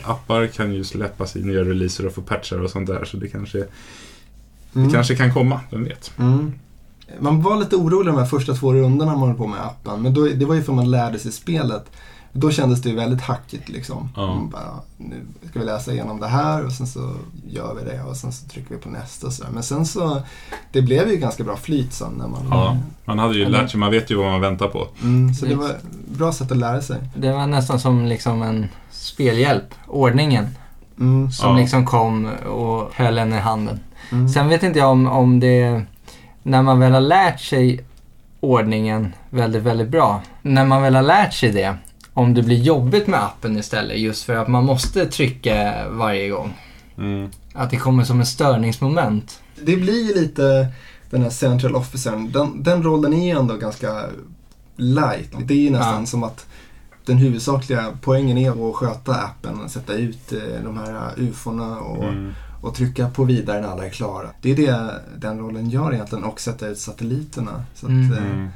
appar 0.04 0.48
kan 0.48 0.74
ju 0.74 0.84
släppas 0.84 1.36
i 1.36 1.44
nya 1.44 1.60
releaser 1.60 2.06
och 2.06 2.14
få 2.14 2.22
patchar 2.22 2.60
och 2.60 2.70
sånt 2.70 2.88
där. 2.88 3.06
Så 3.06 3.18
det 3.18 3.28
kanske, 3.28 3.58
mm, 3.58 4.88
det 4.88 4.94
kanske 4.94 5.16
kan 5.16 5.34
komma, 5.34 5.60
vem 5.72 5.84
vet. 5.84 6.12
mm. 6.18 6.54
Man 7.20 7.42
var 7.42 7.60
lite 7.60 7.76
orolig 7.76 8.14
de 8.14 8.20
här 8.20 8.26
första 8.26 8.54
två 8.54 8.74
rundorna 8.74 9.16
man 9.16 9.28
höll 9.28 9.38
på 9.38 9.48
med 9.48 9.66
appen. 9.66 10.02
Men 10.02 10.14
då, 10.14 10.26
det 10.26 10.46
var 10.46 10.56
ju 10.56 10.64
för 10.64 10.74
man 10.74 10.92
lärde 10.92 11.20
sig 11.20 11.32
spelet. 11.32 11.92
Då 12.38 12.52
kändes 12.52 12.82
det 12.82 12.90
ju 12.90 12.96
väldigt 12.96 13.22
hackigt 13.22 13.70
liksom. 13.70 14.10
Ja. 14.16 14.28
Man 14.28 14.50
bara, 14.50 14.80
nu 14.98 15.16
ska 15.50 15.60
vi 15.60 15.66
läsa 15.66 15.92
igenom 15.94 16.20
det 16.20 16.28
här 16.28 16.66
och 16.66 16.72
sen 16.72 16.88
så 16.88 17.14
gör 17.48 17.76
vi 17.76 17.92
det 17.92 18.04
och 18.04 18.16
sen 18.18 18.32
så 18.32 18.48
trycker 18.48 18.76
vi 18.76 18.82
på 18.82 18.90
nästa 18.90 19.28
och 19.28 19.34
sådär. 19.34 19.50
Men 19.54 19.64
sen 19.64 19.86
så, 19.86 20.22
det 20.72 20.82
blev 20.82 21.10
ju 21.10 21.18
ganska 21.18 21.44
bra 21.44 21.56
flyt 21.58 21.94
sen 21.94 22.12
när 22.18 22.28
man... 22.28 22.48
Ja, 22.52 22.78
man 23.06 23.20
hade 23.20 23.36
ju 23.36 23.46
Eller- 23.46 23.62
lärt 23.62 23.72
sig, 23.72 23.80
man 23.80 23.92
vet 23.92 24.12
ju 24.12 24.16
vad 24.16 24.32
man 24.32 24.42
väntar 24.42 24.68
på. 24.68 24.88
Mm, 25.04 25.34
så 25.34 25.46
det 25.46 25.56
var 25.56 25.70
ett 25.70 25.84
bra 26.18 26.32
sätt 26.32 26.52
att 26.52 26.58
lära 26.58 26.82
sig. 26.82 26.98
Det 27.16 27.32
var 27.32 27.48
nästan 27.48 27.80
som 27.80 28.06
liksom 28.06 28.42
en 28.42 28.68
spelhjälp. 28.92 29.74
Ordningen. 29.88 30.48
Mm, 31.00 31.32
Som 31.32 31.50
Ja. 31.52 31.58
liksom 31.58 31.86
kom 31.86 32.26
och 32.50 32.90
höll 32.96 33.18
en 33.18 33.34
i 33.34 33.38
handen. 33.40 33.80
mm. 34.12 34.30
Sen 34.30 34.48
vet 34.50 34.64
inte 34.64 34.80
jag 34.80 34.90
om, 34.92 35.08
om 35.08 35.40
det... 35.40 35.82
När 36.44 36.62
man 36.62 36.80
väl 36.80 36.94
har 36.94 37.02
lärt 37.02 37.40
sig 37.42 37.86
ordningen 38.40 39.14
väldigt, 39.30 39.64
väldigt 39.64 39.90
bra. 39.90 40.22
När 40.42 40.66
man 40.66 40.82
väl 40.82 40.96
har 40.96 41.02
lärt 41.04 41.34
sig 41.34 41.52
det. 41.52 41.76
Om 42.18 42.34
det 42.34 42.44
blir 42.44 42.58
jobbigt 42.58 43.08
med 43.08 43.24
appen 43.24 43.58
istället. 43.58 43.98
Just 44.00 44.24
för 44.24 44.36
att 44.36 44.48
man 44.48 44.66
måste 44.66 45.06
trycka 45.06 45.74
varje 45.90 46.30
gång. 46.30 46.54
Mm. 46.98 47.30
Att 47.54 47.70
det 47.70 47.78
kommer 47.78 48.04
som 48.04 48.22
ett 48.22 48.28
störningsmoment. 48.28 49.40
Det 49.62 49.76
blir 49.78 50.08
ju 50.08 50.22
lite 50.22 50.68
den 51.10 51.22
här 51.22 51.30
central 51.30 51.76
officern. 51.76 52.32
Den, 52.32 52.64
den 52.64 52.84
rollen 52.84 53.14
är 53.14 53.26
ju 53.34 53.40
ändå 53.40 53.56
ganska 53.58 54.04
light. 54.76 55.30
Det 55.46 55.54
är 55.54 55.58
ju 55.58 55.70
nästan 55.70 56.00
Ja. 56.00 56.06
som 56.06 56.24
att 56.24 56.46
den 57.06 57.18
huvudsakliga 57.18 57.86
poängen 58.02 58.38
är 58.38 58.70
att 58.70 58.76
sköta 58.76 59.16
appen, 59.16 59.70
sätta 59.70 59.94
ut 59.94 60.34
eh, 60.34 60.64
de 60.64 60.78
här 60.78 61.12
ufona 61.18 61.80
och, 61.80 62.04
Mm. 62.04 62.34
och 62.62 62.76
trycka 62.76 63.10
på 63.10 63.24
vidare 63.24 63.62
när 63.62 63.68
alla 63.68 63.86
är 63.86 63.90
klara. 63.90 64.28
Det 64.42 64.52
är 64.52 64.56
det 64.56 64.92
den 65.18 65.40
rollen 65.40 65.70
gör 65.70 65.94
egentligen 65.94 66.24
och 66.24 66.40
sätta 66.42 66.68
ut 66.68 66.80
satelliterna. 66.80 67.64
Så 67.76 67.86
att, 67.86 67.92
Mm. 67.92 68.48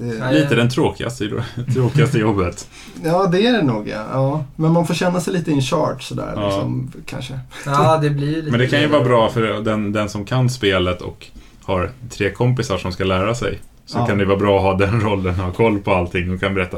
Eh, 0.00 0.32
Lite 0.32 0.54
den 0.54 0.70
tråkigaste, 0.70 1.30
tråkigaste 1.74 2.18
jobbet. 2.18 2.68
ja, 3.04 3.26
det 3.26 3.46
är 3.46 3.52
det 3.52 3.62
nog 3.62 3.88
ja. 3.88 4.00
ja. 4.12 4.44
Men 4.56 4.72
man 4.72 4.86
får 4.86 4.94
känna 4.94 5.20
sig 5.20 5.32
lite 5.32 5.50
in 5.50 5.62
charge 5.62 6.00
sådär. 6.00 6.32
Ja. 6.36 6.46
Liksom, 6.46 6.92
kanske. 7.06 7.38
Ja, 7.66 7.98
det 8.02 8.10
blir 8.10 8.36
lite... 8.36 8.50
Men 8.50 8.60
det 8.60 8.66
kan 8.66 8.80
ju 8.80 8.86
vara 8.86 9.04
bra 9.04 9.28
för 9.30 9.42
den, 9.42 9.92
den 9.92 10.08
som 10.08 10.24
kan 10.24 10.50
spelet 10.50 11.02
och 11.02 11.26
har 11.64 11.90
tre 12.10 12.30
kompisar 12.30 12.78
som 12.78 12.92
ska 12.92 13.04
lära 13.04 13.34
sig. 13.34 13.60
Så 13.86 13.98
Ja. 13.98 14.06
kan 14.06 14.18
det 14.18 14.24
vara 14.24 14.36
bra 14.38 14.56
att 14.56 14.62
ha 14.62 14.86
den 14.86 15.00
rollen, 15.04 15.34
ha 15.34 15.50
koll 15.52 15.78
på 15.78 15.94
allting 15.94 16.34
och 16.34 16.40
kan 16.40 16.54
berätta, 16.54 16.76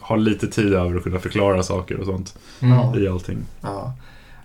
ha 0.00 0.16
lite 0.16 0.46
tid 0.46 0.74
över 0.74 0.96
att 0.96 1.02
kunna 1.02 1.18
förklara 1.18 1.62
saker 1.62 2.00
och 2.00 2.06
sånt 2.06 2.34
Mm. 2.60 3.04
I 3.04 3.08
allting. 3.08 3.38
Ja. 3.60 3.92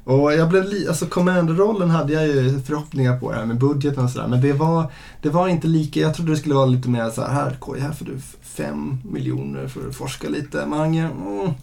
Och 0.04 0.34
jag 0.34 0.50
blev 0.50 0.64
alltså 0.88 1.06
commander-rollen 1.06 1.90
hade 1.90 2.14
jag 2.14 2.28
ju 2.28 2.60
förhoppningar 2.60 3.20
på 3.20 3.32
det 3.32 3.38
här 3.38 3.46
med 3.46 3.60
budgeten 3.60 4.04
och 4.04 4.10
sådär. 4.10 4.28
Men 4.28 4.42
det 4.42 4.54
var, 4.54 4.92
det 5.22 5.30
var 5.30 5.48
inte 5.48 5.68
lika, 5.68 6.00
jag 6.00 6.16
trodde 6.16 6.32
det 6.32 6.38
skulle 6.38 6.56
vara 6.56 6.66
lite 6.66 6.90
mer 6.90 7.10
så 7.10 7.22
här, 7.22 7.30
här 7.30 7.80
här 7.80 7.92
får 7.92 8.06
du 8.06 8.20
fem 8.42 8.98
miljoner 9.04 9.68
för 9.68 9.90
att 9.90 9.96
forska 9.96 10.30
lite. 10.30 10.66
Mange, 10.66 11.04
mm, 11.04 11.54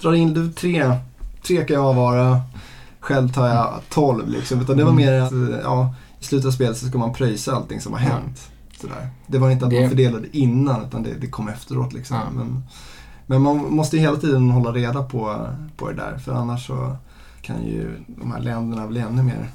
drar 0.00 0.12
in 0.12 0.34
du 0.34 0.52
tre, 0.52 0.92
tre 1.46 1.64
kan 1.64 1.76
jag 1.76 1.94
vara. 1.94 2.40
Själv 3.00 3.32
tar 3.32 3.48
jag 3.48 3.80
tolv 3.88 4.28
liksom. 4.28 4.60
Utan 4.60 4.76
det 4.76 4.84
var 4.84 4.92
mer 4.92 5.20
att, 5.20 5.32
eh, 5.32 5.58
ja, 5.62 5.94
i 6.20 6.24
slutet 6.24 6.46
av 6.46 6.50
spelet 6.50 6.76
så 6.76 6.86
ska 6.86 6.98
man 6.98 7.12
pröjsa 7.12 7.52
allting 7.52 7.80
som 7.80 7.92
har 7.92 8.00
hänt. 8.00 8.50
Sådär. 8.80 9.08
Det 9.26 9.38
var 9.38 9.50
inte 9.50 9.66
att 9.66 9.72
man 9.72 9.88
fördelade 9.88 10.26
innan 10.32 10.84
utan 10.84 11.02
det, 11.02 11.14
det 11.20 11.26
kom 11.26 11.48
efteråt 11.48 11.92
liksom. 11.92 12.16
Men, 12.34 12.62
men 13.26 13.42
man 13.42 13.56
måste 13.56 13.96
ju 13.96 14.02
hela 14.02 14.16
tiden 14.16 14.50
hålla 14.50 14.72
reda 14.72 15.02
på, 15.02 15.46
på 15.76 15.88
det 15.88 15.94
där 15.94 16.18
för 16.18 16.32
annars 16.32 16.66
så 16.66 16.96
kan 17.48 17.66
ju 17.66 18.04
de 18.06 18.32
här 18.32 18.40
länderna 18.40 18.86
bli 18.86 19.00
ännu 19.00 19.22
mer 19.22 19.48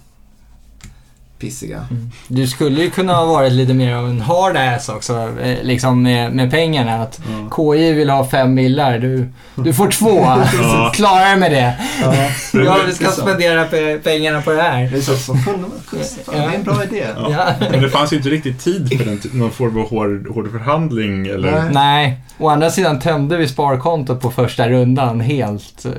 pissiga. 1.47 1.87
Mm. 1.91 2.11
Du 2.27 2.47
skulle 2.47 2.81
ju 2.81 2.89
kunna 2.89 3.13
ha 3.13 3.25
varit 3.25 3.51
lite 3.51 3.73
mer 3.73 3.95
av 3.95 4.09
en 4.09 4.21
hard 4.21 4.57
ass 4.57 4.89
också, 4.89 5.13
eh, 5.43 5.63
liksom 5.63 6.03
med, 6.03 6.31
med 6.33 6.51
pengarna. 6.51 7.01
Att 7.03 7.19
KI 7.55 7.91
vill 7.93 8.09
ha 8.09 8.25
fem 8.29 8.53
millar, 8.53 8.99
du, 8.99 9.27
du 9.55 9.73
får 9.73 9.87
två. 9.87 10.25
Ja. 10.63 10.91
Klara 10.95 11.19
dig 11.25 11.37
med 11.37 11.51
det. 11.51 11.75
Ja, 12.01 12.11
det 12.51 12.59
är 12.59 12.91
ska 12.91 13.07
spendera 13.11 13.65
pe- 13.65 13.99
pengarna 13.99 14.41
på 14.41 14.51
det 14.51 14.61
här. 14.61 14.89
Det 14.91 14.97
är 14.97 15.01
så, 15.01 15.15
så 15.15 15.33
kunde 15.33 15.59
man, 15.61 15.71
fan, 16.25 16.35
det 16.35 16.37
är 16.37 16.55
en 16.55 16.63
bra 16.63 16.83
idé. 16.83 17.05
Ja. 17.17 17.27
Ja. 17.31 17.67
Men 17.71 17.81
det 17.81 17.89
fanns 17.89 18.13
ju 18.13 18.17
inte 18.17 18.29
riktigt 18.29 18.59
tid 18.59 18.97
för 18.97 19.05
den, 19.05 19.19
någon 19.33 19.51
form 19.51 19.77
av 19.81 19.89
hård, 19.89 20.27
hård 20.33 20.51
förhandling 20.51 21.27
eller... 21.27 21.51
Nej. 21.51 21.69
Nej, 21.71 22.19
å 22.37 22.47
andra 22.49 22.71
sidan 22.71 22.99
tömde 22.99 23.37
vi 23.37 23.47
sparkontot 23.47 24.21
på 24.21 24.31
första 24.31 24.69
rundan 24.69 25.19
helt. 25.21 25.79
Så, 25.79 25.89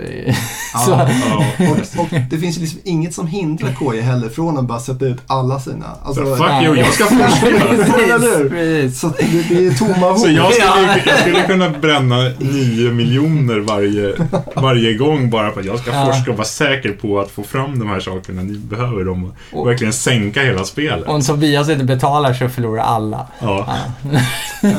Ja. 0.91 1.09
Ja. 1.31 1.45
Och, 1.71 2.01
och 2.01 2.09
det 2.31 2.39
finns 2.39 2.57
ju 2.57 2.61
liksom 2.61 2.81
inget 2.85 3.15
som 3.15 3.27
hindrar 3.27 3.69
KI 3.93 4.01
heller 4.01 4.29
från 4.29 4.59
att 4.59 4.65
bara 4.65 4.81
sätta 4.81 5.05
ut 5.05 5.19
alla 5.35 5.61
sina. 5.61 5.87
Alltså, 6.05 6.25
Så 6.25 6.37
fuck 6.37 6.63
you, 6.65 6.77
jag 6.79 6.93
ska 6.95 7.05
forska! 7.07 7.47
Hur? 7.47 8.49
precis. 8.49 9.01
Så 9.01 9.09
det, 9.09 9.49
det 9.49 9.67
är 9.67 9.75
tomma 9.75 10.11
hot. 10.11 10.21
Så 10.21 10.29
jag 10.29 10.53
skulle, 10.53 10.67
Ja. 10.69 10.97
jag 11.07 11.19
skulle 11.19 11.43
kunna 11.43 11.69
bränna 11.71 12.17
9 12.39 12.91
miljoner 12.91 13.59
varje, 13.59 14.15
varje 14.55 14.95
gång 14.95 15.31
bara 15.31 15.53
för 15.53 15.61
att 15.61 15.67
jag 15.67 15.79
ska 15.79 15.91
Ja. 15.91 16.07
forska 16.07 16.31
och 16.31 16.37
vara 16.37 16.47
säker 16.47 16.93
på 16.93 17.21
att 17.21 17.31
få 17.31 17.43
fram 17.43 17.79
de 17.79 17.89
här 17.89 18.01
sakerna. 18.01 18.43
Ni 18.43 18.59
behöver 18.59 19.05
dem 19.05 19.25
och 19.53 19.61
Och- 19.61 19.69
verkligen 19.69 19.93
sänka 19.93 20.43
hela 20.43 20.65
spelet. 20.65 21.09
Om 21.09 21.23
Tobias 21.23 21.69
inte 21.69 21.85
betalar 21.85 22.35
så 22.35 22.49
förlorar 22.49 22.83
alla. 22.83 23.27
Ja. 23.41 23.67
Ja. 24.03 24.19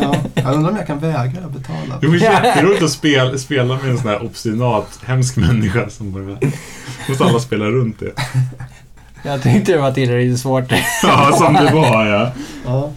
Ja, 0.01 0.15
jag 0.33 0.53
undrar 0.53 0.71
om 0.71 0.77
jag 0.77 0.87
kan 0.87 0.99
vägra 0.99 1.47
betala. 1.47 1.99
Det 2.01 2.07
var 2.07 2.15
jätteroligt 2.15 2.83
att 2.83 2.89
spela, 2.91 3.37
spela 3.37 3.75
med 3.75 3.89
en 3.91 3.97
sån 3.97 4.07
här 4.09 4.23
obstinat, 4.25 4.99
hemsk 5.05 5.35
människa 5.37 5.89
som 5.89 6.11
bara... 6.11 6.37
Måste 7.09 7.23
alla 7.23 7.39
spela 7.39 7.65
runt 7.65 7.99
det. 7.99 8.11
Jag 9.25 9.41
tyckte 9.43 9.71
det 9.71 9.77
var 9.77 9.91
tillräckligt 9.91 10.39
svårt. 10.39 10.63
Ja, 11.03 11.31
som 11.37 11.53
det 11.53 11.71
var 11.73 12.05
ja. 12.05 12.31
Ja. 12.65 12.91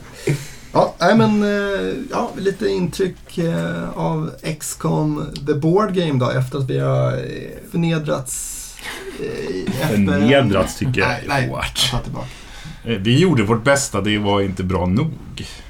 Ja, 0.72 0.94
nej 1.00 1.16
men 1.16 1.42
eh, 1.42 1.94
ja, 2.10 2.30
lite 2.38 2.68
intryck 2.68 3.38
eh, 3.38 3.88
av 3.98 4.30
XCOM 4.60 5.26
The 5.46 5.54
Board 5.54 5.94
Game 5.94 6.18
då 6.18 6.30
efter 6.30 6.58
att 6.58 6.70
vi 6.70 6.78
har 6.78 7.12
eh, 7.12 7.70
förnedrats. 7.70 8.54
efter- 9.82 9.88
Förnedrats 9.88 10.76
tycker 10.78 11.00
jag 11.00 11.08
Nej, 11.08 11.22
är 11.24 11.28
nej, 11.28 11.48
hårt. 11.48 11.80
jag 11.82 11.90
tar 11.90 12.04
tillbaka. 12.04 12.26
Vi 12.84 13.18
gjorde 13.18 13.42
vårt 13.42 13.64
bästa, 13.64 14.00
det 14.00 14.18
var 14.18 14.40
inte 14.40 14.62
bra 14.64 14.86
nog. 14.86 15.12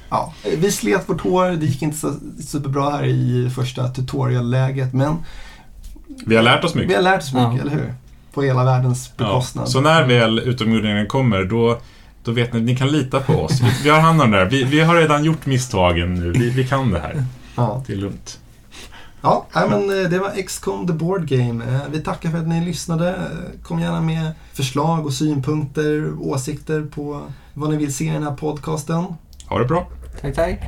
Ja, 0.09 0.33
vi 0.57 0.71
slet 0.71 1.09
vårt 1.09 1.21
hår, 1.21 1.45
det 1.49 1.65
gick 1.65 1.81
inte 1.81 1.97
så 1.97 2.13
superbra 2.47 2.89
här 2.89 3.03
i 3.05 3.51
första 3.55 3.87
tutorial-läget 3.87 4.93
men 4.93 5.15
Vi 6.25 6.35
har 6.35 6.43
lärt 6.43 6.63
oss 6.63 6.75
vi 6.75 6.79
mycket. 6.79 6.95
har 6.95 7.03
lärt 7.03 7.21
oss 7.21 7.33
mycket, 7.33 7.53
Ja. 7.55 7.61
eller 7.61 7.71
hur? 7.71 7.93
På 8.39 8.43
hela 8.45 8.63
världens 8.63 9.11
Ja. 9.17 9.23
bekostnad. 9.25 9.69
Så 9.69 9.81
när 9.81 10.03
väl 10.07 10.39
utomjordingen 10.39 11.07
kommer, 11.07 11.43
då, 11.43 11.77
då 12.23 12.31
vet 12.31 12.53
ni, 12.53 12.61
ni 12.61 12.75
kan 12.75 12.87
lita 12.87 13.19
på 13.19 13.33
oss. 13.33 13.61
Vi, 13.61 13.71
vi 13.83 13.89
har 13.89 13.99
hand 13.99 14.21
om 14.21 14.31
det 14.31 14.37
här. 14.37 14.45
Vi, 14.45 14.63
vi 14.63 14.79
har 14.81 14.95
redan 14.95 15.23
gjort 15.23 15.45
misstagen 15.45 16.13
nu. 16.13 16.31
Vi, 16.31 16.49
vi 16.49 16.67
kan 16.67 16.91
det 16.91 16.99
här. 16.99 17.23
Ja, 17.55 17.83
Det 17.87 17.93
är 17.93 17.97
lugnt. 17.97 18.39
ja 19.21 19.45
men 19.53 20.03
eh, 20.03 20.09
det 20.09 20.19
var 20.19 20.43
XCOM 20.47 20.87
The 20.87 20.93
Board 20.93 21.27
Game. 21.27 21.63
Eh, 21.65 21.79
Vi 21.91 21.99
tackar 21.99 22.29
för 22.29 22.37
att 22.37 22.47
ni 22.47 22.65
lyssnade. 22.65 23.09
Eh, 23.09 23.61
Kom 23.63 23.79
gärna 23.79 24.01
med 24.01 24.31
förslag 24.53 25.05
och 25.05 25.13
synpunkter, 25.13 26.11
åsikter 26.19 26.81
på 26.81 27.21
vad 27.53 27.69
ni 27.69 27.77
vill 27.77 27.93
se 27.93 28.05
i 28.05 28.09
den 28.09 28.23
här 28.23 28.33
podcasten. 28.35 29.05
Ha 29.49 29.59
det 29.59 29.65
bra. 29.65 29.87
Tack, 30.21 30.35
tack. 30.35 30.59